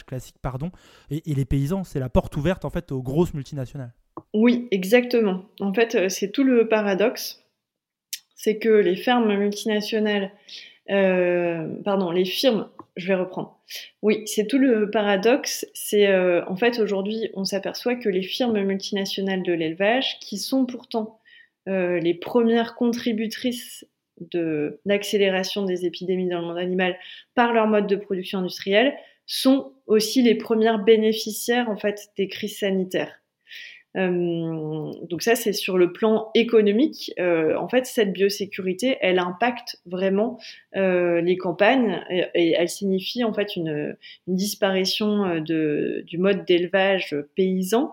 classique. 0.06 0.36
Pardon, 0.42 0.72
et, 1.10 1.30
et 1.30 1.34
les 1.34 1.46
paysans, 1.46 1.84
c'est 1.84 2.00
la 2.00 2.10
porte 2.10 2.36
ouverte 2.36 2.66
en 2.66 2.70
fait 2.70 2.92
aux 2.92 3.02
grosses 3.02 3.32
multinationales. 3.32 3.94
Oui, 4.34 4.68
exactement. 4.70 5.44
En 5.60 5.72
fait, 5.72 6.10
c'est 6.10 6.32
tout 6.32 6.44
le 6.44 6.68
paradoxe 6.68 7.41
c'est 8.42 8.58
que 8.58 8.68
les 8.68 8.96
fermes 8.96 9.32
multinationales, 9.36 10.32
euh, 10.90 11.68
pardon, 11.84 12.10
les 12.10 12.24
firmes, 12.24 12.68
je 12.96 13.06
vais 13.06 13.14
reprendre. 13.14 13.56
Oui, 14.02 14.22
c'est 14.26 14.48
tout 14.48 14.58
le 14.58 14.90
paradoxe. 14.90 15.64
C'est 15.74 16.08
euh, 16.08 16.44
en 16.48 16.56
fait 16.56 16.80
aujourd'hui, 16.80 17.30
on 17.34 17.44
s'aperçoit 17.44 17.94
que 17.94 18.08
les 18.08 18.22
firmes 18.22 18.60
multinationales 18.60 19.44
de 19.44 19.52
l'élevage, 19.52 20.18
qui 20.20 20.38
sont 20.38 20.66
pourtant 20.66 21.18
les 21.66 22.14
premières 22.14 22.74
contributrices 22.74 23.86
de 24.20 24.80
l'accélération 24.84 25.64
des 25.64 25.86
épidémies 25.86 26.28
dans 26.28 26.40
le 26.40 26.46
monde 26.48 26.58
animal 26.58 26.96
par 27.36 27.52
leur 27.52 27.68
mode 27.68 27.86
de 27.86 27.94
production 27.94 28.40
industrielle 28.40 28.96
sont 29.26 29.72
aussi 29.86 30.22
les 30.22 30.34
premières 30.34 30.82
bénéficiaires 30.82 31.70
en 31.70 31.76
fait 31.76 32.08
des 32.16 32.26
crises 32.26 32.58
sanitaires. 32.58 33.21
Euh, 33.96 34.90
donc 35.08 35.22
ça, 35.22 35.34
c'est 35.34 35.52
sur 35.52 35.76
le 35.76 35.92
plan 35.92 36.30
économique. 36.34 37.12
Euh, 37.18 37.56
en 37.56 37.68
fait, 37.68 37.86
cette 37.86 38.12
biosécurité, 38.12 38.96
elle 39.00 39.18
impacte 39.18 39.80
vraiment 39.86 40.38
euh, 40.76 41.20
les 41.20 41.36
campagnes 41.36 42.00
et, 42.10 42.54
elle 42.58 42.68
signifie 42.68 43.24
en 43.24 43.32
fait 43.32 43.56
une, 43.56 43.96
une 44.26 44.36
disparition 44.36 45.40
de, 45.40 46.02
du 46.06 46.18
mode 46.18 46.44
d'élevage 46.44 47.16
paysan. 47.34 47.92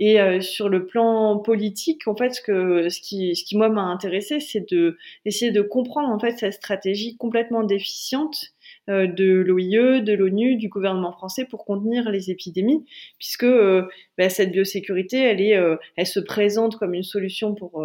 Et 0.00 0.18
sur 0.40 0.68
le 0.68 0.86
plan 0.86 1.38
politique, 1.38 2.06
en 2.06 2.14
fait, 2.14 2.32
ce, 2.32 2.40
que, 2.40 2.88
ce 2.88 3.00
qui, 3.00 3.34
ce 3.34 3.42
qui 3.42 3.56
moi 3.56 3.68
m'a 3.68 3.82
intéressé, 3.82 4.38
c'est 4.38 4.70
de 4.70 4.96
essayer 5.24 5.50
de 5.50 5.60
comprendre 5.60 6.08
en 6.10 6.20
fait 6.20 6.38
cette 6.38 6.52
stratégie 6.52 7.16
complètement 7.16 7.64
déficiente 7.64 8.36
euh, 8.36 8.57
de 8.88 9.42
l'OIE, 9.42 10.00
de 10.00 10.12
l'ONU, 10.14 10.56
du 10.56 10.68
gouvernement 10.68 11.12
français 11.12 11.44
pour 11.44 11.64
contenir 11.64 12.10
les 12.10 12.30
épidémies, 12.30 12.84
puisque 13.18 13.44
euh, 13.44 13.82
bah, 14.16 14.28
cette 14.30 14.50
biosécurité, 14.50 15.56
euh, 15.56 15.76
elle 15.96 16.06
se 16.06 16.20
présente 16.20 16.76
comme 16.76 16.94
une 16.94 17.02
solution 17.02 17.54
pour 17.54 17.84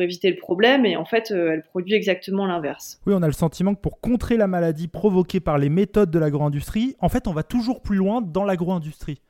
éviter 0.00 0.30
le 0.30 0.36
problème, 0.36 0.86
et 0.86 0.96
en 0.96 1.04
fait, 1.04 1.30
elle 1.30 1.62
produit 1.62 1.94
exactement 1.94 2.46
l'inverse. 2.46 3.00
Oui, 3.06 3.14
on 3.14 3.22
a 3.22 3.26
le 3.26 3.32
sentiment 3.32 3.74
que 3.74 3.80
pour 3.80 4.00
contrer 4.00 4.36
la 4.36 4.46
maladie 4.46 4.88
provoquée 4.88 5.40
par 5.40 5.58
les 5.58 5.68
méthodes 5.68 6.10
de 6.10 6.18
l'agro-industrie, 6.18 6.96
en 7.00 7.08
fait, 7.08 7.28
on 7.28 7.32
va 7.32 7.42
toujours 7.42 7.82
plus 7.82 7.96
loin 7.96 8.22
dans 8.22 8.44
l'agro-industrie. 8.44 9.20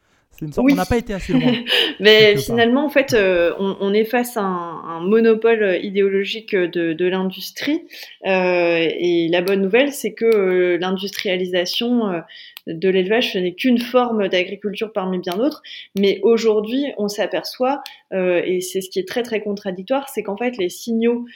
On 0.56 0.74
n'a 0.74 0.84
pas 0.84 0.98
été 0.98 1.14
assez 1.14 1.32
loin. 1.32 1.52
Mais 2.00 2.36
finalement, 2.36 2.84
en 2.84 2.90
fait, 2.90 3.14
euh, 3.14 3.52
on, 3.58 3.92
est 3.94 4.04
face 4.04 4.36
à 4.36 4.42
un, 4.42 5.00
monopole 5.00 5.78
idéologique 5.82 6.54
de, 6.54 6.92
de 6.92 7.06
l'industrie. 7.06 7.82
Euh, 8.26 8.88
et 8.98 9.28
la 9.28 9.42
bonne 9.42 9.62
nouvelle, 9.62 9.92
c'est 9.92 10.12
que 10.12 10.24
euh, 10.24 10.78
l'industrialisation 10.78 12.08
euh, 12.10 12.20
de 12.66 12.88
l'élevage, 12.88 13.32
ce 13.32 13.38
n'est 13.38 13.54
qu'une 13.54 13.78
forme 13.78 14.28
d'agriculture 14.28 14.92
parmi 14.92 15.18
bien 15.18 15.36
d'autres. 15.36 15.62
Mais 15.96 16.18
aujourd'hui, 16.22 16.86
on 16.98 17.06
s'aperçoit, 17.06 17.80
et 18.12 18.60
c'est 18.60 18.80
ce 18.80 18.90
qui 18.90 18.98
est 18.98 19.06
très 19.06 19.22
très 19.22 19.40
contradictoire, 19.40 20.08
c'est 20.08 20.24
qu'en 20.24 20.36
fait, 20.36 20.56
les 20.56 20.68
signaux 20.68 21.26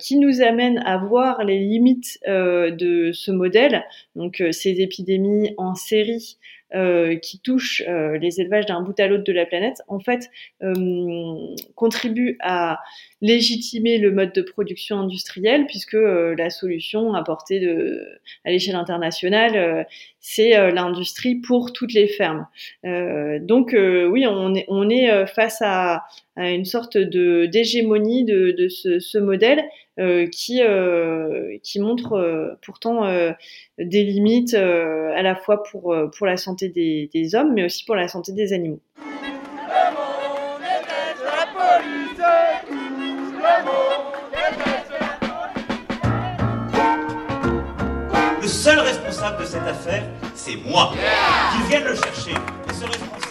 qui 0.00 0.16
nous 0.16 0.42
amènent 0.42 0.82
à 0.84 0.98
voir 0.98 1.44
les 1.44 1.60
limites 1.60 2.18
de 2.26 3.12
ce 3.12 3.30
modèle, 3.30 3.84
donc 4.16 4.42
ces 4.50 4.80
épidémies 4.80 5.54
en 5.58 5.76
série, 5.76 6.38
euh, 6.74 7.16
qui 7.16 7.40
touchent 7.40 7.82
euh, 7.88 8.16
les 8.18 8.40
élevages 8.40 8.66
d'un 8.66 8.80
bout 8.80 8.98
à 9.00 9.08
l'autre 9.08 9.24
de 9.24 9.32
la 9.32 9.44
planète, 9.44 9.82
en 9.88 9.98
fait, 9.98 10.30
euh, 10.62 11.54
contribuent 11.74 12.36
à 12.40 12.78
légitimer 13.20 13.98
le 13.98 14.12
mode 14.12 14.32
de 14.32 14.42
production 14.42 15.00
industrielle, 15.00 15.66
puisque 15.66 15.96
la 15.96 16.48
solution 16.48 17.14
apportée 17.14 17.60
à 18.44 18.50
l'échelle 18.50 18.76
internationale, 18.76 19.86
c'est 20.20 20.72
l'industrie 20.72 21.36
pour 21.36 21.72
toutes 21.72 21.94
les 21.94 22.06
fermes. 22.06 22.46
donc 22.84 23.74
oui, 23.74 24.26
on 24.26 24.90
est, 24.90 25.26
face 25.26 25.58
à, 25.62 26.04
une 26.36 26.64
sorte 26.64 26.96
de 26.96 27.46
d'hégémonie 27.46 28.24
de, 28.24 28.68
ce, 28.68 29.18
modèle 29.18 29.62
euh, 29.98 30.26
qui 30.28 30.62
euh, 30.62 31.58
montre 31.76 32.14
euh, 32.14 32.54
pourtant 32.62 33.06
des 33.78 34.04
limites 34.04 34.54
à 34.54 35.22
la 35.22 35.34
fois 35.34 35.62
pour 35.62 36.26
la 36.26 36.36
santé 36.36 36.68
des, 36.68 37.34
hommes 37.34 37.52
mais 37.54 37.64
aussi 37.64 37.84
pour 37.84 37.96
la 37.96 38.08
santé 38.08 38.32
des 38.32 38.52
animaux. 38.52 38.80
Responsable 49.20 49.42
de 49.42 49.46
cette 49.46 49.68
affaire, 49.68 50.02
c'est 50.34 50.56
moi. 50.56 50.92
Qu'ils 51.52 51.66
viennent 51.66 51.84
le 51.84 51.94
chercher. 51.94 52.34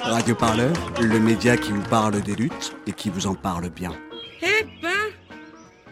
Radio 0.02 0.36
Parleur, 0.36 0.74
le 1.02 1.20
média 1.20 1.58
qui 1.58 1.72
vous 1.72 1.82
parle 1.84 2.22
des 2.22 2.36
luttes 2.36 2.76
et 2.88 2.92
qui 2.92 3.10
vous 3.10 3.26
en 3.28 3.34
parle 3.34 3.70
bien. 3.70 3.92
Eh 4.42 4.64
ben, 4.82 4.90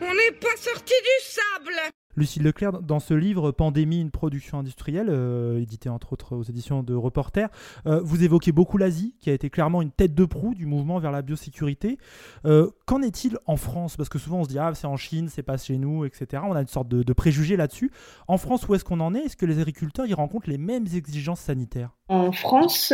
on 0.02 0.14
n'est 0.14 0.38
pas 0.40 0.56
sorti 0.58 0.94
du 0.94 1.26
sable 1.26 1.80
Lucille 2.18 2.42
Leclerc, 2.42 2.82
dans 2.82 3.00
ce 3.00 3.14
livre 3.14 3.52
Pandémie, 3.52 4.02
une 4.02 4.10
production 4.10 4.58
industrielle, 4.58 5.08
euh, 5.10 5.62
édité 5.62 5.88
entre 5.88 6.14
autres 6.14 6.36
aux 6.36 6.42
éditions 6.42 6.82
de 6.82 6.96
Reporter, 6.96 7.48
euh, 7.86 8.02
vous 8.04 8.24
évoquez 8.24 8.52
beaucoup 8.52 8.80
l'Asie, 8.80 9.16
qui 9.20 9.30
a 9.30 9.34
été 9.34 9.52
clairement 9.52 9.84
une 9.84 9.92
tête 9.92 10.16
de 10.16 10.26
proue 10.26 10.56
du 10.56 10.66
mouvement 10.66 10.98
vers 10.98 11.12
la 11.12 11.22
biosécurité. 11.22 12.00
Euh, 12.46 12.72
qu'en 12.88 13.04
est-il 13.04 13.38
en 13.46 13.56
France? 13.56 13.98
Parce 13.98 14.10
que 14.10 14.18
souvent 14.18 14.40
on 14.40 14.44
se 14.44 14.50
dit, 14.50 14.58
ah, 14.58 14.74
c'est 14.74 14.88
en 14.88 14.98
Chine, 14.98 15.30
c'est 15.30 15.44
pas 15.44 15.58
chez 15.58 15.78
nous, 15.78 16.06
etc. 16.06 16.42
On 16.44 16.54
a 16.54 16.62
une 16.62 16.68
sorte 16.68 16.88
de, 16.88 17.04
de 17.04 17.14
préjugé 17.14 17.56
là-dessus. 17.56 17.92
En 18.28 18.38
France, 18.38 18.68
où 18.68 18.74
est-ce 18.74 18.84
qu'on 18.84 19.00
en 19.00 19.14
est? 19.14 19.20
Est-ce 19.20 19.38
que 19.38 19.46
les 19.46 19.60
agriculteurs 19.60 20.08
y 20.08 20.16
rencontrent 20.16 20.50
les 20.50 20.58
mêmes 20.58 20.88
exigences 20.92 21.42
sanitaires? 21.42 21.97
En 22.10 22.32
France, 22.32 22.93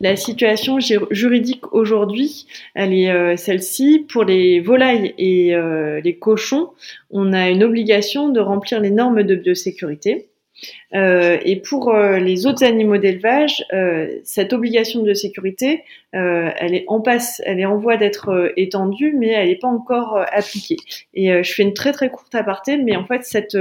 la 0.00 0.16
situation 0.16 0.78
juridique 1.10 1.72
aujourd'hui, 1.72 2.46
elle 2.74 2.94
est 2.94 3.36
celle-ci. 3.36 4.06
Pour 4.08 4.24
les 4.24 4.60
volailles 4.60 5.14
et 5.18 5.54
les 6.02 6.18
cochons, 6.18 6.70
on 7.10 7.34
a 7.34 7.50
une 7.50 7.62
obligation 7.62 8.30
de 8.30 8.40
remplir 8.40 8.80
les 8.80 8.90
normes 8.90 9.22
de 9.22 9.34
biosécurité. 9.34 10.28
Euh, 10.94 11.38
et 11.44 11.56
pour 11.56 11.92
euh, 11.92 12.18
les 12.18 12.46
autres 12.46 12.64
animaux 12.64 12.96
d'élevage, 12.96 13.64
euh, 13.72 14.18
cette 14.24 14.52
obligation 14.52 15.02
de 15.02 15.14
sécurité, 15.14 15.84
elle 16.12 16.74
est 16.74 16.86
en 16.86 17.02
passe, 17.02 17.42
elle 17.44 17.60
est 17.60 17.66
en 17.66 17.76
voie 17.76 17.98
d'être 17.98 18.50
étendue, 18.56 19.14
mais 19.18 19.32
elle 19.32 19.48
n'est 19.48 19.56
pas 19.56 19.68
encore 19.68 20.24
appliquée. 20.32 20.78
Et 21.12 21.42
je 21.44 21.52
fais 21.52 21.62
une 21.62 21.74
très 21.74 21.92
très 21.92 22.08
courte 22.08 22.34
aparté, 22.34 22.78
mais 22.78 22.96
en 22.96 23.04
fait 23.04 23.24
cette 23.24 23.58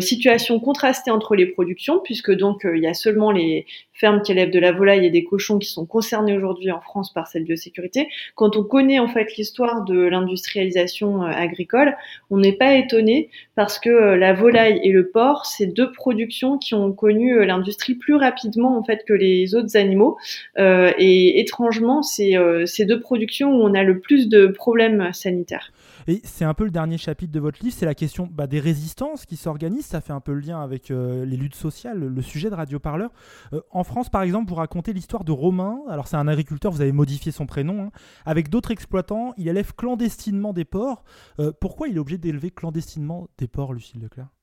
situation 0.00 0.60
contrastée 0.60 1.10
entre 1.10 1.36
les 1.36 1.44
productions, 1.44 2.00
puisque 2.02 2.34
donc 2.34 2.62
il 2.64 2.80
y 2.80 2.86
a 2.86 2.94
seulement 2.94 3.30
les 3.30 3.66
fermes 3.92 4.22
qui 4.22 4.32
élèvent 4.32 4.50
de 4.50 4.58
la 4.58 4.72
volaille 4.72 5.04
et 5.04 5.10
des 5.10 5.24
cochons 5.24 5.58
qui 5.58 5.68
sont 5.68 5.84
concernés 5.84 6.34
aujourd'hui 6.34 6.70
en 6.72 6.80
France 6.80 7.12
par 7.12 7.26
cette 7.26 7.44
biosécurité. 7.44 8.08
Quand 8.34 8.56
on 8.56 8.64
connaît 8.64 8.98
en 8.98 9.08
fait 9.08 9.36
l'histoire 9.36 9.84
de 9.84 10.06
l'industrialisation 10.06 11.20
agricole, 11.20 11.94
on 12.30 12.38
n'est 12.38 12.56
pas 12.56 12.76
étonné 12.76 13.28
parce 13.56 13.78
que 13.78 13.90
la 13.90 14.32
volaille 14.32 14.80
et 14.82 14.90
le 14.90 15.10
porc, 15.10 15.44
c'est 15.44 15.66
deux 15.66 15.92
productions 15.92 16.53
qui 16.58 16.74
ont 16.74 16.92
connu 16.92 17.44
l'industrie 17.44 17.94
plus 17.94 18.14
rapidement 18.14 18.78
en 18.78 18.84
fait 18.84 19.04
que 19.06 19.12
les 19.12 19.54
autres 19.54 19.76
animaux. 19.76 20.16
et 20.56 21.40
étrangement, 21.40 22.02
c'est 22.02 22.34
ces 22.66 22.84
deux 22.84 23.00
productions 23.00 23.50
où 23.50 23.62
on 23.62 23.74
a 23.74 23.82
le 23.82 24.00
plus 24.00 24.28
de 24.28 24.46
problèmes 24.46 25.12
sanitaires. 25.12 25.72
Et 26.06 26.20
c'est 26.24 26.44
un 26.44 26.54
peu 26.54 26.64
le 26.64 26.70
dernier 26.70 26.98
chapitre 26.98 27.32
de 27.32 27.40
votre 27.40 27.62
livre, 27.62 27.74
c'est 27.76 27.86
la 27.86 27.94
question 27.94 28.28
bah, 28.30 28.46
des 28.46 28.60
résistances 28.60 29.24
qui 29.24 29.36
s'organisent. 29.36 29.86
Ça 29.86 30.00
fait 30.00 30.12
un 30.12 30.20
peu 30.20 30.32
le 30.32 30.40
lien 30.40 30.60
avec 30.60 30.90
euh, 30.90 31.24
les 31.24 31.36
luttes 31.36 31.54
sociales, 31.54 31.98
le 31.98 32.22
sujet 32.22 32.50
de 32.50 32.54
Radio 32.54 32.78
Parleur. 32.78 33.10
Euh, 33.52 33.60
en 33.70 33.84
France, 33.84 34.10
par 34.10 34.22
exemple, 34.22 34.50
vous 34.50 34.56
racontez 34.56 34.92
l'histoire 34.92 35.24
de 35.24 35.32
Romain. 35.32 35.80
Alors, 35.88 36.06
c'est 36.06 36.16
un 36.16 36.28
agriculteur, 36.28 36.72
vous 36.72 36.82
avez 36.82 36.92
modifié 36.92 37.32
son 37.32 37.46
prénom. 37.46 37.84
Hein. 37.84 37.90
Avec 38.26 38.50
d'autres 38.50 38.70
exploitants, 38.70 39.32
il 39.38 39.48
élève 39.48 39.74
clandestinement 39.74 40.52
des 40.52 40.64
porcs. 40.64 41.04
Euh, 41.38 41.52
pourquoi 41.58 41.88
il 41.88 41.96
est 41.96 42.00
obligé 42.00 42.18
d'élever 42.18 42.50
clandestinement 42.50 43.28
des 43.38 43.48
porcs, 43.48 43.72
Lucille 43.72 44.02
Leclerc? 44.02 44.33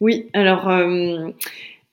Oui, 0.00 0.28
alors 0.34 0.68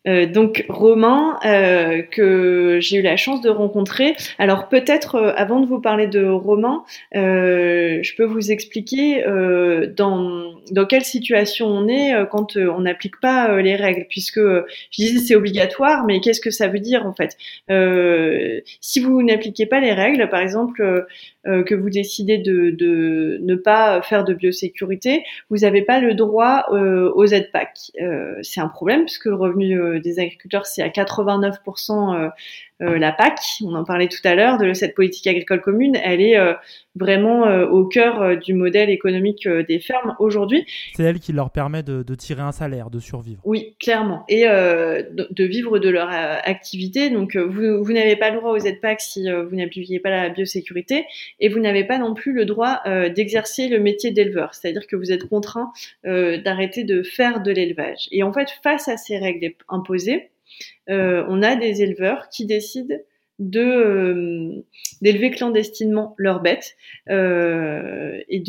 euh, 0.07 0.25
donc 0.25 0.65
Romain 0.69 1.39
euh, 1.45 2.01
que 2.01 2.79
j'ai 2.81 2.97
eu 2.97 3.01
la 3.01 3.15
chance 3.15 3.41
de 3.41 3.49
rencontrer. 3.49 4.15
Alors 4.37 4.67
peut-être 4.67 5.15
euh, 5.15 5.33
avant 5.35 5.59
de 5.59 5.65
vous 5.65 5.79
parler 5.79 6.07
de 6.07 6.25
Romain, 6.25 6.83
je 7.13 8.15
peux 8.15 8.25
vous 8.25 8.51
expliquer 8.51 9.23
dans 9.95 10.53
dans 10.71 10.85
quelle 10.85 11.03
situation 11.03 11.67
on 11.67 11.87
est 11.87 12.13
quand 12.31 12.57
on 12.57 12.81
n'applique 12.81 13.19
pas 13.19 13.61
les 13.61 13.75
règles, 13.75 14.05
puisque 14.09 14.39
je 14.39 14.97
disais 14.97 15.19
c'est 15.19 15.35
obligatoire, 15.35 16.05
mais 16.05 16.19
qu'est-ce 16.19 16.41
que 16.41 16.51
ça 16.51 16.67
veut 16.67 16.79
dire 16.79 17.05
en 17.05 17.13
fait? 17.13 17.37
Si 18.81 18.99
vous 18.99 19.23
n'appliquez 19.23 19.65
pas 19.65 19.79
les 19.79 19.93
règles, 19.93 20.29
par 20.29 20.41
exemple 20.41 21.05
que 21.45 21.75
vous 21.75 21.89
décidez 21.89 22.37
de, 22.37 22.71
de, 22.71 23.39
ne 23.41 23.55
pas 23.55 24.01
faire 24.01 24.23
de 24.23 24.33
biosécurité, 24.33 25.23
vous 25.49 25.57
n'avez 25.57 25.81
pas 25.81 25.99
le 25.99 26.13
droit 26.13 26.65
aux 26.71 27.25
aides 27.25 27.49
c'est 28.41 28.61
un 28.61 28.67
problème 28.67 29.05
puisque 29.05 29.25
le 29.25 29.35
revenu 29.35 29.92
des 29.99 30.19
agriculteurs, 30.19 30.65
c'est 30.65 30.81
à 30.81 30.89
89% 30.89 32.15
euh, 32.15 32.29
la 32.83 33.11
PAC, 33.11 33.39
on 33.63 33.73
en 33.75 33.83
parlait 33.83 34.07
tout 34.07 34.25
à 34.25 34.35
l'heure, 34.35 34.57
de 34.57 34.73
cette 34.73 34.95
politique 34.95 35.27
agricole 35.27 35.61
commune, 35.61 35.95
elle 36.03 36.21
est 36.21 36.37
euh, 36.37 36.53
vraiment 36.95 37.47
euh, 37.47 37.65
au 37.65 37.85
cœur 37.85 38.37
du 38.37 38.53
modèle 38.53 38.89
économique 38.89 39.47
des 39.47 39.79
fermes 39.79 40.15
aujourd'hui. 40.19 40.65
C'est 40.95 41.03
elle 41.03 41.19
qui 41.19 41.33
leur 41.33 41.51
permet 41.51 41.83
de, 41.83 42.03
tirer 42.15 42.41
un 42.41 42.51
salaire, 42.51 42.89
de 42.89 42.99
survivre. 42.99 43.41
Oui, 43.45 43.75
clairement, 43.79 44.23
et 44.29 44.43
de, 44.43 45.43
vivre 45.43 45.79
de 45.79 45.89
leur 45.89 46.09
activité. 46.09 47.09
Donc 47.09 47.35
vous, 47.35 47.83
vous 47.83 47.93
n'avez 47.93 48.15
pas 48.15 48.29
le 48.29 48.37
droit 48.37 48.51
aux 48.51 48.59
aides 48.59 48.81
PAC 48.81 49.01
si 49.01 49.29
vous 49.29 49.55
n'appliquez 49.55 49.99
pas 49.99 50.09
la 50.09 50.29
biosécurité, 50.29 51.05
et 51.39 51.49
vous 51.49 51.59
n'avez 51.59 51.83
pas 51.83 51.97
non 51.97 52.13
plus 52.13 52.33
le 52.33 52.45
droit 52.45 52.81
d'exercer 53.15 53.67
le 53.67 53.79
métier 53.79 54.11
d'éleveur, 54.11 54.53
c'est-à-dire 54.53 54.85
que 54.87 54.95
vous 54.95 55.11
êtes 55.11 55.27
contraint 55.27 55.71
d'arrêter 56.03 56.83
de 56.83 57.01
faire 57.03 57.41
de 57.41 57.51
l'élevage. 57.51 58.07
Et 58.11 58.23
en 58.23 58.31
fait, 58.31 58.49
face 58.63 58.87
à 58.87 58.97
ces 58.97 59.17
règles 59.17 59.53
imposées, 59.69 60.13
euh, 60.13 60.32
on 60.87 61.41
a 61.41 61.55
des 61.55 61.81
éleveurs 61.81 62.29
qui 62.29 62.45
décident 62.45 62.95
de 63.39 64.63
d'élever 65.01 65.31
clandestinement 65.31 66.13
leurs 66.17 66.41
bêtes 66.41 66.75
et 67.07 68.39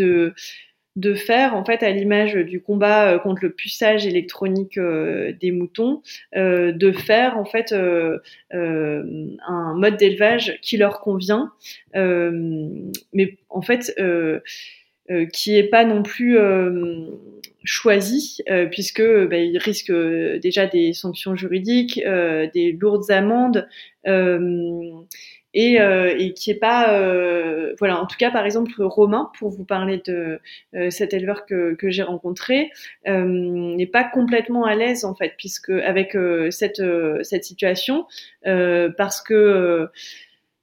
de 0.97 1.15
faire, 1.15 1.57
en 1.57 1.65
fait, 1.65 1.83
à 1.83 1.91
l'image 1.91 2.35
du 2.35 2.61
combat 2.61 3.11
euh, 3.11 3.19
contre 3.19 3.43
le 3.43 3.51
puçage 3.51 4.07
électronique 4.07 4.79
euh, 4.79 5.33
des 5.41 5.51
moutons, 5.51 6.03
euh, 6.37 6.73
de 6.73 6.93
faire, 6.93 7.37
en 7.37 7.45
fait, 7.45 7.73
un 7.73 9.75
mode 9.75 9.97
d'élevage 9.97 10.59
qui 10.63 10.77
leur 10.77 11.01
convient, 11.01 11.53
mais 11.95 13.39
en 13.49 13.63
fait, 13.63 13.95
qui 15.33 15.57
est 15.57 15.69
pas 15.69 15.85
non 15.85 16.03
plus 16.03 16.39
choisi, 17.65 18.43
puisque 18.71 19.03
bah, 19.03 19.39
il 19.39 19.59
risque 19.59 19.93
déjà 19.93 20.67
des 20.67 20.93
sanctions 20.93 21.37
juridiques, 21.37 22.01
des 22.03 22.77
lourdes 22.79 23.11
amendes 23.11 23.69
et, 25.55 25.81
euh, 25.81 26.15
et 26.19 26.35
qui 26.35 26.51
est 26.51 26.59
pas 26.59 26.93
euh, 26.93 27.75
voilà. 27.79 28.01
En 28.01 28.07
tout 28.07 28.17
cas 28.19 28.31
par 28.31 28.45
exemple 28.45 28.73
Romain 28.83 29.31
pour 29.39 29.51
vous 29.51 29.65
parler 29.65 30.03
de 30.05 30.41
euh, 30.75 30.91
cet 30.91 31.15
éleveur 31.15 31.47
que, 31.47 31.77
j'ai 31.85 32.03
rencontré 32.03 32.71
n'est 33.07 33.87
pas 33.87 34.05
complètement 34.05 34.65
à 34.65 34.75
l'aise 34.75 35.05
en 35.05 35.15
fait 35.15 35.35
puisque 35.37 35.71
avec 35.71 36.17
cette 36.51 37.45
situation 37.45 38.07
parce 38.43 39.23
que 39.23 39.89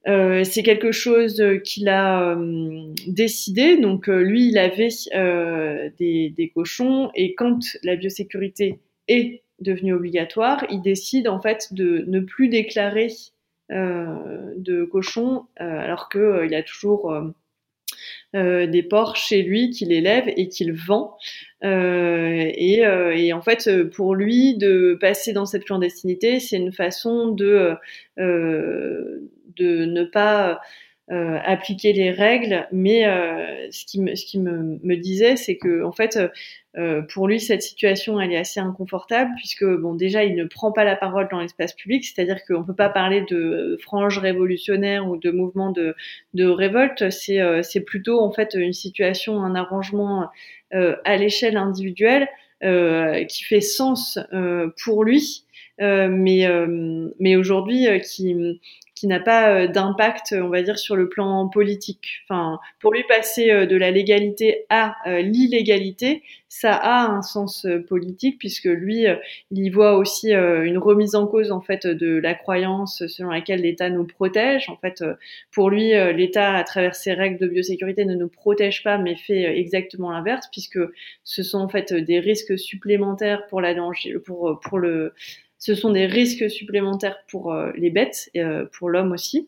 euh, 0.08 0.44
c'est 0.44 0.64
quelque 0.64 0.92
chose 0.92 1.44
qu'il 1.64 1.90
a 1.90 2.38
décidé. 3.08 3.78
Donc 3.78 4.08
lui, 4.08 4.50
il 4.50 4.58
avait 4.58 4.90
des, 5.98 6.52
cochons 6.54 7.12
et 7.16 7.36
quand 7.36 7.60
la 7.84 7.96
biosécurité 7.96 8.80
est 9.08 9.44
devenue 9.60 9.94
obligatoire, 9.94 10.66
il 10.70 10.82
décide 10.82 11.28
en 11.28 11.40
fait 11.40 11.74
de 11.74 12.04
ne 12.08 12.20
plus 12.20 12.50
déclarer 12.50 13.10
euh, 13.72 14.54
de 14.58 14.84
cochons, 14.84 15.46
euh, 15.62 15.80
alors 15.80 16.10
qu'il 16.10 16.20
euh, 16.20 16.46
il 16.46 16.54
a 16.56 16.62
toujours 16.62 17.14
des 18.34 18.84
porcs 18.84 19.18
chez 19.18 19.42
lui 19.42 19.72
qu'il 19.72 19.92
élève 19.92 20.26
et 20.38 20.48
qu'il 20.48 20.74
vend. 20.74 21.18
et, 21.64 22.82
et, 22.82 23.34
en 23.34 23.42
fait, 23.42 23.70
pour 23.90 24.16
lui, 24.16 24.58
de 24.58 24.98
passer 25.00 25.34
dans 25.34 25.46
cette 25.46 25.66
clandestinité, 25.66 26.40
c'est 26.40 26.58
une 26.58 26.72
façon 26.72 27.28
de, 27.28 27.74
de 28.18 29.86
ne 29.86 30.04
pas 30.04 30.62
euh, 31.10 31.40
appliquer 31.44 31.92
les 31.92 32.12
règles, 32.12 32.68
mais 32.72 33.06
euh, 33.06 33.68
ce 33.72 33.86
qui 33.86 34.00
me, 34.00 34.16
ce 34.16 34.26
qui 34.26 34.40
me, 34.40 34.80
me 34.82 34.96
disait, 34.96 35.36
c'est 35.36 35.58
que 35.58 35.84
en 35.84 35.92
fait, 35.92 36.18
euh, 36.78 37.02
pour 37.02 37.28
lui, 37.28 37.42
cette 37.42 37.64
situation, 37.64 38.22
elle 38.22 38.32
est 38.32 38.38
assez 38.38 38.62
inconfortable 38.62 39.32
puisque 39.36 39.66
bon, 39.66 39.94
déjà, 39.94 40.24
il 40.24 40.36
ne 40.36 40.46
prend 40.46 40.72
pas 40.72 40.86
la 40.86 40.96
parole 40.96 41.28
dans 41.30 41.42
l'espace 41.42 41.74
public, 41.74 42.06
c'est-à-dire 42.06 42.46
qu'on 42.46 42.64
peut 42.64 42.76
pas 42.76 42.88
parler 42.88 43.26
de 43.30 43.78
frange 43.82 44.20
révolutionnaire 44.20 45.06
ou 45.06 45.18
de 45.18 45.32
mouvement 45.32 45.72
de, 45.72 45.96
de 46.34 46.46
révolte. 46.46 47.10
C'est, 47.10 47.42
c'est 47.64 47.82
plutôt 47.82 48.22
en 48.22 48.32
fait 48.32 48.54
une 48.54 48.72
situation, 48.72 49.44
un 49.44 49.56
arrangement 49.56 50.30
à 50.72 51.18
l'échelle 51.18 51.58
individuelle 51.58 52.30
qui 52.62 53.44
fait 53.44 53.60
sens 53.60 54.18
pour 54.82 55.04
lui. 55.04 55.44
mais 55.80 56.48
mais 57.20 57.36
aujourd'hui 57.36 57.88
qui 58.02 58.60
qui 59.02 59.08
n'a 59.08 59.20
pas 59.20 59.50
euh, 59.50 59.68
d'impact, 59.68 60.36
on 60.38 60.50
va 60.50 60.62
dire, 60.62 60.78
sur 60.78 60.96
le 60.96 61.10
plan 61.10 61.50
politique. 61.50 62.20
Enfin, 62.30 62.60
pour 62.80 62.94
lui, 62.94 63.04
passer 63.10 63.50
euh, 63.50 63.66
de 63.66 63.76
la 63.76 63.90
légalité 63.90 64.68
à 64.70 64.96
euh, 65.08 65.22
l'illégalité, 65.22 66.22
ça 66.50 66.76
a 66.76 67.08
un 67.08 67.24
sens 67.24 67.66
politique 67.90 68.38
puisque 68.38 68.66
lui, 68.66 69.06
il 69.52 69.66
y 69.66 69.70
voit 69.70 69.96
aussi 69.96 70.34
une 70.34 70.78
remise 70.78 71.16
en 71.16 71.26
cause 71.26 71.50
en 71.50 71.62
fait 71.62 71.88
de 71.88 72.18
la 72.18 72.34
croyance 72.34 73.08
selon 73.08 73.30
laquelle 73.30 73.62
l'État 73.62 73.90
nous 73.90 74.04
protège. 74.06 74.68
En 74.68 74.76
fait, 74.76 75.02
pour 75.54 75.70
lui, 75.70 75.92
l'État, 76.14 76.56
à 76.56 76.64
travers 76.66 76.94
ses 76.94 77.14
règles 77.14 77.40
de 77.40 77.48
biosécurité, 77.48 78.04
ne 78.04 78.16
nous 78.16 78.28
protège 78.28 78.84
pas, 78.84 78.98
mais 78.98 79.16
fait 79.16 79.44
exactement 79.58 80.12
l'inverse 80.12 80.50
puisque 80.52 80.80
ce 81.24 81.42
sont 81.42 81.60
en 81.60 81.70
fait 81.70 81.94
des 81.94 82.20
risques 82.20 82.60
supplémentaires 82.60 83.48
pour 83.48 83.62
la 83.62 83.74
danger, 83.74 84.20
pour 84.20 84.60
pour 84.60 84.78
le 84.78 85.14
ce 85.62 85.76
sont 85.76 85.92
des 85.92 86.08
risques 86.08 86.50
supplémentaires 86.50 87.20
pour 87.30 87.54
euh, 87.54 87.72
les 87.78 87.92
bêtes, 87.92 88.30
et 88.34 88.42
euh, 88.42 88.66
pour 88.78 88.90
l'homme 88.90 89.12
aussi. 89.12 89.48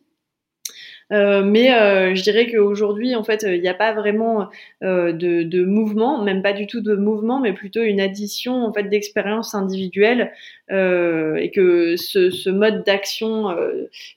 Euh, 1.12 1.44
mais 1.44 1.68
je 2.16 2.24
dirais 2.24 2.50
qu'aujourd'hui, 2.50 3.14
en 3.14 3.24
fait, 3.24 3.44
il 3.48 3.62
n'y 3.62 3.68
a 3.68 3.74
pas 3.74 3.94
vraiment 3.94 4.50
de, 4.82 5.12
de, 5.44 5.66
mouvement, 5.66 6.24
même 6.24 6.42
pas 6.42 6.54
du 6.54 6.66
tout 6.66 6.82
de 6.82 6.96
mouvement, 6.96 7.40
mais 7.40 7.54
plutôt 7.54 7.82
une 7.82 8.00
addition 8.00 8.64
en 8.64 8.74
fait 8.74 8.84
d'expériences 8.84 9.54
individuelles 9.54 10.32
et 10.70 11.52
que 11.54 11.96
ce, 11.98 12.32
ce 12.32 12.50
mode 12.50 12.84
d'action 12.84 13.56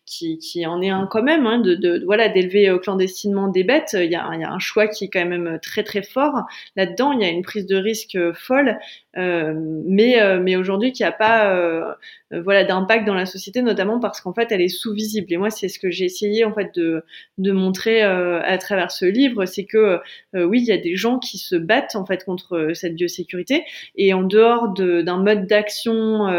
qui, 0.07 0.39
qui, 0.39 0.67
en 0.67 0.81
est 0.81 0.89
un 0.89 1.07
quand 1.07 1.23
même, 1.23 1.47
hein, 1.47 1.59
de, 1.59 1.75
de, 1.75 2.03
voilà, 2.05 2.29
d'élever 2.29 2.75
clandestinement 2.83 3.49
des 3.49 3.65
bêtes, 3.65 3.95
il 3.95 4.11
y, 4.11 4.15
a, 4.15 4.35
y, 4.35 4.45
a, 4.45 4.51
un 4.51 4.59
choix 4.59 4.87
qui 4.87 5.05
est 5.05 5.09
quand 5.09 5.27
même 5.27 5.59
très 5.61 5.83
très 5.83 6.03
fort 6.03 6.43
là-dedans. 6.77 7.13
Il 7.13 7.21
y 7.21 7.25
a 7.25 7.29
une 7.29 7.43
prise 7.43 7.67
de 7.67 7.77
risque 7.77 8.19
folle, 8.35 8.79
mais 9.15 10.17
mais 10.41 10.57
aujourd'hui 10.57 10.93
qui 10.93 11.05
a 11.05 11.13
pas 11.13 11.97
voilà 12.31 12.65
d'impact 12.65 13.07
dans 13.07 13.15
la 13.15 13.27
société, 13.27 13.63
notamment 13.63 14.01
parce 14.01 14.21
qu'en 14.21 14.33
fait 14.33 14.51
elle 14.51 14.61
est 14.61 14.69
sous-visible. 14.69 15.27
Et 15.31 15.37
moi, 15.37 15.51
c'est 15.51 15.69
ce 15.69 15.79
que 15.79 15.91
j'ai 15.91 16.05
essayé 16.05 16.45
en 16.45 16.53
fait 16.53 16.75
de, 16.75 17.05
de 17.39 17.53
montrer 17.53 18.03
euh, 18.03 18.41
à 18.43 18.59
travers 18.59 18.91
ce 18.91 19.05
livre, 19.05 19.47
c'est 19.47 19.65
que 19.65 20.01
euh, 20.35 20.45
oui, 20.45 20.61
il 20.61 20.67
y 20.67 20.73
a 20.73 20.79
des 20.79 20.97
gens 20.97 21.19
qui 21.19 21.39
se 21.39 21.57
battent 21.57 21.97
en 21.97 22.05
fait 22.05 22.25
contre 22.25 22.57
euh, 22.57 22.75
cette 22.75 22.95
biosécurité 22.95 23.65
et 23.97 24.13
en 24.13 24.23
dehors 24.23 24.73
d'un 24.75 25.19
mode 25.19 25.47
d'action 25.47 26.36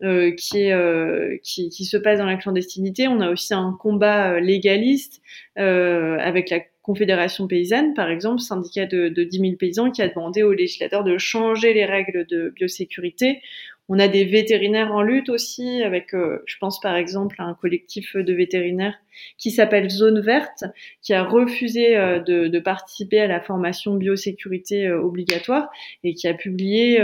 qui, 0.00 0.58
est, 0.58 1.40
qui, 1.42 1.68
qui, 1.70 1.84
se 1.84 1.96
passe 1.96 2.18
dans 2.18 2.26
la 2.26 2.36
clandestinité, 2.36 3.08
on 3.08 3.20
a 3.20 3.30
aussi 3.30 3.54
un 3.54 3.76
combat 3.80 4.40
légaliste 4.40 5.20
avec 5.56 6.50
la 6.50 6.60
Confédération 6.88 7.46
paysanne, 7.46 7.92
par 7.92 8.08
exemple, 8.08 8.40
syndicat 8.40 8.86
de, 8.86 9.10
de 9.10 9.22
10 9.22 9.40
000 9.40 9.52
paysans, 9.56 9.90
qui 9.90 10.00
a 10.00 10.08
demandé 10.08 10.42
aux 10.42 10.54
législateurs 10.54 11.04
de 11.04 11.18
changer 11.18 11.74
les 11.74 11.84
règles 11.84 12.24
de 12.26 12.48
biosécurité. 12.56 13.42
On 13.90 13.98
a 13.98 14.06
des 14.06 14.24
vétérinaires 14.24 14.92
en 14.92 15.00
lutte 15.00 15.30
aussi, 15.30 15.82
avec, 15.82 16.12
euh, 16.12 16.42
je 16.44 16.56
pense 16.58 16.78
par 16.78 16.94
exemple 16.94 17.36
à 17.38 17.44
un 17.44 17.54
collectif 17.54 18.16
de 18.16 18.32
vétérinaires 18.34 18.98
qui 19.38 19.50
s'appelle 19.50 19.88
Zone 19.88 20.20
Verte, 20.20 20.64
qui 21.00 21.14
a 21.14 21.24
refusé 21.24 21.96
euh, 21.96 22.18
de, 22.20 22.58
participer 22.58 23.20
à 23.20 23.26
la 23.26 23.40
formation 23.40 23.94
biosécurité 23.94 24.86
euh, 24.86 25.00
obligatoire 25.00 25.70
et 26.04 26.12
qui 26.12 26.28
a 26.28 26.34
publié 26.34 27.00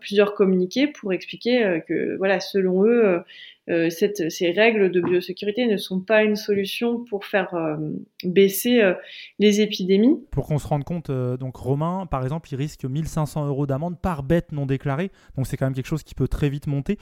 plusieurs 0.00 0.34
communiqués 0.34 0.86
pour 0.88 1.12
expliquer 1.12 1.80
que, 1.88 2.16
voilà, 2.16 2.40
selon 2.40 2.84
eux, 2.84 3.22
euh, 3.68 3.90
cette, 3.90 4.30
ces 4.30 4.52
règles 4.52 4.90
de 4.90 5.00
biosécurité 5.00 5.66
ne 5.66 5.76
sont 5.76 6.00
pas 6.00 6.22
une 6.22 6.36
solution 6.36 7.04
pour 7.04 7.24
faire 7.24 7.52
euh, 7.54 7.76
baisser 8.24 8.80
euh, 8.80 8.94
les 9.38 9.60
épidémies. 9.60 10.20
Pour 10.30 10.46
qu'on 10.46 10.58
se 10.58 10.66
rende 10.66 10.84
compte, 10.84 11.10
donc 11.10 11.56
Romain, 11.56 12.06
par 12.06 12.22
exemple, 12.22 12.48
il 12.52 12.56
risque 12.56 12.84
1500 12.84 13.46
euros 13.46 13.66
d'amende 13.66 14.00
par 14.00 14.22
bête 14.22 14.52
non 14.52 14.66
déclarée, 14.66 15.10
donc 15.36 15.46
c'est 15.46 15.56
quand 15.56 15.66
même 15.66 15.74
quelque 15.74 15.86
chose 15.86 16.02
qui 16.02 16.14
peut 16.14 16.28
très 16.28 16.48
vite 16.48 16.66
monter. 16.66 16.98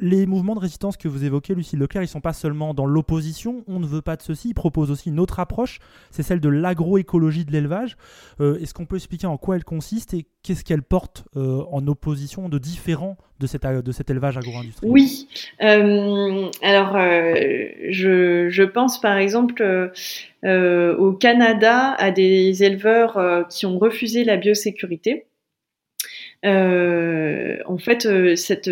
les 0.00 0.26
mouvements 0.26 0.54
de 0.54 0.60
résistance 0.60 0.96
que 0.96 1.08
vous 1.08 1.24
évoquez, 1.24 1.54
Lucille 1.54 1.78
Leclerc, 1.78 2.02
ils 2.02 2.08
sont 2.08 2.20
pas 2.20 2.32
seulement 2.32 2.74
dans 2.74 2.86
l'opposition, 2.86 3.64
on 3.66 3.80
ne 3.80 3.86
veut 3.86 4.02
pas 4.02 4.16
de 4.16 4.22
ceci, 4.22 4.50
ils 4.50 4.54
proposent 4.54 4.90
aussi 4.90 5.08
une 5.08 5.20
autre 5.20 5.40
approche, 5.40 5.78
c'est 6.10 6.22
celle 6.22 6.40
de 6.40 6.48
l'agroécologie 6.48 7.44
de 7.44 7.52
l'élevage. 7.52 7.96
Est-ce 8.40 8.74
qu'on 8.74 8.86
peut 8.86 8.96
expliquer 8.96 9.26
en 9.26 9.36
quoi 9.36 9.56
elle 9.56 9.64
consiste 9.64 10.14
qu'est-ce 10.44 10.62
qu'elle 10.62 10.82
porte 10.82 11.24
en 11.34 11.86
opposition 11.88 12.48
de 12.48 12.58
différents 12.58 13.16
de, 13.40 13.46
cette, 13.46 13.64
de 13.64 13.92
cet 13.92 14.10
élevage 14.10 14.38
agro-industriel? 14.38 14.92
Oui. 14.92 15.28
Euh, 15.62 16.48
alors, 16.62 16.96
euh, 16.96 17.34
je, 17.90 18.48
je, 18.48 18.62
pense 18.62 19.00
par 19.00 19.16
exemple 19.16 19.62
euh, 20.44 20.96
au 20.96 21.12
Canada 21.12 21.94
à 21.98 22.10
des 22.10 22.62
éleveurs 22.62 23.46
qui 23.48 23.66
ont 23.66 23.78
refusé 23.78 24.24
la 24.24 24.36
biosécurité. 24.36 25.26
en 26.44 27.78
fait, 27.78 28.36
cette, 28.36 28.70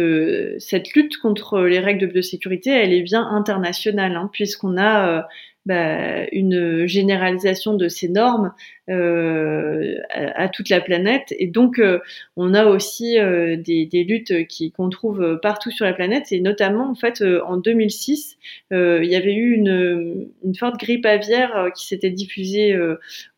cette 0.59 0.95
lutte 0.95 1.19
contre 1.19 1.63
les 1.63 1.81
règles 1.81 2.01
de 2.01 2.07
biosécurité, 2.07 2.71
elle 2.71 2.93
est 2.93 3.03
bien 3.03 3.27
internationale, 3.27 4.17
hein, 4.17 4.31
puisqu'on 4.33 4.79
a 4.79 5.27
bah, 5.65 6.27
une 6.33 6.87
généralisation 6.89 7.75
de 7.75 7.89
ces 7.89 8.09
normes 8.09 8.53
euh, 8.91 9.95
à, 10.11 10.49
toute 10.49 10.69
la 10.69 10.81
planète. 10.81 11.33
Et 11.39 11.47
donc, 11.47 11.79
euh, 11.79 12.01
on 12.37 12.53
a 12.53 12.67
aussi 12.67 13.19
euh, 13.19 13.57
des, 13.57 14.05
luttes 14.09 14.47
qui 14.49 14.73
qu'on 14.73 14.91
trouve 14.91 15.39
partout 15.41 15.71
sur 15.71 15.85
la 15.85 15.93
planète. 15.93 16.33
Et 16.33 16.41
notamment, 16.41 16.91
en 16.91 16.97
fait, 16.97 17.23
en 17.47 17.59
2006, 17.59 18.39
il 18.73 19.05
y 19.05 19.15
avait 19.15 19.35
eu 19.35 19.55
une 19.55 20.55
forte 20.57 20.81
grippe 20.81 21.07
aviaire 21.07 21.69
qui 21.77 21.87
s'était 21.87 22.11
diffusée 22.11 22.77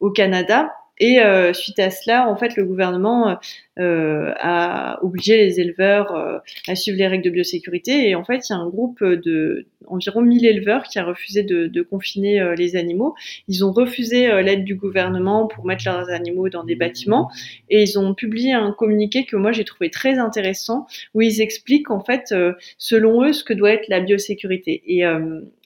au 0.01 0.11
Canada. 0.11 0.73
Et 0.99 1.21
euh, 1.21 1.53
suite 1.53 1.79
à 1.79 1.91
cela, 1.91 2.29
en 2.29 2.37
fait, 2.37 2.57
le 2.57 2.65
gouvernement 2.65 3.39
euh, 3.81 4.33
a 4.39 5.03
obligé 5.03 5.37
les 5.37 5.59
éleveurs 5.59 6.15
euh, 6.15 6.39
à 6.69 6.77
suivre 6.77 6.97
les 6.97 7.09
règles 7.09 7.25
de 7.25 7.31
biosécurité. 7.31 8.09
Et 8.09 8.15
en 8.15 8.25
fait, 8.25 8.49
il 8.49 8.53
y 8.53 8.55
a 8.55 8.59
un 8.59 8.69
groupe 8.69 9.03
de 9.03 9.67
environ 9.87 10.23
1000 10.23 10.47
éleveurs 10.47 10.85
qui 10.85 10.99
a 10.99 11.05
refusé 11.05 11.43
de, 11.43 11.67
de 11.67 11.83
confiner 11.83 12.41
euh, 12.41 12.55
les 12.55 12.77
animaux. 12.77 13.15
Ils 13.49 13.65
ont 13.65 13.73
refusé 13.73 14.31
euh, 14.31 14.43
l'aide 14.43 14.65
du 14.65 14.77
gouvernement 14.77 15.49
pour 15.49 15.67
mettre 15.67 15.85
leurs 15.87 16.09
animaux 16.11 16.49
dans 16.49 16.63
des 16.63 16.77
bâtiments. 16.77 17.29
Et 17.69 17.83
ils 17.83 17.99
ont 17.99 18.15
publié 18.15 18.53
un 18.53 18.71
communiqué 18.71 19.25
que 19.25 19.37
moi 19.37 19.51
j'ai 19.51 19.65
trouvé 19.65 19.91
très 19.91 20.19
intéressant, 20.19 20.87
où 21.15 21.21
ils 21.21 21.41
expliquent 21.41 21.91
en 21.91 22.01
fait, 22.01 22.33
selon 22.79 23.25
eux, 23.25 23.33
ce 23.33 23.43
que 23.43 23.53
doit 23.53 23.73
être 23.73 23.89
la 23.89 24.01
biosécurité. 24.01 24.83
Et 24.87 25.05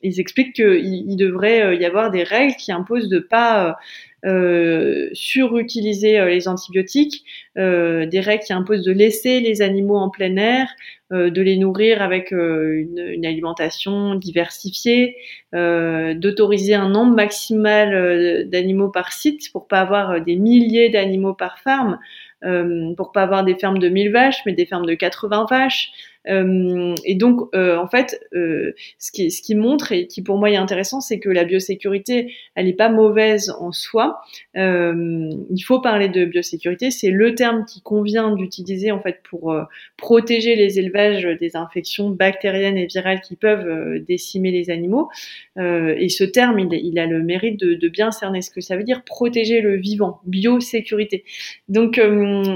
ils 0.03 0.21
expliquent 0.21 0.55
qu'il 0.55 1.17
devrait 1.17 1.77
y 1.77 1.85
avoir 1.85 2.11
des 2.11 2.23
règles 2.23 2.55
qui 2.55 2.73
imposent 2.73 3.09
de 3.09 3.19
pas 3.19 3.77
euh, 4.25 5.11
surutiliser 5.13 6.19
euh, 6.19 6.29
les 6.29 6.49
antibiotiques, 6.49 7.23
euh, 7.57 8.05
des 8.05 8.19
règles 8.19 8.43
qui 8.43 8.53
imposent 8.53 8.85
de 8.85 8.91
laisser 8.91 9.39
les 9.39 9.63
animaux 9.63 9.97
en 9.97 10.11
plein 10.11 10.37
air, 10.37 10.69
de 11.11 11.41
les 11.41 11.57
nourrir 11.57 12.03
avec 12.03 12.33
une, 12.33 12.99
une, 12.99 13.25
alimentation 13.25 14.15
diversifiée, 14.15 15.17
d'autoriser 15.55 16.75
un 16.75 16.91
nombre 16.91 17.15
maximal 17.15 18.47
d'animaux 18.51 18.91
par 18.91 19.11
site 19.11 19.51
pour 19.53 19.69
pas 19.69 19.81
avoir 19.81 20.21
des 20.21 20.37
milliers 20.37 20.91
d'animaux 20.91 21.33
par 21.33 21.61
ferme, 21.61 21.99
pour 22.43 23.13
pas 23.13 23.23
avoir 23.23 23.43
des 23.43 23.55
fermes 23.55 23.79
de 23.79 23.89
1000 23.89 24.13
vaches, 24.13 24.43
mais 24.45 24.53
des 24.53 24.67
fermes 24.67 24.85
de 24.85 24.93
80 24.93 25.47
vaches. 25.49 25.93
Euh, 26.29 26.95
et 27.05 27.15
donc, 27.15 27.41
euh, 27.55 27.77
en 27.77 27.89
fait, 27.89 28.21
euh, 28.35 28.73
ce, 28.99 29.11
qui, 29.11 29.31
ce 29.31 29.43
qui 29.43 29.55
montre 29.55 29.93
et 29.93 30.07
qui 30.07 30.23
pour 30.23 30.37
moi 30.37 30.51
est 30.51 30.57
intéressant, 30.57 31.01
c'est 31.01 31.19
que 31.19 31.31
la 31.31 31.45
biosécurité, 31.45 32.35
elle 32.55 32.67
n'est 32.67 32.73
pas 32.73 32.89
mauvaise 32.89 33.51
en 33.59 33.73
soi. 33.73 34.21
il 34.55 35.65
faut 35.65 35.81
parler 35.81 36.09
de 36.09 36.25
biosécurité. 36.25 36.91
C'est 36.91 37.11
le 37.11 37.35
terme 37.35 37.65
qui 37.65 37.81
convient 37.83 38.35
d'utiliser 38.35 38.91
en 38.93 39.01
fait 39.01 39.21
pour 39.29 39.57
protéger 39.97 40.57
les 40.57 40.79
élevages 40.79 41.25
des 41.41 41.57
infections 41.57 42.11
bactériennes 42.11 42.77
et 42.77 42.87
virales 42.87 43.21
qui 43.21 43.37
peuvent 43.37 44.01
décimer 44.01 44.51
les 44.51 44.71
animaux. 44.71 45.09
et 45.57 46.09
ce 46.09 46.25
terme, 46.25 46.59
il, 46.59 46.73
il 46.73 46.99
a 46.99 47.07
le 47.07 47.23
mérite 47.23 47.59
de, 47.61 47.75
de, 47.75 47.89
bien 47.89 48.11
cerner 48.11 48.43
ce 48.43 48.51
que 48.51 48.61
ça 48.61 48.77
veut 48.77 48.85
dire 48.85 49.03
protéger 49.05 49.61
le 49.61 49.77
vivant, 49.77 50.21
biosécurité. 50.25 51.25
Donc, 51.69 52.01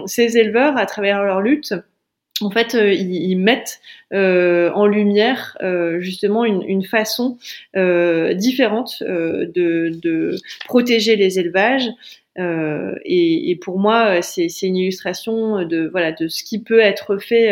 ces 0.07 0.39
éleveurs, 0.39 0.77
à 0.77 0.87
travers 0.87 1.23
leur 1.23 1.41
lutte, 1.41 1.75
en 2.43 2.51
fait, 2.51 2.75
euh, 2.75 2.93
ils, 2.93 3.37
mettent 3.37 3.81
euh, 4.13 4.71
en 4.73 4.87
lumière 4.87 5.57
euh, 5.63 6.01
justement 6.01 6.45
une, 6.45 6.85
façon 6.85 7.39
différente 7.75 9.03
de, 9.03 10.37
protéger 10.67 11.17
les 11.17 11.39
élevages. 11.39 11.89
Et, 12.37 13.59
pour 13.63 13.79
moi, 13.79 14.23
c'est 14.23 14.49
une 14.63 14.77
illustration 14.77 15.65
de 15.65 15.89
voilà 15.89 16.13
de 16.13 16.29
ce 16.29 16.45
qui 16.45 16.61
peut 16.63 16.81
être 16.81 17.19
fait 17.19 17.51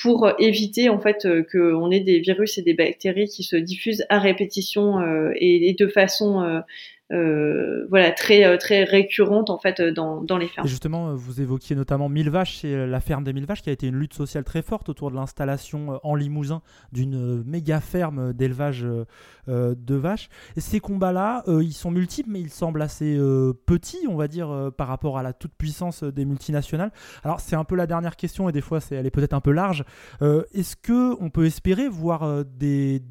pour 0.00 0.30
éviter 0.38 0.88
en 0.88 1.00
fait 1.00 1.26
qu'on 1.50 1.90
ait 1.90 2.00
des 2.00 2.20
virus 2.20 2.58
et 2.58 2.62
des 2.62 2.74
bactéries 2.74 3.28
qui 3.28 3.42
se 3.42 3.56
diffusent 3.56 4.04
à 4.10 4.18
répétition 4.18 5.00
et, 5.34 5.74
de 5.78 5.86
façon 5.88 6.62
euh, 7.10 7.86
voilà 7.88 8.12
très 8.12 8.44
euh, 8.44 8.58
très 8.58 8.84
récurrente 8.84 9.48
en 9.48 9.58
fait 9.58 9.80
dans, 9.80 10.22
dans 10.22 10.36
les 10.36 10.46
fermes. 10.46 10.66
Justement, 10.66 11.14
vous 11.14 11.40
évoquiez 11.40 11.74
notamment 11.74 12.10
Mille 12.10 12.28
Vaches, 12.28 12.58
c'est 12.58 12.86
la 12.86 13.00
ferme 13.00 13.24
des 13.24 13.32
Mille 13.32 13.46
Vaches 13.46 13.62
qui 13.62 13.70
a 13.70 13.72
été 13.72 13.86
une 13.86 13.96
lutte 13.96 14.12
sociale 14.12 14.44
très 14.44 14.60
forte 14.60 14.90
autour 14.90 15.10
de 15.10 15.16
l'installation 15.16 15.94
euh, 15.94 15.96
en 16.02 16.14
Limousin 16.14 16.60
d'une 16.92 17.42
méga 17.44 17.80
ferme 17.80 18.32
d'élevage 18.32 18.86
de 19.46 19.94
vaches. 19.94 20.28
Ces 20.56 20.80
combats-là, 20.80 21.42
ils 21.46 21.72
sont 21.72 21.90
multiples, 21.90 22.30
mais 22.30 22.40
ils 22.40 22.50
semblent 22.50 22.82
assez 22.82 23.16
petits, 23.66 24.06
on 24.08 24.16
va 24.16 24.28
dire, 24.28 24.70
par 24.76 24.88
rapport 24.88 25.18
à 25.18 25.22
la 25.22 25.32
toute 25.32 25.52
puissance 25.54 26.02
des 26.02 26.24
multinationales. 26.24 26.90
Alors 27.24 27.40
c'est 27.40 27.56
un 27.56 27.64
peu 27.64 27.76
la 27.76 27.86
dernière 27.86 28.16
question 28.16 28.48
et 28.48 28.52
des 28.52 28.60
fois 28.60 28.80
elle 28.90 29.06
est 29.06 29.10
peut-être 29.10 29.32
un 29.34 29.40
peu 29.40 29.52
large. 29.52 29.84
Est-ce 30.20 30.76
que 30.76 31.14
on 31.22 31.30
peut 31.30 31.46
espérer 31.46 31.88
voir 31.88 32.44
des, 32.44 33.02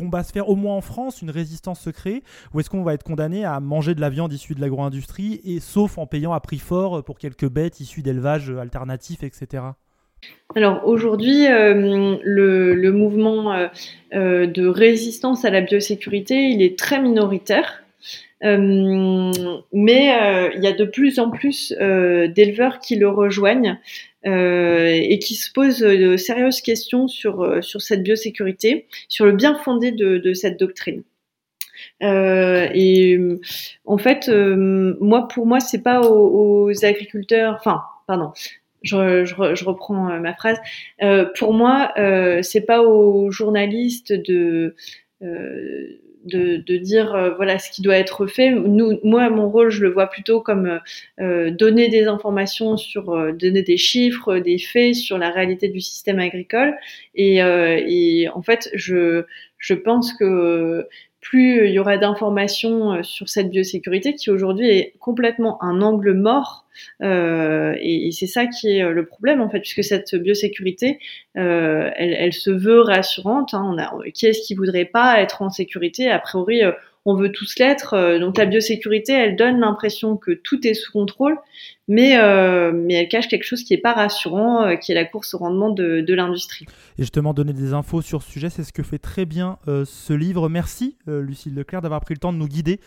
des 0.00 0.04
combat 0.04 0.22
se 0.22 0.32
faire, 0.32 0.48
au 0.48 0.56
moins 0.56 0.76
en 0.76 0.80
France, 0.80 1.22
une 1.22 1.30
résistance 1.30 1.80
se 1.80 1.90
créer 1.90 2.22
Ou 2.54 2.60
est-ce 2.60 2.70
qu'on 2.70 2.82
va 2.82 2.94
être 2.94 3.04
condamné 3.04 3.44
à 3.44 3.60
manger 3.60 3.94
de 3.94 4.00
la 4.00 4.10
viande 4.10 4.32
issue 4.32 4.54
de 4.54 4.60
l'agro-industrie, 4.60 5.40
et 5.44 5.60
sauf 5.60 5.98
en 5.98 6.06
payant 6.06 6.32
à 6.32 6.40
prix 6.40 6.58
fort 6.58 7.04
pour 7.04 7.18
quelques 7.18 7.48
bêtes 7.48 7.80
issues 7.80 8.02
d'élevage 8.02 8.50
alternatifs, 8.50 9.22
etc. 9.22 9.62
Alors 10.56 10.86
aujourd'hui, 10.86 11.46
euh, 11.46 12.16
le, 12.22 12.90
mouvement 12.92 13.52
euh, 13.52 13.68
euh, 14.14 14.46
de 14.46 14.66
résistance 14.66 15.44
à 15.44 15.50
la 15.50 15.60
biosécurité, 15.60 16.48
il 16.48 16.62
est 16.62 16.78
très 16.78 17.00
minoritaire. 17.00 17.84
mais 18.42 19.60
il 19.72 20.62
y 20.62 20.66
a 20.66 20.72
de 20.72 20.84
plus 20.84 21.18
en 21.18 21.30
plus 21.30 21.72
d'éleveurs 21.78 22.80
qui 22.80 22.96
le 22.96 23.08
rejoignent 23.08 23.76
euh, 23.76 23.76
et 24.24 25.18
qui 25.18 25.34
se 25.34 25.50
pose 25.52 25.80
de 25.80 26.16
sérieuses 26.16 26.60
questions 26.60 27.08
sur, 27.08 27.42
euh, 27.42 27.62
sur 27.62 27.80
cette 27.80 28.02
biosécurité, 28.02 28.86
sur 29.08 29.26
le 29.26 29.32
bien 29.32 29.54
fondé 29.54 29.92
de, 29.92 30.18
de 30.18 30.34
cette 30.34 30.58
doctrine. 30.58 31.02
Euh, 32.02 32.68
et 32.74 33.18
en 33.84 33.98
fait, 33.98 34.28
euh, 34.28 34.96
moi, 35.00 35.28
pour 35.28 35.46
moi, 35.46 35.60
c'est 35.60 35.82
pas 35.82 36.00
aux, 36.02 36.68
aux, 36.68 36.84
agriculteurs, 36.84 37.56
enfin, 37.58 37.82
pardon, 38.06 38.32
je, 38.82 39.24
je, 39.24 39.34
je 39.54 39.64
reprends 39.64 40.18
ma 40.20 40.34
phrase. 40.34 40.58
Euh, 41.02 41.26
pour 41.38 41.52
moi, 41.52 41.92
c'est 42.42 42.66
pas 42.66 42.82
aux 42.82 43.30
journalistes 43.30 44.12
de 44.12 44.74
de, 46.24 46.56
de, 46.56 46.76
dire 46.76 47.14
euh, 47.14 47.30
voilà 47.34 47.58
ce 47.58 47.70
qui 47.70 47.82
doit 47.82 47.96
être 47.96 48.26
fait. 48.26 48.50
Nous, 48.50 48.98
moi, 49.04 49.30
mon 49.30 49.48
rôle, 49.48 49.70
je 49.70 49.82
le 49.82 49.90
vois 49.90 50.08
plutôt 50.08 50.40
comme 50.40 50.66
euh, 50.66 50.78
euh 51.20 51.50
donner 51.50 51.88
des 51.88 52.04
informations 52.04 52.76
sur, 52.76 53.10
euh, 53.10 53.32
donner 53.32 53.62
des 53.62 53.76
chiffres, 53.76 54.38
des 54.38 54.58
faits 54.58 54.94
sur 54.94 55.18
la 55.18 55.30
réalité 55.30 55.68
du 55.68 55.80
système 55.80 56.18
agricole. 56.18 56.76
Et, 57.14 57.36
et 57.38 58.28
en 58.28 58.42
fait, 58.42 58.70
je, 58.74 59.24
je 59.58 59.74
pense 59.74 60.12
que 60.14 60.86
plus 61.20 61.66
il 61.68 61.72
y 61.72 61.78
aura 61.78 61.98
d'informations 61.98 62.94
euh, 62.94 63.02
sur 63.02 63.28
cette 63.28 63.50
biosécurité 63.50 64.14
qui 64.14 64.30
aujourd'hui 64.30 64.68
est 64.68 64.94
complètement 64.98 65.62
un 65.62 65.82
angle 65.82 66.14
mort. 66.14 66.66
Euh, 67.02 67.74
et, 67.80 68.10
c'est 68.12 68.26
ça 68.26 68.46
qui 68.46 68.68
est 68.68 68.82
euh, 68.82 68.92
le 68.92 69.04
problème 69.04 69.40
en 69.40 69.50
fait, 69.50 69.60
puisque 69.60 69.84
cette 69.84 70.14
biosécurité, 70.14 70.98
elle, 71.34 72.32
se 72.32 72.50
veut 72.50 72.80
rassurante. 72.80 73.54
Hein. 73.54 73.62
On 73.66 73.78
a, 73.78 73.92
qui 74.12 74.26
est-ce 74.26 74.40
qui 74.46 74.54
voudrait 74.54 74.86
pas 74.86 75.20
être 75.20 75.42
en 75.42 75.50
sécurité? 75.50 76.10
A 76.10 76.18
priori, 76.18 76.62
on 77.06 77.14
veut 77.14 77.32
tous 77.32 77.58
l'être. 77.58 78.18
Donc 78.18 78.36
la 78.36 78.46
biosécurité, 78.46 79.12
elle 79.12 79.36
donne 79.36 79.60
l'impression 79.60 80.16
que 80.16 80.32
tout 80.32 80.66
est 80.66 80.74
sous 80.74 80.92
contrôle, 80.92 81.38
mais, 81.90 82.16
euh, 82.18 82.70
mais 82.72 82.94
elle 82.94 83.08
cache 83.08 83.26
quelque 83.26 83.42
chose 83.42 83.64
qui 83.64 83.74
n'est 83.74 83.80
pas 83.80 83.92
rassurant, 83.92 84.62
euh, 84.62 84.76
qui 84.76 84.92
est 84.92 84.94
la 84.94 85.04
course 85.04 85.34
au 85.34 85.38
rendement 85.38 85.70
de, 85.70 86.00
de 86.00 86.14
l'industrie. 86.14 86.64
Et 86.98 87.02
justement, 87.02 87.34
donner 87.34 87.52
des 87.52 87.72
infos 87.72 88.00
sur 88.00 88.22
ce 88.22 88.30
sujet, 88.30 88.48
c'est 88.48 88.62
ce 88.62 88.72
que 88.72 88.84
fait 88.84 88.98
très 88.98 89.24
bien 89.24 89.58
euh, 89.66 89.84
ce 89.84 90.12
livre. 90.12 90.48
Merci, 90.48 90.96
euh, 91.08 91.20
Lucille 91.20 91.52
Leclerc, 91.52 91.82
d'avoir 91.82 92.00
pris 92.00 92.14
le 92.14 92.20
temps 92.20 92.32
de 92.32 92.38
nous 92.38 92.46
guider 92.46 92.78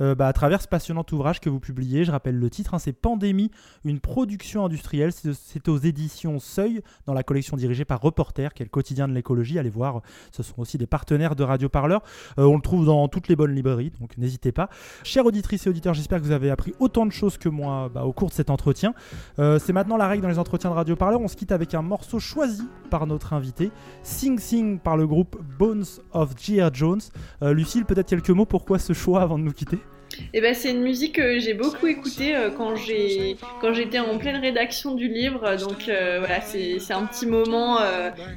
euh, 0.00 0.14
bah, 0.14 0.28
à 0.28 0.32
travers 0.32 0.62
ce 0.62 0.68
passionnant 0.68 1.04
ouvrage 1.10 1.40
que 1.40 1.50
vous 1.50 1.58
publiez. 1.58 2.04
Je 2.04 2.12
rappelle 2.12 2.36
le 2.36 2.50
titre, 2.50 2.74
hein, 2.74 2.78
c'est 2.78 2.92
Pandémie, 2.92 3.50
une 3.84 3.98
production 3.98 4.64
industrielle. 4.64 5.10
C'est 5.12 5.68
aux 5.68 5.78
éditions 5.78 6.38
Seuil, 6.38 6.82
dans 7.06 7.14
la 7.14 7.24
collection 7.24 7.56
dirigée 7.56 7.84
par 7.84 8.00
Reporter, 8.00 8.54
qui 8.54 8.62
est 8.62 8.66
le 8.66 8.70
quotidien 8.70 9.08
de 9.08 9.12
l'écologie. 9.12 9.58
Allez 9.58 9.70
voir, 9.70 10.02
ce 10.30 10.44
sont 10.44 10.60
aussi 10.60 10.78
des 10.78 10.86
partenaires 10.86 11.34
de 11.34 11.42
Radio 11.42 11.68
Parleur. 11.68 12.02
on 12.36 12.54
le 12.54 12.62
trouve 12.62 12.86
dans 12.86 13.08
toutes 13.08 13.26
les 13.26 13.34
bonnes 13.34 13.56
librairies, 13.56 13.62
donc 14.00 14.16
n'hésitez 14.18 14.52
pas. 14.52 14.68
Chères 15.04 15.26
auditrices 15.26 15.66
et 15.66 15.70
auditeurs, 15.70 15.94
j'espère 15.94 16.20
que 16.20 16.24
vous 16.24 16.32
avez 16.32 16.50
appris 16.50 16.74
autant 16.78 17.06
de 17.06 17.12
choses 17.12 17.38
que 17.38 17.48
moi 17.48 17.90
bah, 17.92 18.04
au 18.04 18.12
cours 18.12 18.28
de 18.28 18.34
cette 18.34 18.50
entretien. 18.50 18.94
Euh, 19.38 19.58
c'est 19.58 19.72
maintenant 19.72 19.96
la 19.96 20.08
règle 20.08 20.22
dans 20.22 20.28
les 20.28 20.38
entretiens 20.38 20.70
de 20.70 20.74
Radio 20.74 20.96
Parleur. 20.96 21.20
On 21.20 21.28
se 21.28 21.36
quitte 21.36 21.52
avec 21.52 21.74
un 21.74 21.82
morceau 21.82 22.18
choisi 22.18 22.64
par 22.90 23.06
notre 23.06 23.32
invité, 23.32 23.70
Sing 24.02 24.38
Sing 24.38 24.78
par 24.78 24.96
le 24.96 25.06
groupe 25.06 25.40
Bones 25.58 25.84
of 26.12 26.32
G.R. 26.38 26.72
Jones. 26.72 27.00
Euh, 27.42 27.52
Lucille, 27.52 27.84
peut-être 27.84 28.08
quelques 28.08 28.30
mots 28.30 28.46
pourquoi 28.46 28.78
ce 28.78 28.92
choix 28.92 29.22
avant 29.22 29.38
de 29.38 29.44
nous 29.44 29.52
quitter? 29.52 29.78
Eh 30.34 30.42
ben, 30.42 30.54
c'est 30.54 30.70
une 30.70 30.82
musique 30.82 31.14
que 31.14 31.38
j'ai 31.38 31.54
beaucoup 31.54 31.86
écoutée 31.86 32.36
euh, 32.36 32.50
quand 32.50 32.74
quand 33.62 33.72
j'étais 33.72 33.98
en 33.98 34.18
pleine 34.18 34.36
rédaction 34.36 34.94
du 34.94 35.08
livre. 35.08 35.56
Donc 35.56 35.88
euh, 35.88 36.18
voilà, 36.18 36.42
c'est 36.42 36.92
un 36.92 37.06
petit 37.06 37.26
moment 37.26 37.78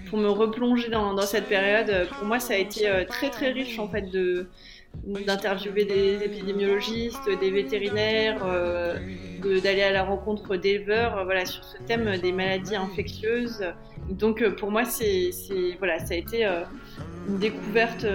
pour 0.10 0.18
me 0.18 0.30
replonger 0.30 0.90
dans, 0.90 1.20
cette 1.22 1.48
période. 1.48 2.08
Pour 2.18 2.28
moi, 2.28 2.40
ça 2.40 2.54
a 2.54 2.58
été 2.58 2.88
très 3.10 3.30
très 3.30 3.52
riche 3.52 3.78
en 3.80 3.90
fait 3.90 4.10
de 4.10 4.48
d'interviewer 5.04 5.86
des 5.86 6.24
épidémiologistes, 6.24 7.30
des 7.39 7.52
vétérinaires, 7.52 8.43
euh, 8.46 8.98
d'aller 9.64 9.84
à 9.84 9.91
la 9.91 10.04
rencontre 10.04 10.56
d'éleveurs, 10.56 11.18
euh, 11.18 11.24
voilà, 11.24 11.46
sur 11.46 11.64
ce 11.64 11.78
thème 11.84 12.18
des 12.18 12.32
maladies 12.32 12.76
infectieuses. 12.76 13.64
Donc 14.10 14.41
euh, 14.41 14.52
pour 14.52 14.72
moi, 14.72 14.86
c'est 14.86 15.32
voilà, 15.80 16.00
ça 16.00 16.14
a 16.14 16.18
été 16.18 16.46
euh, 16.46 16.64
une 17.28 17.38
découverte 17.38 18.06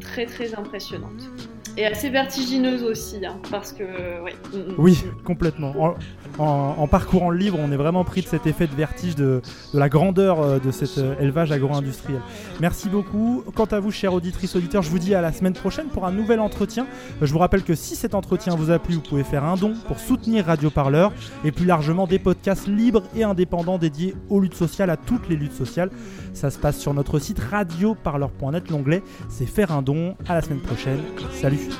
très 0.00 0.26
très 0.26 0.54
impressionnante. 0.54 1.30
Et 1.78 1.86
assez 1.86 2.10
vertigineuse 2.10 2.82
aussi, 2.82 3.24
hein, 3.24 3.36
parce 3.52 3.72
que. 3.72 3.84
Mm, 3.84 4.72
mm. 4.72 4.74
Oui, 4.78 5.04
complètement. 5.24 5.94
En, 6.38 6.88
parcourant 6.88 7.30
le 7.30 7.38
livre, 7.38 7.56
on 7.60 7.70
est 7.70 7.76
vraiment 7.76 8.02
pris 8.02 8.20
de 8.22 8.26
cet 8.26 8.48
effet 8.48 8.66
de 8.66 8.74
vertige, 8.74 9.14
de, 9.14 9.40
de 9.72 9.78
la 9.78 9.88
grandeur 9.88 10.40
euh, 10.40 10.58
de 10.58 10.72
cet 10.72 10.98
euh, 10.98 11.14
élevage 11.20 11.52
agro-industriel. 11.52 12.20
Merci 12.60 12.88
beaucoup. 12.88 13.44
Quant 13.54 13.66
à 13.66 13.78
vous, 13.78 13.92
chers 13.92 14.12
auditrices, 14.12 14.56
auditeurs, 14.56 14.82
je 14.82 14.90
vous 14.90 14.98
dis 14.98 15.14
à 15.14 15.20
la 15.20 15.32
semaine 15.32 15.52
prochaine 15.52 15.86
pour 15.86 16.04
un 16.04 16.10
nouvel 16.10 16.40
entretien. 16.40 16.86
Je 17.22 17.32
vous 17.32 17.38
rappelle 17.38 17.62
que 17.62 17.76
si 17.76 17.94
cet 17.94 18.16
entretien 18.16 18.56
vous 18.56 18.72
a 18.72 18.80
plu, 18.80 18.94
vous 18.94 19.00
pouvez 19.00 19.24
faire 19.24 19.44
un 19.44 19.54
don 19.54 19.74
pour 19.86 20.00
soutenir 20.00 20.46
Radio 20.46 20.70
Parleur 20.70 21.12
et 21.44 21.52
plus 21.52 21.66
largement 21.66 22.08
des 22.08 22.18
podcasts 22.18 22.66
libres 22.66 23.04
et 23.14 23.22
indépendants 23.22 23.78
dédiés 23.78 24.16
aux 24.30 24.40
luttes 24.40 24.54
sociales, 24.54 24.90
à 24.90 24.96
toutes 24.96 25.28
les 25.28 25.36
luttes 25.36 25.54
sociales. 25.54 25.90
Ça 26.32 26.50
se 26.50 26.58
passe 26.58 26.78
sur 26.78 26.92
notre 26.92 27.18
site 27.20 27.38
radioparleur.net. 27.38 28.68
L'onglet, 28.70 29.02
c'est 29.28 29.46
faire 29.46 29.72
un 29.72 29.82
don. 29.82 29.87
À 29.88 30.34
la 30.34 30.42
semaine 30.42 30.60
prochaine. 30.60 31.00
Salut. 31.32 31.70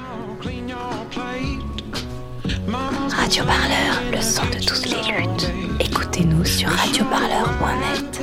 Radio 3.11 3.45
Parleur, 3.45 4.01
le 4.11 4.21
son 4.23 4.47
de 4.47 4.65
toutes 4.65 4.87
les 4.87 5.13
luttes. 5.13 5.53
Écoutez-nous 5.79 6.43
sur 6.47 6.71
radioparleur.net. 6.71 8.19